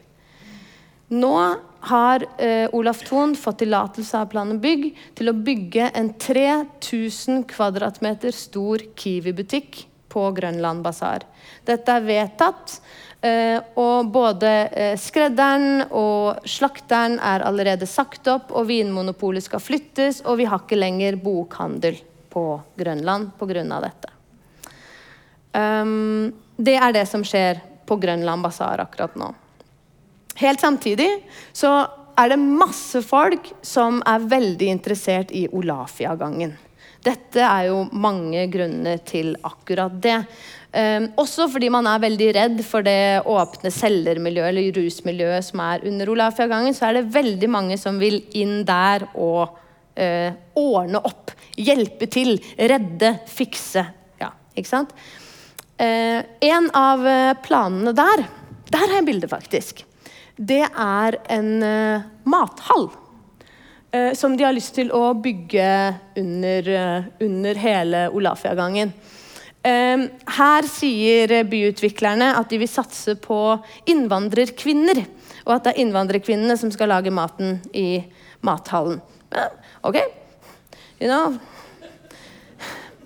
Nå 1.17 1.35
har 1.81 2.25
eh, 2.37 2.69
Olaf 2.73 3.05
Thon 3.09 3.37
fått 3.37 3.61
tillatelse 3.63 4.19
av 4.19 4.31
Plan 4.33 4.51
og 4.55 4.63
bygg 4.63 4.89
til 5.19 5.31
å 5.31 5.37
bygge 5.37 5.91
en 5.95 6.11
3000 6.19 7.45
kvadratmeter 7.51 8.35
stor 8.35 8.83
Kiwi-butikk 8.99 9.85
på 10.09 10.25
Grønland 10.37 10.83
Basar. 10.83 11.27
Dette 11.65 11.93
er 11.93 12.07
vedtatt. 12.07 12.81
eh, 13.21 13.61
og 13.75 14.11
både 14.15 14.51
eh, 14.73 14.99
skredderen 14.99 15.85
og 15.91 16.47
slakteren 16.47 17.19
er 17.19 17.43
allerede 17.47 17.87
sagt 17.87 18.29
opp, 18.29 18.53
og 18.53 18.69
Vinmonopolet 18.69 19.45
skal 19.45 19.61
flyttes, 19.61 20.23
og 20.25 20.39
vi 20.39 20.47
har 20.47 20.63
ikke 20.63 20.79
lenger 20.79 21.17
bokhandel 21.17 21.99
på 22.31 22.61
Grønland 22.77 23.33
pga. 23.39 23.81
dette. 23.81 24.15
Um, 25.53 26.33
det 26.57 26.77
er 26.77 26.93
det 26.93 27.07
som 27.09 27.25
skjer 27.25 27.61
på 27.87 27.97
Grønland 27.97 28.43
Basar 28.43 28.79
akkurat 28.85 29.17
nå. 29.17 29.33
Helt 30.39 30.63
samtidig 30.63 31.09
så 31.57 31.73
er 32.19 32.33
det 32.33 32.39
masse 32.43 33.03
folk 33.07 33.53
som 33.63 34.01
er 34.07 34.25
veldig 34.31 34.71
interessert 34.73 35.35
i 35.35 35.47
Olafia-gangen. 35.55 36.57
Dette 37.05 37.45
er 37.45 37.69
jo 37.69 37.85
mange 37.95 38.43
grunner 38.51 38.99
til 39.07 39.37
akkurat 39.47 39.95
det. 40.03 40.19
Um, 40.69 41.07
også 41.23 41.47
fordi 41.49 41.71
man 41.73 41.87
er 41.89 42.03
veldig 42.03 42.29
redd 42.37 42.59
for 42.67 42.85
det 42.85 43.23
åpne 43.25 43.71
selgermiljøet 43.73 44.51
eller 44.51 44.75
rusmiljøet 44.77 45.47
som 45.47 45.63
er 45.65 45.87
under 45.89 46.11
Olafia-gangen, 46.13 46.75
så 46.77 46.89
er 46.89 46.99
det 46.99 47.15
veldig 47.15 47.51
mange 47.55 47.79
som 47.81 48.01
vil 48.03 48.21
inn 48.37 48.61
der 48.69 49.07
og 49.15 49.55
uh, 49.55 50.31
ordne 50.59 51.03
opp. 51.07 51.33
Hjelpe 51.57 52.11
til, 52.11 52.37
redde, 52.59 53.15
fikse. 53.31 53.87
Ja, 54.21 54.35
ikke 54.59 54.75
sant? 54.75 54.95
Uh, 55.79 56.21
en 56.43 56.67
av 56.75 57.05
eh, 57.07 57.37
planene 57.39 57.93
der 57.95 58.25
Der 58.69 58.83
har 58.83 58.97
jeg 58.99 59.07
bilde, 59.07 59.29
faktisk. 59.31 59.85
Det 60.39 60.63
er 60.65 61.19
en 61.35 61.53
uh, 61.63 62.09
mathall. 62.25 62.91
som 64.15 64.35
de 64.37 64.45
har 64.45 64.53
lyst 64.53 64.75
til 64.77 64.91
å 64.93 65.15
bygge 65.17 65.69
under, 66.21 66.67
under 67.25 67.57
hele 67.57 68.03
Olafia-gangen. 68.13 68.91
Her 69.65 70.69
sier 70.69 71.33
byutviklerne 71.49 72.29
at 72.37 72.53
de 72.53 72.59
vil 72.61 72.69
satse 72.69 73.15
på 73.17 73.39
innvandrerkvinner. 73.89 75.01
Og 75.49 75.55
at 75.57 75.65
det 75.65 75.73
er 75.73 75.81
innvandrerkvinnene 75.87 76.59
som 76.61 76.69
skal 76.75 76.93
lage 76.93 77.11
maten 77.17 77.63
i 77.73 78.05
mathallen. 78.45 79.01
ok, 79.81 79.97
you 81.01 81.09
know. 81.09 81.39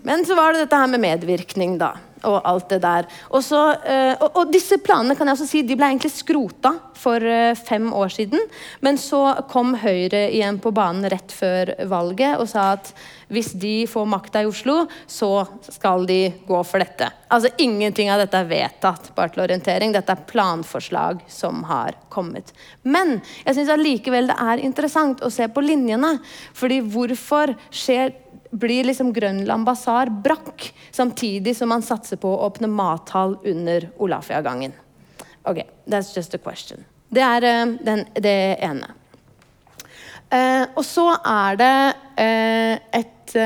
Men 0.03 0.27
så 0.27 0.35
var 0.35 0.53
det 0.53 0.67
dette 0.67 0.83
her 0.83 0.91
med 0.91 1.07
medvirkning, 1.07 1.79
da 1.79 1.95
og 2.29 2.41
alt 2.49 2.69
det 2.73 2.81
der. 2.85 3.09
Og, 3.31 3.41
så, 3.45 3.63
uh, 3.75 4.15
og, 4.19 4.29
og, 4.31 4.53
disse 4.53 4.79
planene 4.83 5.17
kan 5.19 5.29
jeg 5.29 5.39
også 5.39 5.49
si, 5.51 5.65
de 5.67 5.77
ble 5.79 5.91
egentlig 5.91 6.13
skrota 6.15 6.75
for 6.99 7.23
uh, 7.23 7.53
fem 7.59 7.91
år 7.97 8.13
siden. 8.15 8.47
Men 8.85 9.01
så 9.01 9.23
kom 9.51 9.75
Høyre 9.83 10.29
igjen 10.31 10.61
på 10.63 10.75
banen 10.75 11.09
rett 11.11 11.35
før 11.35 11.75
valget 11.91 12.39
og 12.41 12.49
sa 12.51 12.73
at 12.77 12.93
hvis 13.33 13.55
de 13.57 13.87
får 13.89 14.09
makta 14.13 14.43
i 14.45 14.49
Oslo, 14.49 14.83
så 15.09 15.47
skal 15.73 16.05
de 16.09 16.21
gå 16.45 16.59
for 16.69 16.83
dette. 16.83 17.09
Altså 17.33 17.49
Ingenting 17.65 18.11
av 18.13 18.21
dette 18.21 18.37
er 18.37 18.51
vedtatt, 18.51 19.09
bare 19.17 19.33
til 19.33 19.45
orientering. 19.47 19.95
Dette 19.95 20.13
er 20.13 20.27
planforslag 20.29 21.23
som 21.33 21.63
har 21.71 21.97
kommet. 22.13 22.53
Men 22.85 23.17
jeg 23.47 23.57
syns 23.57 23.73
allikevel 23.73 24.29
det 24.29 24.37
er 24.37 24.65
interessant 24.67 25.25
å 25.25 25.33
se 25.33 25.49
på 25.49 25.65
linjene. 25.65 26.19
fordi 26.53 26.81
hvorfor 26.93 27.55
skjer 27.71 28.13
blir 28.53 28.85
liksom 28.85 29.13
Grønland 29.17 29.65
Basar 29.65 30.11
brakk, 30.25 30.69
samtidig 30.91 31.57
som 31.57 31.71
man 31.73 31.83
satser 31.83 32.21
på 32.21 32.29
å 32.29 32.47
åpne 32.49 32.69
mathall 32.69 33.39
under 33.49 33.89
Olafia-gangen. 33.97 34.75
Ok, 35.49 35.63
that's 35.89 36.13
just 36.17 36.35
a 36.35 36.39
question. 36.39 36.85
Det 37.09 37.23
er 37.25 37.47
uh, 37.49 37.73
den, 37.81 38.05
det 38.15 38.37
ene. 38.63 38.93
Uh, 40.33 40.65
og 40.77 40.85
så 40.87 41.09
er 41.19 41.59
det 41.61 41.75
uh, 42.21 42.77
et 43.01 43.39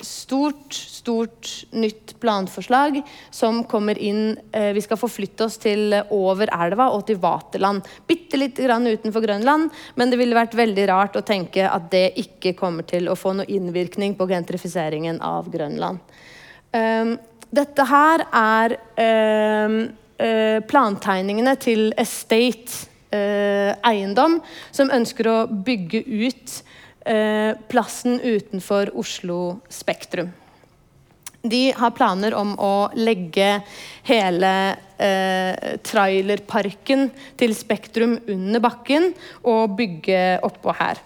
stort 0.00 0.76
stort 1.04 1.64
nytt 1.70 2.20
planforslag 2.20 3.02
som 3.30 3.64
kommer 3.64 3.98
inn. 3.98 4.38
Eh, 4.52 4.72
vi 4.72 4.80
skal 4.80 4.96
forflytte 4.96 5.44
oss 5.44 5.58
til 5.60 5.92
over 6.16 6.48
elva 6.48 6.86
og 6.96 7.04
til 7.06 7.18
Vaterland. 7.20 7.84
Bitte 8.08 8.40
lite 8.40 8.64
grann 8.64 8.88
utenfor 8.88 9.20
Grønland, 9.20 9.68
men 10.00 10.10
det 10.10 10.16
ville 10.16 10.38
vært 10.38 10.56
veldig 10.56 10.86
rart 10.88 11.18
å 11.20 11.24
tenke 11.26 11.66
at 11.68 11.90
det 11.92 12.14
ikke 12.22 12.54
kommer 12.56 12.88
til 12.88 13.10
å 13.12 13.18
få 13.20 13.34
noe 13.36 13.50
innvirkning 13.52 14.16
på 14.16 14.28
gentrifiseringen 14.32 15.20
av 15.20 15.52
Grønland. 15.52 16.00
Um, 16.72 17.18
dette 17.54 17.84
her 17.86 18.24
er 18.32 18.78
uh, 18.96 19.76
plantegningene 20.72 21.56
til 21.60 21.90
Estate 22.00 22.90
eiendom, 23.14 24.40
som 24.74 24.88
ønsker 24.90 25.28
å 25.30 25.34
bygge 25.46 26.00
ut 26.02 26.54
plassen 27.04 28.16
utenfor 28.24 28.88
Oslo 28.96 29.58
Spektrum. 29.68 30.30
De 31.44 31.74
har 31.76 31.92
planer 31.92 32.32
om 32.40 32.54
å 32.56 32.88
legge 32.96 33.58
hele 34.08 34.52
eh, 34.96 35.74
trailerparken 35.84 37.10
til 37.36 37.52
Spektrum 37.52 38.14
under 38.32 38.62
bakken 38.64 39.10
og 39.42 39.74
bygge 39.76 40.22
oppå 40.48 40.72
her. 40.78 41.02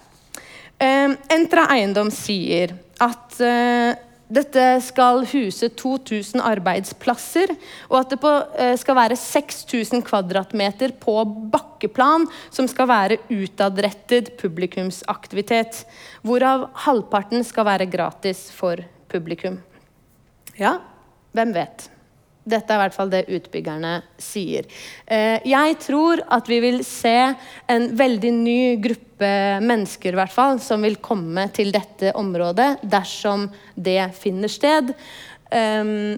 Eh, 0.79 1.11
Entra 1.35 1.65
Eiendom 1.75 2.07
sier 2.15 2.71
at 3.03 3.35
eh, 3.43 3.99
dette 4.29 4.63
skal 4.85 5.23
huse 5.31 5.71
2000 5.73 6.41
arbeidsplasser, 6.45 7.49
og 7.89 7.95
at 7.99 8.11
det 8.13 8.19
på, 8.21 8.33
eh, 8.61 8.75
skal 8.77 8.95
være 8.95 9.17
6000 9.17 10.03
kvadratmeter 10.05 10.93
på 11.01 11.15
bakkeplan 11.49 12.27
som 12.51 12.67
skal 12.67 12.87
være 12.87 13.17
utadrettet 13.33 14.37
publikumsaktivitet. 14.37 15.83
Hvorav 16.21 16.69
halvparten 16.85 17.43
skal 17.43 17.65
være 17.65 17.89
gratis 17.89 18.51
for 18.51 18.77
publikum. 19.09 19.57
Ja, 20.59 20.77
hvem 21.33 21.53
vet? 21.53 21.89
Dette 22.49 22.73
er 22.73 22.79
i 22.79 22.83
hvert 22.85 22.95
fall 22.95 23.11
det 23.13 23.25
utbyggerne 23.29 23.93
sier. 24.21 24.67
Eh, 25.05 25.37
jeg 25.47 25.77
tror 25.85 26.23
at 26.31 26.49
vi 26.49 26.59
vil 26.63 26.81
se 26.87 27.17
en 27.69 27.89
veldig 27.99 28.33
ny 28.35 28.61
gruppe 28.83 29.31
mennesker 29.63 30.15
hvert 30.15 30.33
fall, 30.33 30.61
som 30.63 30.85
vil 30.85 30.97
komme 31.03 31.49
til 31.55 31.73
dette 31.75 32.13
området 32.17 32.77
dersom 32.87 33.49
det 33.75 34.01
finner 34.19 34.51
sted. 34.51 34.93
Um, 35.49 36.15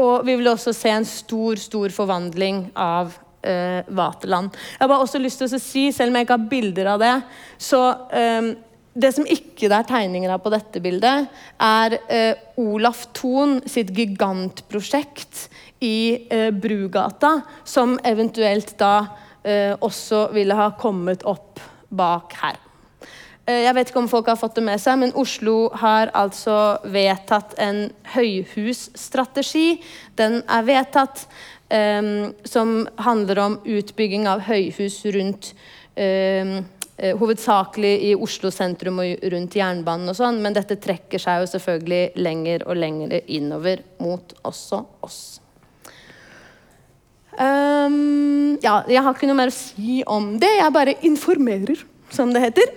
og 0.00 0.24
vi 0.26 0.34
vil 0.38 0.50
også 0.50 0.74
se 0.74 0.90
en 0.90 1.06
stor, 1.06 1.58
stor 1.60 1.92
forvandling 1.94 2.66
av 2.74 3.14
uh, 3.14 3.80
Vaterland. 3.94 4.54
Jeg 4.74 4.82
har 4.82 4.90
bare 4.90 5.06
også 5.06 5.20
lyst 5.22 5.42
til 5.42 5.48
å 5.48 5.62
si, 5.62 5.84
selv 5.94 6.10
om 6.10 6.18
jeg 6.18 6.26
ikke 6.26 6.38
har 6.38 6.50
bilder 6.50 6.90
av 6.94 7.02
det, 7.02 7.14
så 7.62 7.82
um, 8.10 8.50
det 8.94 9.10
som 9.16 9.26
ikke 9.26 9.68
det 9.68 9.76
er 9.76 9.88
tegninger 9.88 10.30
av 10.30 10.42
på 10.44 10.52
dette 10.54 10.80
bildet, 10.82 11.30
er 11.58 11.96
eh, 12.06 12.42
Olaf 12.62 13.08
Thon 13.16 13.58
sitt 13.66 13.90
gigantprosjekt 13.94 15.48
i 15.82 16.26
eh, 16.30 16.50
Brugata, 16.54 17.40
som 17.66 17.96
eventuelt 18.06 18.76
da 18.78 18.94
eh, 19.42 19.74
også 19.74 20.28
ville 20.34 20.54
ha 20.58 20.70
kommet 20.78 21.26
opp 21.26 21.62
bak 21.94 22.38
her. 22.38 22.60
Eh, 23.44 23.64
jeg 23.66 23.74
vet 23.76 23.90
ikke 23.90 24.02
om 24.04 24.10
folk 24.10 24.30
har 24.30 24.38
fått 24.40 24.60
det 24.60 24.64
med 24.64 24.80
seg, 24.80 25.00
men 25.02 25.14
Oslo 25.20 25.68
har 25.82 26.12
altså 26.16 26.78
vedtatt 26.86 27.58
en 27.60 27.88
høyhusstrategi. 28.14 29.80
Den 30.16 30.40
er 30.46 30.64
vedtatt, 30.70 31.26
eh, 31.68 32.30
som 32.46 32.76
handler 33.02 33.42
om 33.42 33.58
utbygging 33.66 34.30
av 34.30 34.46
høyhus 34.46 35.02
rundt 35.18 35.52
eh, 35.98 36.62
hovedsakelig 37.18 37.94
i 38.06 38.12
Oslo 38.14 38.52
sentrum 38.54 39.00
og 39.02 39.24
rundt 39.32 39.56
jernbanen 39.58 40.12
og 40.12 40.18
sånn, 40.18 40.38
men 40.44 40.54
dette 40.54 40.76
trekker 40.78 41.18
seg 41.22 41.42
jo 41.42 41.48
selvfølgelig 41.54 42.20
lenger 42.22 42.66
og 42.68 42.78
lenger 42.78 43.16
innover 43.26 43.82
mot 44.02 44.36
også 44.46 44.84
oss. 45.02 45.22
Um, 47.34 48.54
ja, 48.62 48.84
jeg 48.86 49.02
har 49.02 49.10
ikke 49.10 49.26
noe 49.26 49.40
mer 49.40 49.50
å 49.50 49.56
si 49.56 50.04
om 50.06 50.36
det. 50.38 50.52
Jeg 50.60 50.74
bare 50.74 50.94
informerer, 51.06 51.82
som 52.14 52.30
det 52.34 52.44
heter. 52.44 52.70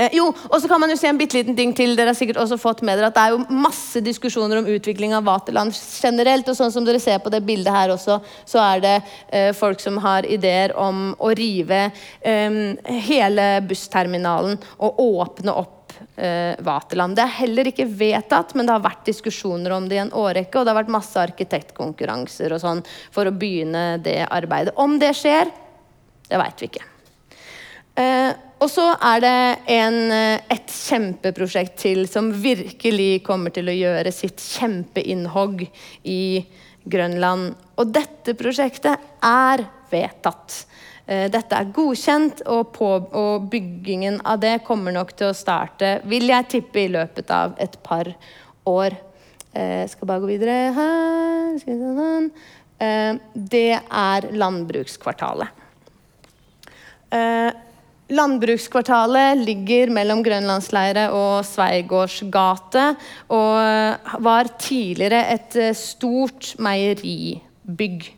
Eh, 0.00 0.14
jo, 0.16 0.30
og 0.32 0.56
så 0.62 0.68
kan 0.70 0.80
man 0.80 0.92
jo 0.92 0.96
si 0.96 1.08
en 1.10 1.18
bitte 1.20 1.36
liten 1.36 1.56
ting 1.58 1.74
til. 1.76 1.92
Dere 1.98 2.14
har 2.14 2.18
sikkert 2.18 2.40
også 2.40 2.56
fått 2.60 2.80
med 2.86 2.96
dere 2.96 3.10
at 3.10 3.18
Det 3.18 3.24
er 3.26 3.34
jo 3.34 3.58
masse 3.60 4.00
diskusjoner 4.04 4.60
om 4.60 4.70
utvikling 4.72 5.12
av 5.16 5.26
Vaterland 5.28 5.76
generelt. 5.76 6.48
og 6.48 6.56
sånn 6.56 6.72
som 6.72 6.86
dere 6.86 7.00
ser 7.00 7.18
på 7.20 7.32
det 7.32 7.42
bildet 7.44 7.74
her 7.74 7.92
også, 7.92 8.20
så 8.48 8.62
er 8.64 8.80
det 8.80 8.94
eh, 9.28 9.52
folk 9.52 9.80
som 9.80 9.98
har 10.00 10.24
ideer 10.24 10.72
om 10.76 11.12
å 11.18 11.34
rive 11.36 11.90
eh, 12.22 12.50
hele 13.10 13.50
bussterminalen 13.68 14.56
og 14.78 15.04
åpne 15.04 15.52
opp 15.52 15.92
eh, 16.16 16.56
Vaterland. 16.64 17.16
Det 17.16 17.26
er 17.26 17.38
heller 17.42 17.68
ikke 17.68 17.88
vedtatt, 17.88 18.54
men 18.54 18.66
det 18.66 18.78
har 18.78 18.86
vært 18.88 19.08
diskusjoner 19.10 19.76
om 19.76 19.88
det 19.88 19.98
i 19.98 20.04
en 20.06 20.14
årrekke. 20.16 20.56
Og 20.56 20.64
det 20.64 20.72
har 20.72 20.80
vært 20.80 20.96
masse 20.96 21.20
arkitektkonkurranser 21.20 22.56
og 22.56 22.62
sånn 22.62 22.86
for 23.12 23.28
å 23.28 23.36
begynne 23.36 23.98
det 24.00 24.22
arbeidet. 24.30 24.78
Om 24.80 24.96
det 25.02 25.12
skjer, 25.18 25.50
det 26.30 26.40
veit 26.40 26.62
vi 26.62 26.70
ikke. 26.72 26.86
Eh, 28.00 28.30
og 28.60 28.68
så 28.68 28.90
er 28.92 29.20
det 29.24 29.36
en, 29.72 29.98
eh, 30.12 30.40
et 30.52 30.68
kjempeprosjekt 30.68 31.78
til 31.80 32.04
som 32.08 32.28
virkelig 32.42 33.22
kommer 33.24 33.52
til 33.56 33.70
å 33.72 33.76
gjøre 33.76 34.12
sitt 34.12 34.36
kjempeinnhogg 34.36 35.64
i 36.04 36.44
Grønland. 36.84 37.54
Og 37.80 37.92
dette 37.92 38.34
prosjektet 38.36 39.00
er 39.24 39.64
vedtatt. 39.90 40.66
Eh, 41.08 41.30
dette 41.32 41.56
er 41.56 41.72
godkjent, 41.72 42.42
og, 42.46 42.74
på, 42.76 42.90
og, 43.00 43.48
byggingen 43.50 44.20
av 44.28 44.42
det 44.44 44.60
kommer 44.66 44.92
nok 44.92 45.16
til 45.16 45.30
å 45.30 45.36
starte, 45.36 46.02
vil 46.04 46.28
jeg 46.28 46.48
tippe, 46.52 46.84
i 46.84 46.92
løpet 46.92 47.32
av 47.32 47.56
et 47.58 47.80
par 47.82 48.12
år. 48.68 48.98
Jeg 49.54 49.88
skal 49.90 50.06
bare 50.06 50.20
gå 50.22 50.28
videre 50.30 50.58
her. 50.76 51.56
Sånn. 51.64 52.28
Det 53.34 53.72
er 53.74 54.28
landbrukskvartalet. 54.30 55.48
Landbrukskvartalet 58.10 59.38
ligger 59.38 59.90
mellom 59.94 60.22
Grønlandsleire 60.26 61.06
og 61.14 61.44
Sveigårds 61.46 62.16
gate 62.32 62.88
og 63.30 64.24
var 64.24 64.50
tidligere 64.58 65.20
et 65.36 65.58
eh, 65.60 65.76
stort 65.78 66.56
meieribygg. 66.58 68.08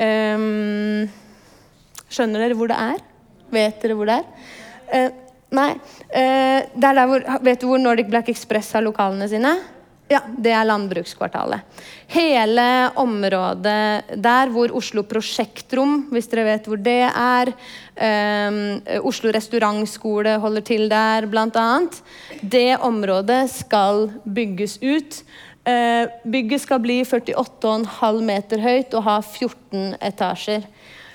Um, 0.00 1.04
skjønner 2.08 2.46
dere 2.46 2.56
hvor 2.58 2.72
det 2.72 2.80
er? 2.80 3.04
Vet 3.54 3.84
dere 3.84 3.98
hvor 3.98 4.08
det 4.08 4.16
er? 4.16 4.48
Uh, 4.88 5.38
nei. 5.54 5.70
Uh, 6.08 6.64
det 6.72 6.88
er 6.88 6.98
der 6.98 7.10
hvor, 7.10 7.28
vet 7.44 7.60
du 7.60 7.68
hvor 7.68 7.84
Nordic 7.84 8.08
Black 8.08 8.32
Express 8.32 8.72
har 8.72 8.86
lokalene 8.86 9.28
sine? 9.28 9.52
Ja, 10.04 10.20
det 10.28 10.52
er 10.52 10.66
landbrukskvartalet. 10.68 11.64
Hele 12.12 12.64
området 13.00 14.18
der 14.20 14.50
hvor 14.52 14.74
Oslo 14.76 15.00
Prosjektrom, 15.08 16.10
hvis 16.12 16.28
dere 16.28 16.44
vet 16.50 16.68
hvor 16.68 16.76
det 16.76 17.06
er 17.08 17.50
um, 17.54 18.58
Oslo 19.08 19.32
restaurantskole 19.32 20.36
holder 20.42 20.66
til 20.68 20.84
der, 20.92 21.24
bl.a. 21.24 21.68
Det 22.42 22.76
området 22.84 23.46
skal 23.54 24.10
bygges 24.28 24.76
ut. 24.84 25.22
Uh, 25.64 26.04
bygget 26.28 26.66
skal 26.66 26.84
bli 26.84 27.00
48,5 27.08 28.20
meter 28.28 28.60
høyt 28.60 28.92
og 28.98 29.08
ha 29.08 29.16
14 29.24 29.96
etasjer. 30.04 30.68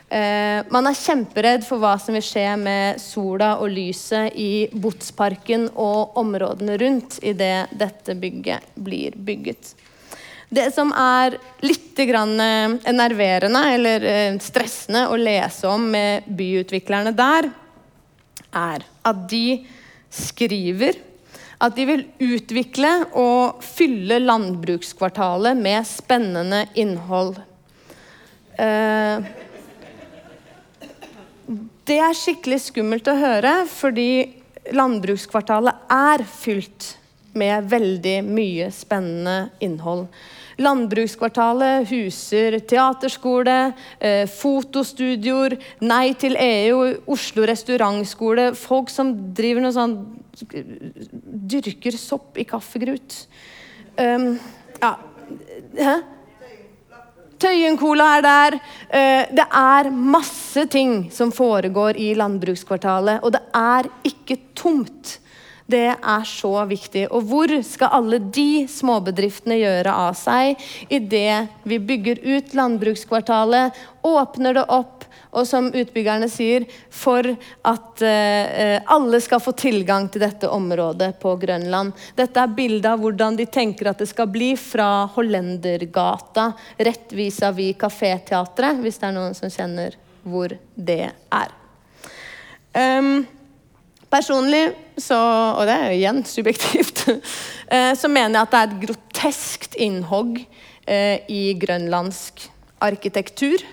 Uh, 0.09 0.65
man 0.73 0.89
er 0.89 0.97
kjemperedd 0.97 1.61
for 1.67 1.77
hva 1.77 1.91
som 2.01 2.15
vil 2.17 2.23
skje 2.25 2.47
med 2.57 2.97
sola 2.97 3.51
og 3.61 3.69
lyset 3.69 4.33
i 4.41 4.65
Botsparken 4.73 5.67
og 5.77 6.17
områdene 6.17 6.79
rundt 6.81 7.19
idet 7.21 7.69
dette 7.77 8.15
bygget 8.17 8.71
blir 8.73 9.13
bygget. 9.13 9.75
Det 10.49 10.71
som 10.73 10.89
er 10.97 11.35
litt 11.61 11.99
enerverende 12.01 13.61
eller 13.75 14.07
uh, 14.07 14.39
stressende 14.41 15.03
å 15.13 15.19
lese 15.19 15.69
om 15.69 15.85
med 15.93 16.25
byutviklerne 16.25 17.13
der, 17.13 17.51
er 18.49 18.87
at 19.05 19.21
de 19.29 19.59
skriver 20.09 20.97
at 21.59 21.75
de 21.75 21.85
vil 21.85 22.05
utvikle 22.23 22.91
og 23.19 23.61
fylle 23.61 24.17
landbrukskvartalet 24.23 25.59
med 25.59 25.85
spennende 25.85 26.63
innhold. 26.79 27.35
Uh, 28.55 29.27
det 31.89 31.97
er 32.03 32.17
skikkelig 32.17 32.59
skummelt 32.67 33.07
å 33.09 33.17
høre, 33.17 33.63
fordi 33.65 34.11
landbrukskvartalet 34.75 35.87
er 35.89 36.21
fylt 36.29 36.91
med 37.39 37.69
veldig 37.71 38.19
mye 38.27 38.67
spennende 38.73 39.49
innhold. 39.63 40.05
Landbrukskvartalet 40.59 41.87
huser 41.89 42.59
teaterskole, 42.67 43.73
eh, 43.99 44.25
fotostudioer, 44.27 45.57
Nei 45.81 46.13
til 46.13 46.35
EU, 46.35 47.01
Oslo 47.07 47.47
restaurantskole, 47.47 48.51
folk 48.55 48.89
som 48.89 49.33
driver 49.33 49.61
noe 49.61 49.73
sånn 49.73 49.97
Dyrker 50.39 51.97
sopp 51.97 52.37
i 52.37 52.45
kaffegrut. 52.47 53.25
Um, 53.97 54.39
ja 54.79 54.95
Hæ? 55.75 55.97
Tøyen-cola 57.39 58.09
er 58.17 58.25
der. 58.25 58.59
Eh, 58.89 59.23
det 59.31 59.45
er 59.55 59.89
masse 59.91 60.65
ting 60.71 61.07
som 61.13 61.31
foregår 61.31 61.97
i 61.97 62.11
landbrukskvartalet, 62.19 63.23
og 63.23 63.33
det 63.35 63.43
er 63.55 63.89
ikke 64.11 64.39
tomt. 64.57 65.19
Det 65.69 65.85
er 65.93 66.23
så 66.25 66.65
viktig. 66.65 67.05
Og 67.13 67.27
hvor 67.29 67.51
skal 67.63 67.93
alle 67.99 68.17
de 68.19 68.65
småbedriftene 68.67 69.59
gjøre 69.59 69.93
av 69.93 70.17
seg 70.17 70.57
idet 70.89 71.45
vi 71.69 71.77
bygger 71.77 72.23
ut 72.25 72.55
landbrukskvartalet, 72.57 73.77
åpner 74.03 74.57
det 74.57 74.65
opp 74.73 74.98
og 75.29 75.45
som 75.47 75.69
utbyggerne 75.69 76.29
sier, 76.31 76.65
for 76.89 77.25
at 77.67 78.03
eh, 78.05 78.79
alle 78.89 79.19
skal 79.21 79.41
få 79.43 79.53
tilgang 79.57 80.07
til 80.09 80.23
dette 80.23 80.49
området 80.49 81.11
på 81.21 81.35
Grønland. 81.41 81.93
Dette 82.17 82.41
er 82.41 82.55
bildet 82.57 82.89
av 82.89 83.03
hvordan 83.03 83.37
de 83.37 83.45
tenker 83.49 83.91
at 83.91 84.01
det 84.01 84.09
skal 84.09 84.29
bli 84.31 84.55
fra 84.59 85.05
Hollendergata 85.13 86.51
rett 86.77 87.13
vis-à-vis 87.13 87.77
Kaféteatret, 87.79 88.81
hvis 88.81 88.97
det 89.01 89.09
er 89.09 89.17
noen 89.19 89.37
som 89.37 89.53
kjenner 89.53 89.97
hvor 90.25 90.53
det 90.75 91.11
er. 91.13 91.53
Um, 92.73 93.25
personlig, 94.11 94.69
så, 94.97 95.17
og 95.57 95.65
det 95.69 95.75
er 95.75 95.85
jo 95.89 95.99
igjen 95.99 96.23
subjektivt, 96.27 97.05
uh, 97.09 97.93
så 98.01 98.11
mener 98.11 98.39
jeg 98.39 98.47
at 98.47 98.53
det 98.53 98.61
er 98.61 98.69
et 98.69 98.81
groteskt 98.87 99.77
innhogg 99.79 100.41
eh, 100.89 101.25
i 101.29 101.53
grønlandsk 101.59 102.47
arkitektur. 102.83 103.63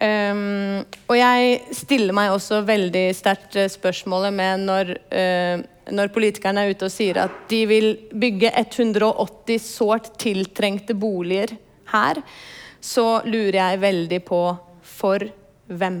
Um, 0.00 0.80
og 1.10 1.16
jeg 1.18 1.74
stiller 1.76 2.16
meg 2.16 2.32
også 2.32 2.62
veldig 2.64 3.02
sterkt 3.12 3.58
eh, 3.60 3.66
spørsmålet 3.68 4.32
med 4.32 4.62
når, 4.64 4.92
uh, 5.12 5.60
når, 5.92 6.12
politikerne 6.14 6.62
er 6.64 6.72
ute 6.72 6.88
og 6.88 6.94
sier 6.94 7.20
at 7.26 7.34
de 7.50 7.58
vil 7.68 7.90
bygge 8.08 8.48
180 8.62 9.60
sårt 9.60 10.08
tiltrengte 10.22 10.96
boliger 10.96 11.52
her, 11.92 12.22
så 12.80 13.20
lurer 13.28 13.58
jeg 13.58 13.82
veldig 13.82 14.22
på 14.24 14.40
for 14.80 15.26
hvem. 15.68 16.00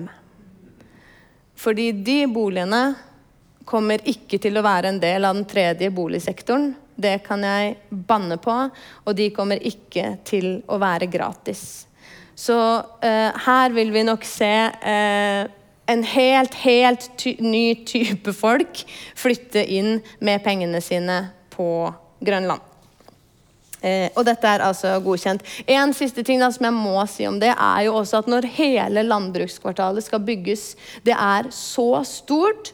Fordi 1.60 1.90
de 1.92 2.22
boligene 2.32 2.82
kommer 3.68 4.00
ikke 4.08 4.40
til 4.40 4.56
å 4.56 4.64
være 4.64 4.94
en 4.94 5.02
del 5.02 5.28
av 5.28 5.36
den 5.36 5.44
tredje 5.50 5.92
boligsektoren. 5.92 6.72
det 7.00 7.22
kan 7.24 7.44
jeg 7.44 7.76
banne 7.88 8.36
på. 8.36 8.56
Og 9.04 9.14
de 9.16 9.30
kommer 9.32 9.60
ikke 9.60 10.18
til 10.24 10.62
å 10.68 10.76
være 10.80 11.06
gratis. 11.08 11.86
Så 12.40 12.56
eh, 13.04 13.36
her 13.44 13.74
vil 13.76 13.92
vi 13.92 14.04
nok 14.06 14.24
se 14.24 14.54
eh, 14.72 15.42
en 15.90 16.04
helt, 16.06 16.54
helt 16.62 17.10
ty 17.20 17.34
ny 17.42 17.74
type 17.84 18.32
folk 18.32 18.84
flytte 19.18 19.64
inn 19.68 19.98
med 20.24 20.40
pengene 20.44 20.80
sine 20.84 21.20
på 21.52 21.90
Grønland. 22.24 22.64
Eh, 23.80 24.08
og 24.14 24.24
dette 24.28 24.48
er 24.48 24.64
altså 24.64 24.94
godkjent. 25.04 25.44
En 25.68 25.92
siste 25.96 26.24
ting 26.24 26.40
da, 26.40 26.50
som 26.52 26.68
jeg 26.68 26.76
må 26.76 27.04
si 27.08 27.28
om 27.28 27.38
det, 27.40 27.52
er 27.52 27.84
jo 27.86 27.98
også 28.00 28.22
at 28.22 28.32
når 28.32 28.48
hele 28.56 29.04
landbrukskvartalet 29.08 30.04
skal 30.04 30.24
bygges, 30.24 30.74
det 31.04 31.16
er 31.16 31.48
så 31.54 32.02
stort, 32.08 32.72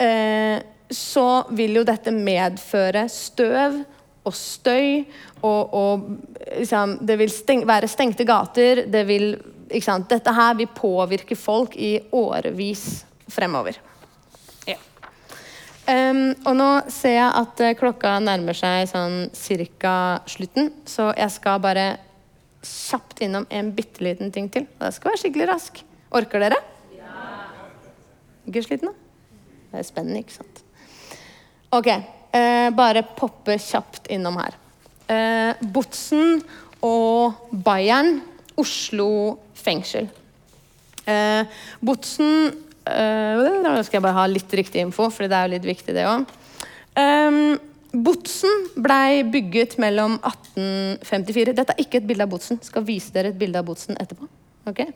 eh, 0.00 0.60
så 0.92 1.28
vil 1.56 1.80
jo 1.80 1.88
dette 1.88 2.12
medføre 2.14 3.06
støv 3.12 3.82
og 4.24 4.34
støy, 4.36 5.04
og, 5.44 5.74
og 5.74 6.04
liksom, 6.58 6.98
det 7.04 7.18
vil 7.20 7.32
steng 7.32 7.64
være 7.68 7.90
stengte 7.90 8.26
gater. 8.28 8.84
Det 8.90 9.04
vil, 9.08 9.34
Dette 9.68 10.32
her 10.36 10.54
vil 10.56 10.70
påvirke 10.72 11.36
folk 11.36 11.76
i 11.76 11.98
årevis 12.12 13.04
fremover. 13.28 13.76
Ja. 14.68 14.78
Um, 15.84 16.32
og 16.46 16.56
nå 16.56 16.70
ser 16.92 17.18
jeg 17.18 17.30
at 17.42 17.62
uh, 17.64 17.74
klokka 17.76 18.16
nærmer 18.24 18.56
seg 18.56 18.88
sånn 18.88 19.28
cirka 19.36 20.24
slutten, 20.30 20.72
så 20.88 21.10
jeg 21.12 21.32
skal 21.36 21.60
bare 21.64 21.88
kjapt 22.64 23.20
innom 23.26 23.44
en 23.52 23.72
bitte 23.76 24.04
liten 24.04 24.32
ting 24.32 24.48
til. 24.52 24.64
Og 24.78 24.86
det 24.86 24.94
skal 24.96 25.12
være 25.12 25.20
skikkelig 25.20 25.50
rask. 25.52 25.84
Orker 26.14 26.46
dere? 26.46 26.60
Ja. 26.96 27.10
Ikke 28.48 28.64
slitne? 28.64 28.94
Det 29.72 29.82
er 29.82 29.88
spennende, 29.88 30.22
ikke 30.22 30.38
sant? 30.38 30.62
Ok, 31.74 31.90
uh, 32.34 32.68
bare 32.74 33.04
poppe 33.16 33.56
kjapt 33.62 34.10
innom 34.12 34.36
her. 34.42 34.58
Eh, 35.04 35.58
Botsen 35.60 36.38
og 36.84 37.50
Bayern, 37.64 38.22
Oslo 38.56 39.08
fengsel. 39.58 40.06
Eh, 41.04 41.58
Botsen 41.84 42.54
da 42.84 43.78
skal 43.80 43.96
jeg 43.96 44.04
bare 44.04 44.16
ha 44.18 44.24
litt 44.28 44.50
riktig 44.52 44.82
info, 44.84 45.08
for 45.08 45.24
det 45.24 45.36
er 45.36 45.46
jo 45.46 45.54
litt 45.54 45.68
viktig, 45.68 45.94
det 45.96 46.04
òg. 46.04 46.26
Um, 47.00 47.56
Botsen 48.04 48.68
blei 48.82 49.22
bygget 49.26 49.78
mellom 49.82 50.16
1854 50.20 51.54
Dette 51.56 51.74
er 51.74 51.80
ikke 51.82 52.00
et 52.02 52.06
bilde 52.08 52.26
av 52.26 52.32
Botsen. 52.34 52.60
Skal 52.62 52.84
vise 52.86 53.14
dere 53.14 53.32
et 53.32 53.38
bilde 53.38 53.60
av 53.60 53.66
Botsen 53.68 53.96
etterpå. 54.02 54.28
Okay? 54.68 54.92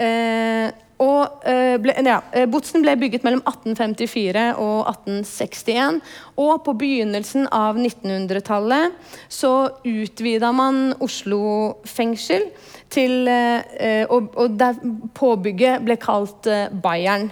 Uh, 0.00 0.70
og, 0.98 1.44
uh, 1.46 1.76
ble, 1.82 1.94
ja, 2.06 2.18
Botsen 2.50 2.82
ble 2.82 2.96
bygget 2.98 3.26
mellom 3.26 3.44
1854 3.46 4.48
og 4.58 4.88
1861. 4.90 6.00
Og 6.38 6.54
på 6.66 6.74
begynnelsen 6.80 7.46
av 7.54 7.78
1900-tallet 7.78 8.96
så 9.30 9.52
utvida 9.86 10.50
man 10.54 10.92
Oslo 11.04 11.78
fengsel 11.86 12.48
til 12.92 13.28
eh, 13.28 14.04
og, 14.08 14.32
og 14.38 14.56
der 14.58 14.78
påbygget 15.16 15.84
ble 15.84 15.96
kalt 16.00 16.48
eh, 16.50 16.68
Bayern. 16.72 17.30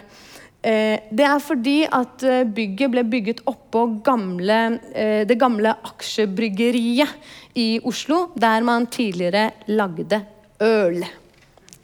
Eh, 0.66 0.98
det 1.10 1.26
er 1.26 1.42
fordi 1.42 1.78
at 1.84 2.24
bygget 2.54 2.92
ble 2.92 3.04
bygget 3.06 3.44
oppå 3.48 3.86
gamle, 4.04 4.60
det 5.28 5.38
gamle 5.40 5.76
aksjebryggeriet 5.90 7.56
i 7.56 7.68
Oslo, 7.86 8.26
der 8.34 8.66
man 8.66 8.88
tidligere 8.92 9.50
lagde 9.70 10.22
øl. 10.64 11.04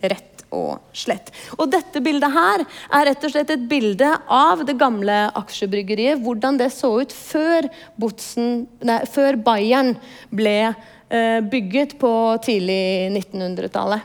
Rett 0.03 0.32
og 0.53 0.95
slett. 0.97 1.33
Og 1.59 1.67
dette 1.73 2.03
bildet 2.05 2.33
her 2.33 2.65
er 2.65 3.09
rett 3.11 3.27
og 3.27 3.35
slett 3.35 3.51
et 3.55 3.69
bilde 3.69 4.09
av 4.29 4.65
det 4.69 4.79
gamle 4.81 5.25
aksjebryggeriet. 5.41 6.23
Hvordan 6.23 6.61
det 6.61 6.71
så 6.77 6.95
ut 7.03 7.13
før, 7.17 7.69
Botsen, 8.01 8.67
nei, 8.85 9.03
før 9.11 9.41
Bayern 9.43 9.97
ble 10.31 10.75
Eh, 11.13 11.41
bygget 11.45 11.99
på 12.01 12.39
tidlig 12.43 13.11
1900-tallet. 13.13 14.01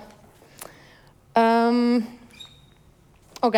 Um, 1.37 2.03
ok, 3.41 3.55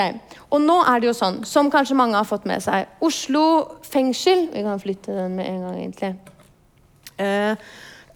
Og 0.51 0.61
nå 0.61 0.75
er 0.83 0.99
det 0.99 1.07
jo 1.07 1.13
sånn, 1.17 1.39
som 1.49 1.71
kanskje 1.73 1.97
mange 1.97 2.19
har 2.19 2.27
fått 2.27 2.43
med 2.49 2.59
seg 2.59 2.89
Oslo 3.07 3.79
fengsel 3.87 4.49
Vi 4.51 4.65
kan 4.65 4.81
flytte 4.83 5.15
den 5.15 5.37
med 5.37 5.47
en 5.47 5.61
gang, 5.63 5.77
egentlig. 5.79 6.11
Uh, 7.15 7.55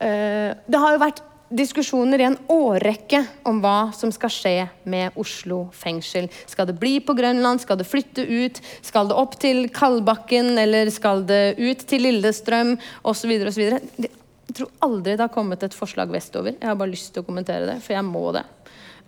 uh, 0.03 0.51
det 0.67 0.83
har 0.83 0.93
jo 0.93 1.01
vært 1.01 1.23
diskusjoner 1.53 2.21
i 2.21 2.25
en 2.27 2.37
årrekke 2.51 3.21
om 3.47 3.59
hva 3.63 3.91
som 3.95 4.11
skal 4.13 4.31
skje 4.33 4.55
med 4.89 5.17
Oslo 5.19 5.67
fengsel. 5.77 6.29
Skal 6.49 6.69
det 6.69 6.77
bli 6.81 6.97
på 7.05 7.15
Grønland? 7.17 7.61
Skal 7.61 7.79
det 7.79 7.87
flytte 7.89 8.25
ut? 8.25 8.59
Skal 8.85 9.09
det 9.09 9.17
opp 9.19 9.37
til 9.41 9.67
Kalbakken? 9.73 10.55
Eller 10.59 10.89
skal 10.93 11.23
det 11.29 11.55
ut 11.61 11.85
til 11.89 12.07
Lillestrøm? 12.07 12.75
Osv. 13.09 13.35
osv. 13.51 13.63
Jeg 14.01 14.57
tror 14.57 14.73
aldri 14.85 15.15
det 15.15 15.27
har 15.27 15.33
kommet 15.33 15.63
et 15.65 15.77
forslag 15.77 16.11
vestover. 16.13 16.57
Jeg 16.57 16.69
har 16.69 16.79
bare 16.79 16.93
lyst 16.93 17.13
til 17.13 17.23
å 17.23 17.27
kommentere 17.27 17.69
det, 17.69 17.79
for 17.85 17.95
jeg 17.95 18.09
må 18.09 18.25
det. 18.35 18.45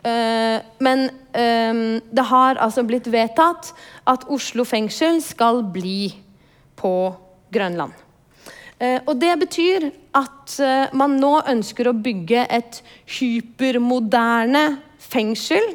Uh, 0.05 0.61
men 0.85 1.07
um, 1.33 1.83
det 2.13 2.25
har 2.29 2.61
altså 2.61 2.85
blitt 2.85 3.09
vedtatt 3.09 3.71
at 4.05 4.27
Oslo 4.29 4.67
fengsel 4.69 5.17
skal 5.25 5.63
bli 5.73 6.11
på 6.77 6.93
Grønland. 7.53 8.04
Uh, 8.76 8.99
og 9.07 9.15
det 9.21 9.32
betyr 9.45 9.89
at 10.15 10.55
uh, 10.59 10.95
man 10.97 11.15
nå 11.21 11.38
ønsker 11.47 11.88
å 11.88 11.95
bygge 11.95 12.45
et 12.51 12.82
hypermoderne 13.17 14.65
fengsel 14.99 15.71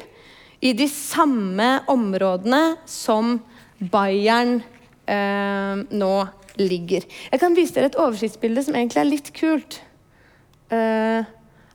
i 0.61 0.75
de 0.77 0.85
samme 0.91 1.79
områdene 1.89 2.61
som 2.89 3.39
Bayern 3.81 4.59
nå 5.11 6.15
ligger. 6.61 7.03
Jeg 7.33 7.41
kan 7.41 7.55
vise 7.57 7.73
dere 7.75 7.89
et 7.89 7.97
oversiktsbilde 7.99 8.61
som 8.63 8.77
egentlig 8.77 9.01
er 9.01 9.09
litt 9.09 9.31
kult. 9.35 9.79
Uh, 10.71 11.25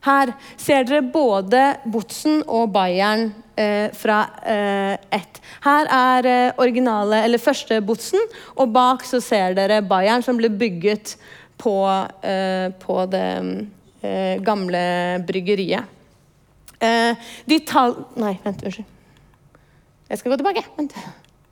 her 0.07 0.31
ser 0.59 0.87
dere 0.87 1.03
både 1.13 1.61
Botsen 1.91 2.41
og 2.47 2.71
Bayern 2.75 3.29
eh, 3.59 3.93
fra 3.95 4.21
eh, 4.41 4.95
ett. 5.13 5.41
Her 5.65 5.91
er 5.91 6.29
originale, 6.61 7.21
eller 7.27 7.41
første 7.43 7.81
Botsen, 7.85 8.23
og 8.55 8.71
bak 8.75 9.05
så 9.07 9.21
ser 9.23 9.57
dere 9.57 9.83
Bayern, 9.85 10.25
som 10.25 10.39
ble 10.39 10.49
bygget 10.49 11.17
på, 11.57 11.73
på 12.79 12.95
det 13.09 13.29
gamle 14.45 14.81
bryggeriet. 15.25 15.89
de 17.49 17.57
tall... 17.65 17.95
Nei, 18.21 18.35
vent, 18.43 18.61
unnskyld. 18.61 18.91
Jeg 20.07 20.21
skal 20.21 20.31
gå 20.31 20.37
tilbake. 20.37 20.63
Vent. 20.77 20.93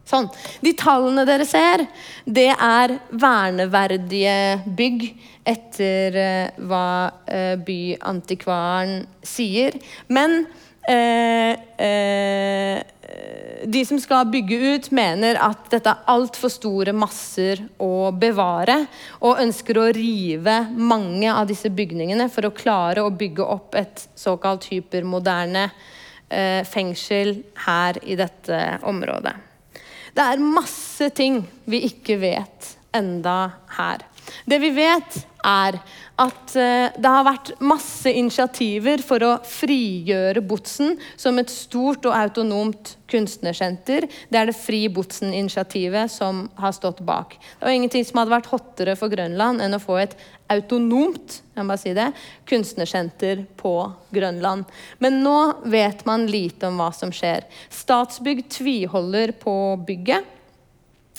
Sånn. 0.06 0.28
De 0.62 0.70
tallene 0.78 1.24
dere 1.26 1.48
ser, 1.50 1.82
det 2.30 2.52
er 2.54 2.92
verneverdige 3.10 4.36
bygg 4.78 5.08
etter 5.50 6.18
uh, 6.20 6.60
hva 6.70 6.90
uh, 7.10 7.56
byantikvaren 7.66 9.08
sier. 9.26 9.80
Men 10.14 10.44
uh, 10.86 11.54
de 13.66 13.82
som 13.90 13.98
skal 14.02 14.30
bygge 14.30 14.60
ut, 14.76 14.92
mener 14.94 15.40
at 15.42 15.66
dette 15.74 15.90
er 15.90 16.06
altfor 16.14 16.54
store 16.54 16.94
masser 16.94 17.64
å 17.82 18.12
bevare, 18.14 18.78
og 19.26 19.42
ønsker 19.42 19.82
å 19.82 19.88
rive 19.96 20.60
mange 20.78 21.34
av 21.34 21.50
disse 21.50 21.74
bygningene 21.74 22.30
for 22.30 22.46
å 22.46 22.54
klare 22.54 23.02
å 23.02 23.14
bygge 23.14 23.50
opp 23.58 23.78
et 23.82 24.06
såkalt 24.14 24.70
hypermoderne 24.70 25.70
fengsel 26.66 27.36
her 27.68 28.00
i 28.02 28.18
dette 28.18 28.62
området. 28.90 29.55
Det 30.16 30.24
er 30.24 30.40
masse 30.40 31.10
ting 31.12 31.42
vi 31.68 31.82
ikke 31.90 32.16
vet 32.22 32.70
enda 32.96 33.50
her. 33.76 34.06
Det 34.48 34.60
vi 34.64 34.72
vet, 34.78 35.18
er 35.46 35.78
at 36.22 36.54
eh, 36.58 36.94
det 36.96 37.12
har 37.12 37.26
vært 37.28 37.54
masse 37.64 38.12
initiativer 38.12 39.04
for 39.06 39.24
å 39.26 39.32
frigjøre 39.46 40.44
Botsen 40.46 40.96
som 41.20 41.40
et 41.42 41.52
stort 41.52 42.08
og 42.08 42.16
autonomt 42.16 42.96
kunstnersenter. 43.12 44.08
Det 44.32 44.40
er 44.40 44.50
det 44.50 44.58
Fri 44.58 44.86
Botsen-initiativet 44.92 46.12
som 46.12 46.46
har 46.60 46.74
stått 46.76 47.04
bak. 47.06 47.36
Det 47.38 47.68
var 47.68 47.76
ingenting 47.76 48.06
som 48.08 48.22
hadde 48.22 48.34
vært 48.34 48.52
hottere 48.54 48.96
for 49.00 49.12
Grønland 49.12 49.64
enn 49.64 49.78
å 49.78 49.84
få 49.84 50.00
et 50.02 50.16
autonomt 50.52 51.42
si 51.80 51.94
det, 51.96 52.10
kunstnersenter 52.46 53.46
på 53.58 53.74
Grønland. 54.14 54.66
Men 55.00 55.22
nå 55.24 55.38
vet 55.72 56.04
man 56.06 56.28
lite 56.28 56.68
om 56.68 56.82
hva 56.82 56.92
som 56.94 57.14
skjer. 57.16 57.48
Statsbygg 57.74 58.46
tviholder 58.52 59.32
på 59.40 59.56
bygget. 59.88 60.35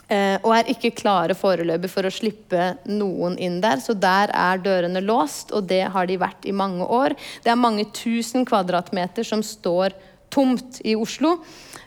Eh, 0.06 0.36
og 0.46 0.52
er 0.54 0.68
ikke 0.70 0.94
klare 1.00 1.34
foreløpig 1.34 1.88
for 1.90 2.06
å 2.06 2.14
slippe 2.14 2.76
noen 2.86 3.34
inn 3.42 3.58
der. 3.62 3.82
Så 3.82 3.96
der 3.98 4.30
er 4.30 4.62
dørene 4.62 5.02
låst, 5.02 5.50
og 5.50 5.66
det 5.70 5.82
har 5.94 6.06
de 6.06 6.20
vært 6.20 6.46
i 6.46 6.54
mange 6.54 6.86
år. 6.86 7.16
Det 7.42 7.50
er 7.50 7.58
mange 7.58 7.88
tusen 7.96 8.46
kvadratmeter 8.46 9.26
som 9.26 9.42
står 9.42 9.96
tomt 10.30 10.78
i 10.86 10.94
Oslo. 10.98 11.40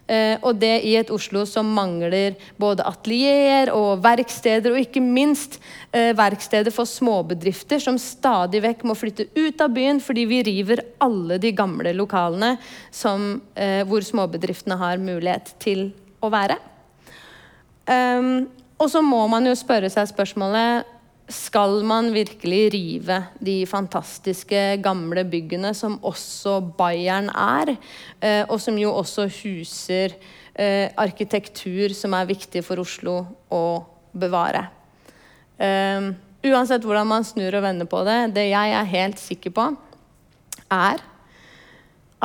Eh, 0.10 0.36
og 0.42 0.58
det 0.60 0.82
i 0.90 0.98
et 1.00 1.12
Oslo 1.14 1.46
som 1.48 1.70
mangler 1.72 2.36
både 2.60 2.84
atelier 2.92 3.72
og 3.72 4.02
verksteder, 4.04 4.74
og 4.74 4.82
ikke 4.82 5.04
minst 5.04 5.56
eh, 5.94 6.12
verksteder 6.18 6.76
for 6.76 6.90
småbedrifter 6.90 7.80
som 7.84 8.00
stadig 8.02 8.64
vekk 8.66 8.84
må 8.90 8.98
flytte 9.00 9.30
ut 9.38 9.64
av 9.64 9.72
byen 9.76 10.02
fordi 10.04 10.26
vi 10.28 10.42
river 10.50 10.84
alle 11.06 11.38
de 11.40 11.54
gamle 11.56 11.94
lokalene 11.96 12.58
som, 12.92 13.38
hvor 13.88 14.04
småbedriftene 14.04 14.80
har 14.82 15.00
mulighet 15.04 15.54
til 15.62 15.92
å 16.26 16.32
være. 16.34 16.58
Um, 17.90 18.48
og 18.80 18.92
så 18.92 19.02
må 19.04 19.26
man 19.32 19.48
jo 19.50 19.56
spørre 19.58 19.90
seg 19.92 20.12
spørsmålet 20.12 20.88
skal 21.30 21.84
man 21.86 22.10
virkelig 22.14 22.62
rive 22.74 23.20
de 23.46 23.62
fantastiske 23.70 24.80
gamle 24.82 25.24
byggene 25.30 25.76
som 25.78 26.00
også 26.06 26.56
Bayern 26.78 27.30
er, 27.30 27.76
eh, 28.22 28.42
og 28.50 28.58
som 28.62 28.78
jo 28.82 28.96
også 28.98 29.28
huser 29.30 30.16
eh, 30.56 30.90
arkitektur 30.98 31.94
som 31.94 32.18
er 32.18 32.30
viktig 32.30 32.64
for 32.66 32.82
Oslo 32.82 33.20
å 33.54 33.64
bevare. 34.18 34.66
Um, 35.60 36.16
uansett 36.50 36.86
hvordan 36.88 37.10
man 37.12 37.28
snur 37.28 37.60
og 37.60 37.66
vender 37.68 37.90
på 37.90 38.02
det, 38.08 38.20
det 38.34 38.48
jeg 38.50 38.74
er 38.74 38.94
helt 38.96 39.22
sikker 39.22 39.54
på, 39.54 39.68
er 40.74 41.04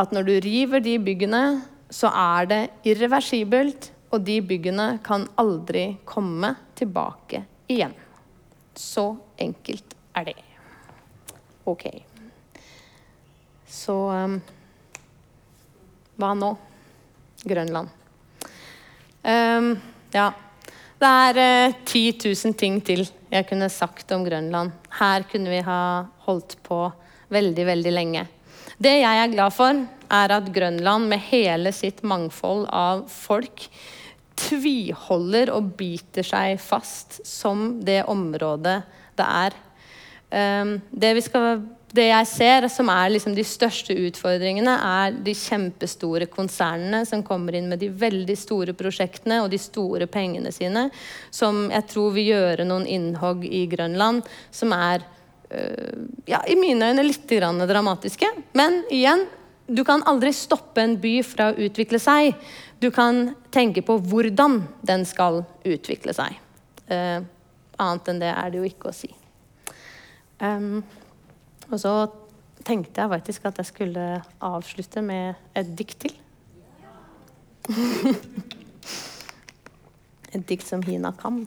at 0.01 0.15
når 0.15 0.29
du 0.29 0.35
river 0.47 0.81
de 0.83 0.97
byggene, 1.03 1.45
så 1.93 2.09
er 2.09 2.49
det 2.51 2.63
irreversibelt, 2.89 3.91
og 4.15 4.23
de 4.23 4.39
byggene 4.47 4.89
kan 5.05 5.27
aldri 5.41 5.97
komme 6.07 6.53
tilbake 6.79 7.43
igjen. 7.71 7.95
Så 8.75 9.09
enkelt 9.43 9.97
er 10.15 10.29
det. 10.31 10.37
OK. 11.67 11.89
Så 13.67 13.97
um, 14.13 14.39
hva 16.21 16.31
nå? 16.39 16.53
Grønland. 17.45 17.91
Um, 19.25 19.75
ja. 20.15 20.31
Det 21.01 21.11
er 21.11 21.41
uh, 21.73 21.81
10 21.85 22.05
000 22.23 22.55
ting 22.59 22.79
til 22.87 23.03
jeg 23.35 23.49
kunne 23.49 23.67
sagt 23.73 24.13
om 24.15 24.23
Grønland. 24.25 24.71
Her 25.01 25.27
kunne 25.27 25.51
vi 25.51 25.65
ha 25.67 26.07
holdt 26.29 26.55
på 26.63 26.85
veldig, 27.35 27.67
veldig 27.67 27.93
lenge. 27.93 28.29
Det 28.79 28.95
jeg 29.01 29.19
er 29.19 29.33
glad 29.33 29.55
for, 29.55 29.83
er 30.15 30.35
at 30.37 30.53
Grønland 30.55 31.11
med 31.11 31.23
hele 31.31 31.73
sitt 31.75 32.03
mangfold 32.07 32.69
av 32.71 33.05
folk 33.11 33.67
tviholder 34.39 35.53
og 35.55 35.75
biter 35.79 36.27
seg 36.27 36.59
fast 36.63 37.21
som 37.29 37.81
det 37.85 38.03
området 38.11 38.81
det 39.19 39.31
er. 39.45 39.57
Um, 40.35 40.77
det 40.91 41.15
skal 41.23 41.63
det 41.95 42.09
jeg 42.09 42.27
ser 42.27 42.65
som 42.73 42.89
er 42.91 43.13
liksom 43.13 43.37
de 43.37 43.45
største 43.47 43.95
utfordringene, 44.09 44.73
er 44.75 45.15
de 45.25 45.35
kjempestore 45.39 46.27
konsernene 46.31 47.05
som 47.07 47.23
kommer 47.27 47.55
inn 47.55 47.69
med 47.71 47.79
de 47.85 47.91
veldig 47.95 48.35
store 48.39 48.75
prosjektene 48.75 49.39
og 49.45 49.53
de 49.53 49.61
store 49.63 50.09
pengene 50.11 50.51
sine, 50.55 50.89
som 51.31 51.69
jeg 51.71 51.87
tror 51.93 52.17
vil 52.17 52.33
gjøre 52.33 52.67
noen 52.67 52.89
innhogg 52.91 53.47
i 53.47 53.63
Grønland 53.71 54.25
som 54.51 54.75
er 54.75 55.07
øh, 55.55 56.03
ja, 56.27 56.43
i 56.51 56.59
mine 56.59 56.91
øyne 56.91 57.07
litt 57.07 57.31
dramatiske. 57.31 58.33
Men 58.59 58.83
igjen, 58.91 59.29
du 59.67 59.85
kan 59.85 60.03
aldri 60.05 60.33
stoppe 60.37 60.83
en 60.83 60.97
by 61.01 61.19
fra 61.25 61.51
å 61.51 61.59
utvikle 61.67 62.01
seg. 62.03 62.35
Du 62.81 62.91
kan 62.93 63.31
tenke 63.55 63.83
på 63.87 63.97
hvordan 64.03 64.61
den 64.85 65.07
skal 65.09 65.43
utvikle 65.65 66.13
seg. 66.17 66.37
Uh, 66.91 67.25
annet 67.81 68.11
enn 68.11 68.21
det 68.21 68.33
er 68.35 68.53
det 68.53 68.61
jo 68.61 68.69
ikke 68.69 68.91
å 68.91 68.97
si. 68.97 69.09
Um, 70.43 70.83
og 71.71 71.79
så 71.81 71.95
tenkte 72.65 73.01
jeg 73.01 73.13
faktisk 73.13 73.49
at 73.49 73.61
jeg 73.61 73.71
skulle 73.71 74.05
avslutte 74.45 75.03
med 75.05 75.41
et 75.57 75.73
dikt 75.79 76.05
til. 76.05 76.15
et 80.35 80.45
dikt 80.49 80.67
som 80.69 80.85
Hina 80.85 81.15
kan. 81.17 81.45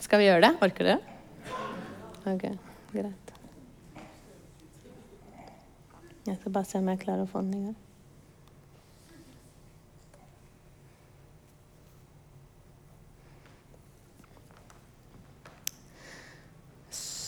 Skal 0.00 0.22
vi 0.22 0.30
gjøre 0.30 0.46
det? 0.46 0.54
Orker 0.62 0.92
dere? 0.92 1.00
Ok, 2.30 2.46
greit. 2.94 3.29
Jeg 6.26 6.36
skal 6.36 6.52
bare 6.52 6.68
se 6.68 6.80
om 6.80 6.90
jeg 6.92 7.00
klarer 7.00 7.24
å 7.24 7.30
få 7.30 7.40
den 7.44 7.54
i 7.56 7.62
gang. 7.68 7.78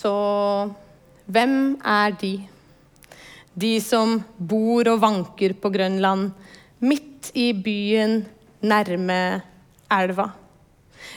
Så 0.02 0.12
hvem 1.30 1.56
er 1.86 2.16
de? 2.20 2.34
De 3.54 3.72
som 3.84 4.16
bor 4.36 4.88
og 4.90 5.00
vanker 5.02 5.54
på 5.60 5.70
Grønland, 5.72 6.32
midt 6.82 7.30
i 7.38 7.52
byen, 7.54 8.22
nærme 8.66 9.18
elva. 9.92 10.30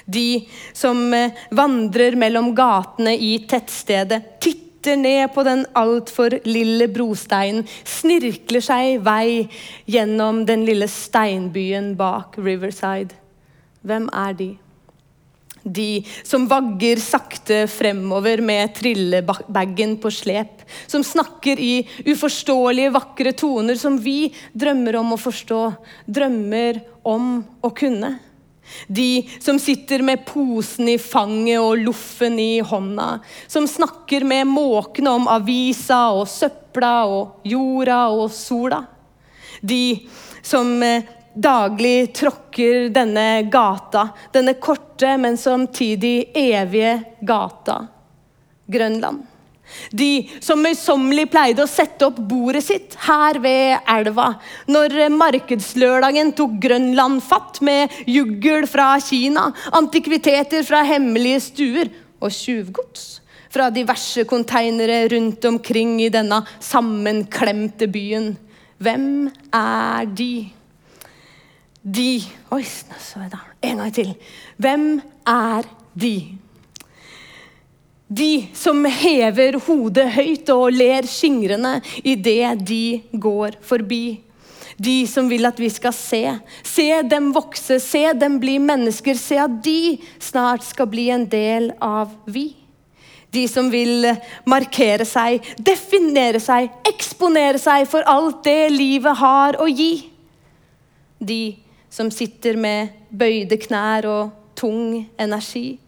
De 0.06 0.46
som 0.76 1.00
eh, 1.14 1.34
vandrer 1.56 2.18
mellom 2.20 2.52
gatene 2.58 3.16
i 3.18 3.38
tettstedet, 3.50 4.22
titter 4.38 4.64
ned 4.94 5.34
på 5.34 5.42
den 5.48 5.64
altfor 5.74 6.38
lille 6.46 6.86
brosteinen, 6.94 7.66
snirkler 7.82 8.62
seg 8.62 9.00
vei 9.06 9.48
gjennom 9.90 10.44
den 10.46 10.68
lille 10.68 10.88
steinbyen 10.92 11.96
bak 11.98 12.38
Riverside. 12.38 13.18
Hvem 13.86 14.06
er 14.14 14.38
de? 14.38 14.52
De 15.66 16.06
som 16.22 16.44
vagger 16.46 17.00
sakte 17.02 17.64
fremover 17.70 18.42
med 18.46 18.76
trillebagen 18.78 19.96
på 19.98 20.12
slep. 20.14 20.62
Som 20.86 21.02
snakker 21.02 21.58
i 21.58 21.80
uforståelige, 22.06 22.94
vakre 22.94 23.34
toner 23.34 23.80
som 23.82 23.98
vi 23.98 24.30
drømmer 24.54 25.00
om 25.02 25.16
å 25.16 25.22
forstå. 25.22 25.62
Drømmer 26.06 26.84
om 27.02 27.40
å 27.66 27.74
kunne. 27.74 28.14
De 28.88 29.30
som 29.40 29.60
sitter 29.60 30.02
med 30.02 30.26
posen 30.26 30.90
i 30.90 30.98
fanget 30.98 31.60
og 31.62 31.78
loffen 31.84 32.40
i 32.40 32.60
hånda. 32.60 33.20
Som 33.48 33.68
snakker 33.68 34.26
med 34.28 34.48
måkene 34.48 35.14
om 35.20 35.28
avisa 35.32 36.08
og 36.16 36.28
søpla 36.30 36.96
og 37.10 37.46
jorda 37.48 38.00
og 38.14 38.32
sola. 38.34 38.84
De 39.62 40.00
som 40.46 40.84
eh, 40.84 41.06
daglig 41.36 42.14
tråkker 42.16 42.90
denne 42.96 43.44
gata, 43.52 44.10
denne 44.34 44.56
korte, 44.62 45.18
men 45.18 45.38
samtidig 45.38 46.32
evige 46.36 47.00
gata, 47.22 47.88
Grønland. 48.66 49.35
De 49.92 50.28
som 50.44 50.62
møysommelig 50.62 51.28
pleide 51.34 51.64
å 51.66 51.70
sette 51.70 52.08
opp 52.08 52.20
bordet 52.30 52.64
sitt 52.68 52.96
her 53.08 53.40
ved 53.44 53.90
elva 53.92 54.32
når 54.72 54.98
markedslørdagen 55.16 56.34
tok 56.38 56.58
Grønland 56.64 57.24
fatt 57.26 57.62
med 57.66 57.94
juggel 58.10 58.68
fra 58.70 58.94
Kina, 59.04 59.50
antikviteter 59.76 60.66
fra 60.68 60.84
hemmelige 60.88 61.44
stuer 61.50 61.92
og 62.22 62.32
tjuvgods 62.34 63.06
fra 63.56 63.70
diverse 63.72 64.26
konteinere 64.28 65.06
rundt 65.14 65.46
omkring 65.48 65.98
i 66.04 66.12
denne 66.12 66.42
sammenklemte 66.60 67.88
byen. 67.92 68.34
Hvem 68.84 69.30
er 69.56 70.10
de? 70.12 70.34
De 71.86 72.10
Oi, 72.52 72.64
nå 72.64 72.98
så 73.00 73.22
jeg 73.24 73.32
da. 73.32 73.40
En 73.64 73.80
gang 73.84 73.94
til. 73.96 74.12
Hvem 74.62 74.90
er 75.30 75.70
de? 75.96 76.16
De 78.08 78.48
som 78.54 78.84
hever 78.86 79.58
hodet 79.66 80.12
høyt 80.14 80.50
og 80.54 80.76
ler 80.76 81.08
skingrende 81.10 81.80
idet 82.06 82.60
de 82.68 83.02
går 83.12 83.58
forbi. 83.66 84.20
De 84.78 85.06
som 85.08 85.30
vil 85.32 85.48
at 85.48 85.58
vi 85.60 85.70
skal 85.72 85.94
se. 85.96 86.22
Se 86.62 86.90
dem 87.08 87.32
vokse, 87.34 87.80
se 87.80 88.04
dem 88.14 88.38
bli 88.42 88.60
mennesker. 88.62 89.18
Se 89.18 89.40
at 89.42 89.58
de 89.64 89.98
snart 90.22 90.66
skal 90.68 90.90
bli 90.92 91.08
en 91.16 91.26
del 91.32 91.72
av 91.82 92.12
vi. 92.28 92.52
De 93.34 93.48
som 93.52 93.72
vil 93.72 94.06
markere 94.48 95.08
seg, 95.08 95.44
definere 95.58 96.40
seg, 96.44 96.70
eksponere 96.88 97.60
seg 97.60 97.88
for 97.90 98.06
alt 98.08 98.44
det 98.46 98.70
livet 98.72 99.18
har 99.20 99.58
å 99.60 99.68
gi. 99.68 100.12
De 101.20 101.56
som 101.90 102.12
sitter 102.12 102.60
med 102.60 102.94
bøyde 103.10 103.58
knær 103.66 104.08
og 104.12 104.36
tung 104.56 105.02
energi. 105.20 105.80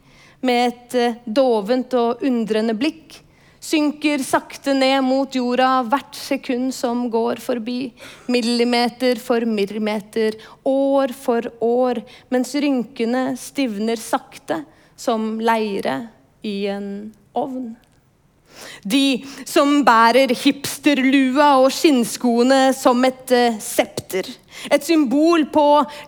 Med 0.47 0.67
et 0.69 0.97
eh, 0.97 1.17
dovent 1.25 1.93
og 1.99 2.23
undrende 2.25 2.75
blikk. 2.77 3.19
Synker 3.67 4.21
sakte 4.23 4.71
ned 4.77 5.01
mot 5.03 5.33
jorda 5.35 5.81
hvert 5.89 6.15
sekund 6.15 6.69
som 6.75 7.07
går 7.11 7.41
forbi. 7.43 7.89
Millimeter 8.31 9.19
for 9.19 9.43
millimeter, 9.49 10.37
år 10.63 11.11
for 11.17 11.49
år, 11.65 12.03
mens 12.31 12.53
rynkene 12.55 13.31
stivner 13.41 13.99
sakte 13.99 14.61
som 14.95 15.35
leire 15.41 15.99
i 16.47 16.61
en 16.71 16.87
ovn. 17.35 17.73
De 18.83 19.21
som 19.47 19.81
bærer 19.87 20.33
hipsterlua 20.35 21.53
og 21.61 21.69
skinnskoene 21.75 22.71
som 22.77 23.03
et 23.07 23.33
uh, 23.35 23.61
septer. 23.63 24.29
Et 24.73 24.83
symbol 24.83 25.45
på 25.53 25.65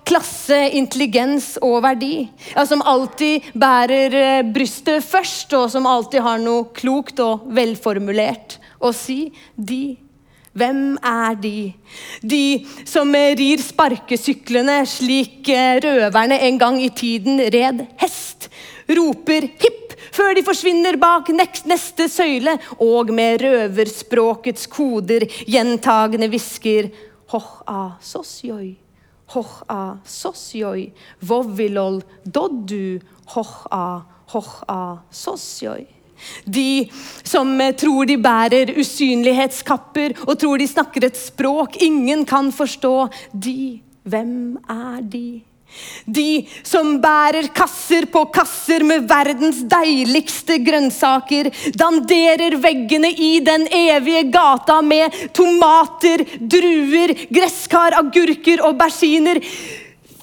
klasse, 0.09 0.57
intelligens 0.79 1.53
og 1.61 1.83
verdi. 1.85 2.27
Ja, 2.55 2.65
som 2.69 2.83
alltid 2.85 3.51
bærer 3.53 4.17
uh, 4.17 4.51
brystet 4.53 5.05
først, 5.05 5.53
og 5.57 5.69
som 5.73 5.89
alltid 5.89 6.25
har 6.25 6.41
noe 6.43 6.69
klokt 6.75 7.21
og 7.23 7.49
velformulert 7.55 8.59
å 8.79 8.93
si. 8.95 9.27
De 9.55 9.97
hvem 10.57 10.97
er 11.05 11.35
de? 11.39 11.57
De 12.25 12.43
som 12.87 13.11
rir 13.13 13.61
sparkesyklene 13.61 14.81
slik 14.89 15.49
eh, 15.53 15.77
røverne 15.83 16.39
en 16.47 16.57
gang 16.59 16.79
i 16.81 16.89
tiden 16.89 17.39
red 17.53 17.85
hest. 18.01 18.49
Roper 18.89 19.45
hipp 19.61 19.88
før 20.15 20.35
de 20.37 20.43
forsvinner 20.45 20.97
bak 21.01 21.31
neste 21.35 22.09
søyle, 22.11 22.57
og 22.79 23.11
med 23.13 23.41
røverspråkets 23.43 24.69
koder 24.71 25.27
gjentagende 25.45 26.29
hvisker 26.31 26.91
Hoch 27.29 27.61
a 27.69 27.91
sosjoi, 28.01 28.71
hoch-a, 29.35 29.99
sosjoj, 30.01 30.87
vovilol, 31.21 31.99
doddu, 32.25 32.97
hoch-a, 33.35 34.01
hoch-a, 34.33 34.81
sosjoj. 35.13 35.83
De 36.45 36.89
som 37.23 37.51
eh, 37.61 37.75
tror 37.77 38.09
de 38.09 38.17
bærer 38.19 38.73
usynlighetskapper 38.81 40.17
og 40.25 40.33
tror 40.41 40.59
de 40.59 40.67
snakker 40.67 41.05
et 41.07 41.19
språk 41.19 41.77
ingen 41.85 42.25
kan 42.27 42.49
forstå. 42.51 42.95
De, 43.31 43.79
hvem 44.09 44.57
er 44.65 45.05
de? 45.05 45.27
De 46.05 46.45
som 46.65 46.95
bærer 47.01 47.49
kasser 47.55 48.07
på 48.11 48.25
kasser 48.33 48.83
med 48.87 49.05
verdens 49.09 49.61
deiligste 49.69 50.57
grønnsaker, 50.65 51.51
danderer 51.77 52.57
veggene 52.61 53.11
i 53.13 53.37
den 53.45 53.67
evige 53.71 54.25
gata 54.33 54.79
med 54.81 55.13
tomater, 55.35 56.25
druer, 56.39 57.13
gresskar, 57.29 57.97
agurker 57.99 58.65
og 58.65 58.79
bersiner 58.79 59.41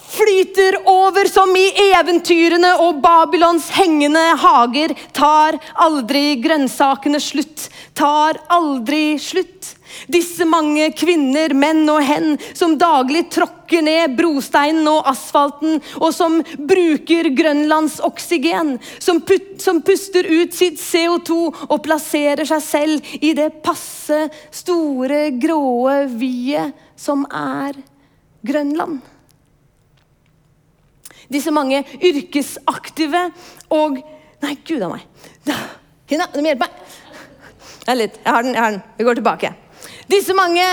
flyter 0.09 0.78
over 0.88 1.28
som 1.30 1.52
i 1.57 1.66
eventyrene 1.92 2.74
og 2.84 3.00
Babylons 3.04 3.68
hengende 3.76 4.22
hager. 4.40 4.94
Tar 5.16 5.59
aldri 5.86 6.36
grønnsakene 6.42 7.20
slutt, 7.22 7.68
tar 7.96 8.40
aldri 8.52 9.16
slutt. 9.22 9.74
Disse 10.12 10.44
mange 10.44 10.90
kvinner, 10.98 11.54
menn 11.57 11.86
og 11.88 12.02
hen 12.04 12.34
som 12.59 12.74
daglig 12.78 13.26
tråkker 13.32 13.84
ned 13.86 14.16
brosteinen 14.18 14.86
og 14.90 15.09
asfalten, 15.09 15.80
og 16.00 16.12
som 16.14 16.38
bruker 16.59 17.30
Grønlands 17.36 17.98
oksygen, 18.04 18.76
som, 18.98 19.22
put, 19.24 19.57
som 19.62 19.80
puster 19.86 20.28
ut 20.28 20.54
sitt 20.54 20.78
CO2 20.82 21.40
og 21.70 21.76
plasserer 21.86 22.44
seg 22.48 22.64
selv 22.66 23.16
i 23.20 23.32
det 23.38 23.50
passe, 23.64 24.26
store, 24.52 25.30
gråe 25.40 26.02
viet 26.12 26.76
som 27.00 27.24
er 27.32 27.78
Grønland 28.46 29.15
disse 31.33 31.53
mange 31.55 31.85
yrkesaktive 32.01 33.31
og 33.74 34.03
Nei, 34.45 34.53
gud 34.68 34.83
a 34.85 34.91
meg. 34.93 35.05
Hina, 36.11 36.27
du 36.29 36.43
må 36.45 36.51
hjelpe 36.51 36.66
meg. 36.66 36.91
Jeg, 37.87 37.97
litt, 37.97 38.18
jeg 38.20 38.35
har 38.35 38.45
den. 38.45 38.53
jeg 38.53 38.62
har 38.62 38.74
den. 38.74 38.83
Vi 38.99 39.07
går 39.07 39.16
tilbake. 39.16 39.51
Disse 40.12 40.35
mange 40.37 40.66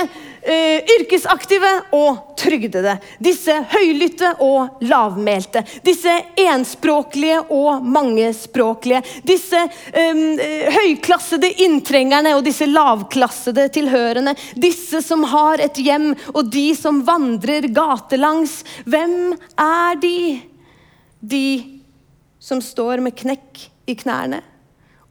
yrkesaktive 0.44 1.72
og 1.96 2.36
trygdede. 2.40 2.98
Disse 3.24 3.56
høylytte 3.72 4.34
og 4.44 4.84
lavmælte. 4.84 5.64
Disse 5.86 6.14
enspråklige 6.40 7.40
og 7.54 7.86
mangespråklige. 7.86 9.02
Disse 9.24 9.60
um, 9.64 10.24
høyklassede 10.78 11.52
inntrengerne 11.66 12.36
og 12.38 12.44
disse 12.46 12.68
lavklassede 12.70 13.68
tilhørende. 13.74 14.36
Disse 14.60 15.02
som 15.06 15.24
har 15.32 15.64
et 15.64 15.80
hjem, 15.80 16.12
og 16.34 16.52
de 16.52 16.70
som 16.76 17.04
vandrer 17.08 17.70
gatelangs. 17.74 18.62
Hvem 18.86 19.36
er 19.60 20.02
de? 20.02 20.18
De 21.24 21.46
som 22.44 22.60
står 22.62 23.00
med 23.04 23.16
knekk 23.16 23.70
i 23.88 23.96
knærne 24.00 24.44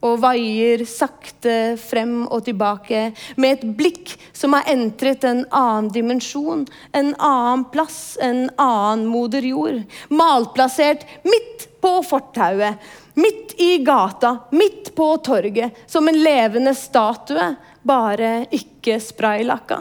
og 0.03 0.19
vaier 0.23 0.83
sakte 0.87 1.75
frem 1.79 2.23
og 2.27 2.43
tilbake 2.47 3.05
med 3.39 3.57
et 3.57 3.65
blikk 3.77 4.15
som 4.35 4.55
har 4.57 4.67
entret 4.71 5.23
en 5.27 5.45
annen 5.49 5.89
dimensjon, 5.93 6.65
en 6.91 7.13
annen 7.15 7.65
plass, 7.73 8.17
en 8.21 8.49
annen 8.59 9.07
moder 9.07 9.45
jord. 9.47 9.81
Malplassert 10.11 11.07
midt 11.23 11.69
på 11.83 11.95
fortauet, 12.07 12.79
midt 13.15 13.55
i 13.61 13.77
gata, 13.85 14.37
midt 14.51 14.93
på 14.95 15.09
torget, 15.23 15.83
som 15.87 16.07
en 16.07 16.19
levende 16.23 16.75
statue 16.75 17.53
bare 17.83 18.45
ikke 18.83 18.99
spraylakka. 18.99 19.77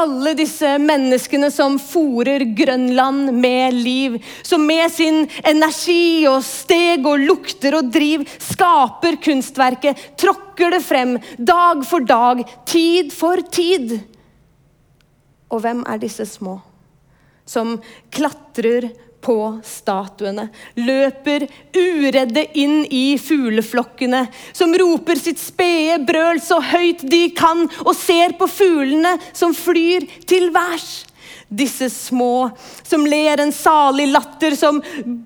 Alle 0.00 0.32
disse 0.38 0.72
menneskene 0.80 1.50
som 1.52 1.76
fòrer 1.78 2.42
Grønland 2.56 3.34
med 3.36 3.76
liv. 3.76 4.16
Som 4.42 4.64
med 4.66 4.88
sin 4.92 5.26
energi 5.44 6.24
og 6.30 6.40
steg 6.46 7.04
og 7.06 7.20
lukter 7.20 7.76
og 7.76 7.90
driv 7.92 8.24
skaper 8.40 9.20
kunstverket. 9.20 10.16
Tråkker 10.16 10.72
det 10.72 10.80
frem 10.86 11.18
dag 11.36 11.84
for 11.84 12.00
dag, 12.00 12.40
tid 12.64 13.12
for 13.12 13.44
tid. 13.52 13.98
Og 15.52 15.60
hvem 15.60 15.84
er 15.84 16.00
disse 16.00 16.24
små? 16.24 16.56
Som 17.44 17.76
klatrer 18.14 18.88
på 19.24 19.36
statuene, 19.66 20.48
løper 20.80 21.46
uredde 21.76 22.46
inn 22.58 22.82
i 22.86 23.18
fugleflokkene, 23.20 24.24
som 24.52 24.74
roper 24.80 25.20
sitt 25.20 25.40
spede 25.42 26.00
brøl 26.08 26.40
så 26.42 26.60
høyt 26.64 27.04
de 27.10 27.26
kan, 27.36 27.66
og 27.84 27.94
ser 27.98 28.36
på 28.40 28.48
fuglene 28.50 29.16
som 29.32 29.54
flyr 29.56 30.08
til 30.28 30.50
værs. 30.54 31.04
Disse 31.50 31.88
små 31.90 32.50
som 32.86 33.02
ler 33.10 33.40
en 33.42 33.52
salig 33.52 34.06
latter, 34.12 34.54
som 34.54 34.78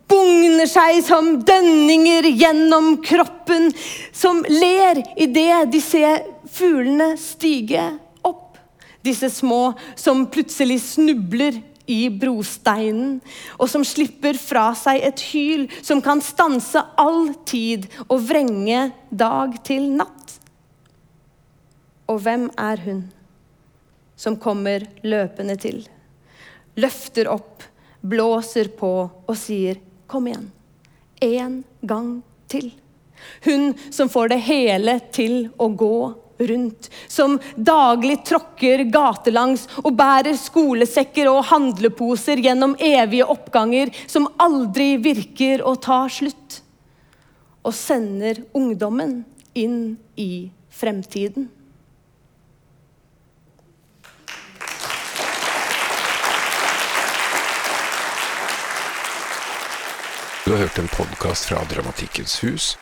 bugner 0.08 0.64
seg 0.68 1.02
som 1.04 1.34
dønninger 1.44 2.30
gjennom 2.32 2.96
kroppen, 3.04 3.68
som 4.12 4.40
ler 4.48 5.02
idet 5.20 5.66
de 5.72 5.82
ser 5.84 6.24
fuglene 6.54 7.12
stige 7.20 7.84
opp. 8.24 8.56
Disse 9.04 9.28
små 9.32 9.74
som 10.00 10.24
plutselig 10.32 10.80
snubler 10.86 11.60
i 11.86 12.08
brosteinen, 12.08 13.18
og 13.58 13.68
som 13.70 13.84
slipper 13.86 14.38
fra 14.40 14.70
seg 14.78 15.02
et 15.04 15.24
hyl 15.32 15.66
som 15.84 16.00
kan 16.04 16.22
stanse 16.24 16.80
all 17.00 17.34
tid 17.48 17.88
og 18.08 18.22
vrenge 18.28 18.88
dag 19.10 19.58
til 19.66 19.90
natt. 19.98 20.38
Og 22.08 22.20
hvem 22.24 22.48
er 22.60 22.80
hun 22.84 23.04
som 24.16 24.38
kommer 24.40 24.84
løpende 25.04 25.56
til, 25.60 25.82
løfter 26.80 27.28
opp, 27.32 27.64
blåser 28.04 28.68
på 28.76 28.92
og 29.26 29.36
sier 29.36 29.80
'kom 30.06 30.26
igjen', 30.26 30.50
en 31.20 31.64
gang 31.82 32.22
til. 32.48 32.72
Hun 33.44 33.74
som 33.90 34.08
får 34.08 34.28
det 34.28 34.38
hele 34.38 35.00
til 35.12 35.50
å 35.58 35.68
gå 35.68 36.14
rundt, 36.38 36.90
som 37.08 37.38
daglig 37.56 38.20
tråkker 38.26 38.84
gatelangs 38.92 39.66
og 39.82 39.92
bærer 39.98 40.36
skolesekker 40.38 41.30
og 41.30 41.44
handleposer 41.50 42.42
gjennom 42.44 42.76
evige 42.78 43.28
oppganger 43.30 43.92
som 44.06 44.28
aldri 44.42 44.94
virker 45.02 45.64
å 45.64 45.76
ta 45.76 46.04
slutt, 46.10 46.60
og 47.64 47.72
sender 47.76 48.42
ungdommen 48.52 49.22
inn 49.54 49.96
i 50.20 50.48
fremtiden. 50.74 51.48
Du 60.44 60.50
har 60.52 60.58
hørt 60.58 60.78
en 60.78 60.88
podkast 60.88 61.44
fra 61.48 61.64
Dramatikkens 61.64 62.42
hus. 62.44 62.74